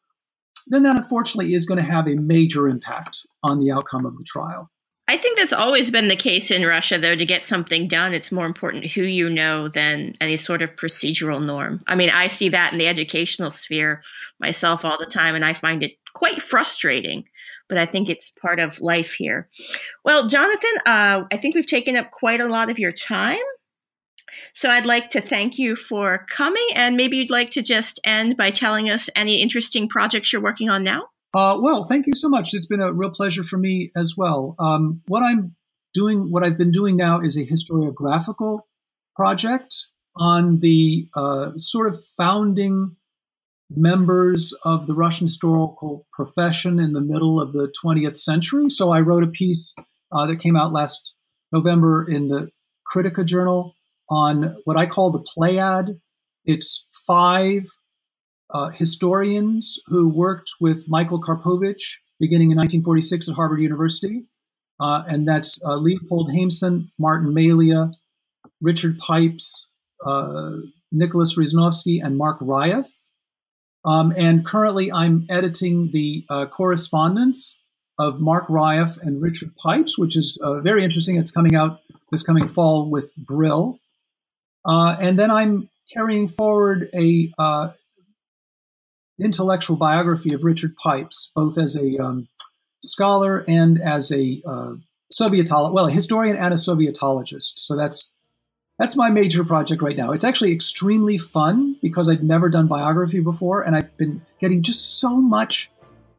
then 0.67 0.83
that 0.83 0.95
unfortunately 0.95 1.53
is 1.53 1.65
going 1.65 1.77
to 1.77 1.91
have 1.91 2.07
a 2.07 2.15
major 2.15 2.67
impact 2.67 3.19
on 3.43 3.59
the 3.59 3.71
outcome 3.71 4.05
of 4.05 4.17
the 4.17 4.23
trial. 4.23 4.71
I 5.09 5.17
think 5.17 5.39
that's 5.39 5.53
always 5.53 5.89
been 5.89 6.07
the 6.07 6.15
case 6.15 6.51
in 6.51 6.63
Russia, 6.63 6.99
though. 6.99 7.15
To 7.15 7.25
get 7.25 7.43
something 7.43 7.87
done, 7.87 8.13
it's 8.13 8.31
more 8.31 8.45
important 8.45 8.85
who 8.85 9.01
you 9.01 9.27
know 9.27 9.67
than 9.67 10.13
any 10.21 10.35
sort 10.35 10.61
of 10.61 10.75
procedural 10.75 11.43
norm. 11.43 11.79
I 11.87 11.95
mean, 11.95 12.11
I 12.11 12.27
see 12.27 12.49
that 12.49 12.73
in 12.73 12.77
the 12.77 12.87
educational 12.87 13.49
sphere 13.49 14.03
myself 14.39 14.85
all 14.85 14.99
the 14.99 15.07
time, 15.07 15.33
and 15.33 15.43
I 15.43 15.53
find 15.53 15.81
it 15.81 15.93
quite 16.13 16.43
frustrating. 16.43 17.23
But 17.67 17.79
I 17.79 17.87
think 17.87 18.07
it's 18.07 18.29
part 18.39 18.59
of 18.59 18.79
life 18.81 19.13
here. 19.13 19.49
Well, 20.05 20.27
Jonathan, 20.27 20.77
uh, 20.85 21.23
I 21.31 21.37
think 21.37 21.55
we've 21.55 21.65
taken 21.65 21.95
up 21.95 22.11
quite 22.11 22.39
a 22.39 22.47
lot 22.47 22.69
of 22.69 22.77
your 22.77 22.91
time. 22.91 23.37
So 24.53 24.69
I'd 24.69 24.85
like 24.85 25.09
to 25.09 25.21
thank 25.21 25.57
you 25.57 25.75
for 25.75 26.27
coming, 26.29 26.67
and 26.75 26.95
maybe 26.95 27.17
you'd 27.17 27.31
like 27.31 27.49
to 27.51 27.63
just 27.63 27.99
end 28.03 28.37
by 28.37 28.51
telling 28.51 28.91
us 28.91 29.09
any 29.15 29.41
interesting 29.41 29.89
projects 29.89 30.31
you're 30.31 30.39
working 30.39 30.69
on 30.69 30.83
now. 30.83 31.07
Uh, 31.33 31.59
well, 31.61 31.83
thank 31.83 32.07
you 32.07 32.13
so 32.15 32.27
much. 32.27 32.53
It's 32.53 32.65
been 32.65 32.81
a 32.81 32.93
real 32.93 33.11
pleasure 33.11 33.43
for 33.43 33.57
me 33.57 33.91
as 33.95 34.15
well. 34.17 34.55
Um, 34.59 35.01
what 35.07 35.21
I'm 35.21 35.55
doing, 35.93 36.31
what 36.31 36.43
I've 36.43 36.57
been 36.57 36.71
doing 36.71 36.95
now, 36.95 37.19
is 37.21 37.37
a 37.37 37.45
historiographical 37.45 38.61
project 39.15 39.75
on 40.15 40.57
the 40.57 41.07
uh, 41.15 41.51
sort 41.57 41.87
of 41.87 41.99
founding 42.17 42.95
members 43.69 44.53
of 44.63 44.87
the 44.87 44.95
Russian 44.95 45.25
historical 45.25 46.07
profession 46.11 46.79
in 46.79 46.93
the 46.93 47.01
middle 47.01 47.39
of 47.39 47.51
the 47.51 47.71
20th 47.83 48.17
century. 48.17 48.67
So 48.67 48.91
I 48.91 49.01
wrote 49.01 49.23
a 49.23 49.27
piece 49.27 49.73
uh, 50.11 50.25
that 50.25 50.39
came 50.39 50.55
out 50.55 50.73
last 50.73 51.13
November 51.51 52.05
in 52.09 52.27
the 52.27 52.49
Kritika 52.91 53.23
Journal 53.23 53.75
on 54.09 54.55
what 54.65 54.77
I 54.77 54.87
call 54.87 55.11
the 55.11 55.23
Pleiad. 55.37 55.99
It's 56.45 56.87
five 57.05 57.65
uh, 58.51 58.69
historians 58.69 59.79
who 59.87 60.09
worked 60.09 60.51
with 60.59 60.87
Michael 60.87 61.21
Karpovich 61.21 61.83
beginning 62.19 62.51
in 62.51 62.57
1946 62.57 63.29
at 63.29 63.35
Harvard 63.35 63.61
University. 63.61 64.25
Uh, 64.79 65.03
and 65.07 65.27
that's 65.27 65.59
uh, 65.63 65.75
Leopold 65.75 66.29
Haimson, 66.29 66.89
Martin 66.97 67.33
Malia, 67.33 67.91
Richard 68.61 68.97
Pipes, 68.99 69.67
uh, 70.05 70.51
Nicholas 70.91 71.37
Riasanovsky, 71.37 72.03
and 72.03 72.17
Marc 72.17 72.37
Raeff. 72.41 72.87
Um, 73.85 74.13
and 74.17 74.45
currently, 74.45 74.91
I'm 74.91 75.25
editing 75.29 75.89
the 75.91 76.25
uh, 76.29 76.45
correspondence 76.47 77.59
of 77.97 78.19
Marc 78.19 78.45
Raeff 78.49 78.97
and 79.01 79.21
Richard 79.21 79.55
Pipes, 79.55 79.97
which 79.97 80.17
is 80.17 80.37
uh, 80.41 80.61
very 80.61 80.83
interesting. 80.83 81.17
It's 81.17 81.31
coming 81.31 81.55
out 81.55 81.79
this 82.11 82.23
coming 82.23 82.47
fall 82.47 82.89
with 82.89 83.13
Brill. 83.15 83.79
and 84.65 85.19
then 85.19 85.31
I'm 85.31 85.69
carrying 85.93 86.27
forward 86.27 86.89
a 86.93 87.31
intellectual 89.21 89.75
biography 89.75 90.33
of 90.33 90.43
Richard 90.43 90.75
Pipes, 90.75 91.31
both 91.35 91.57
as 91.57 91.75
a 91.75 91.97
um, 91.97 92.27
scholar 92.81 93.43
and 93.47 93.81
as 93.81 94.11
a 94.11 94.41
uh, 94.45 94.73
Sovietologist, 95.11 95.73
well, 95.73 95.87
a 95.87 95.91
historian 95.91 96.37
and 96.37 96.53
a 96.53 96.57
Sovietologist. 96.57 97.53
So 97.55 97.75
that's 97.75 98.07
that's 98.77 98.95
my 98.95 99.09
major 99.09 99.43
project 99.43 99.81
right 99.81 99.97
now. 99.97 100.11
It's 100.11 100.23
actually 100.23 100.53
extremely 100.53 101.17
fun 101.17 101.75
because 101.81 102.07
I'd 102.07 102.23
never 102.23 102.47
done 102.47 102.67
biography 102.67 103.19
before, 103.19 103.61
and 103.63 103.75
I've 103.75 103.95
been 103.97 104.21
getting 104.39 104.63
just 104.63 104.99
so 104.99 105.17
much 105.17 105.69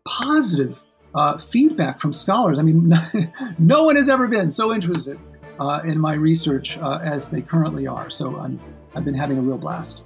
positive 0.04 0.80
uh, 1.14 1.38
feedback 1.38 2.00
from 2.00 2.12
scholars. 2.12 2.58
I 2.58 2.62
mean, 2.62 2.92
no 3.58 3.84
one 3.84 3.96
has 3.96 4.08
ever 4.08 4.28
been 4.28 4.52
so 4.52 4.74
interested 4.74 5.18
uh, 5.58 5.80
in 5.84 5.98
my 5.98 6.14
research 6.14 6.78
uh, 6.78 6.98
as 7.02 7.30
they 7.30 7.40
currently 7.40 7.86
are. 7.86 8.10
So 8.10 8.36
I'm, 8.38 8.60
I've 8.94 9.04
been 9.04 9.14
having 9.14 9.38
a 9.38 9.42
real 9.42 9.58
blast. 9.58 10.02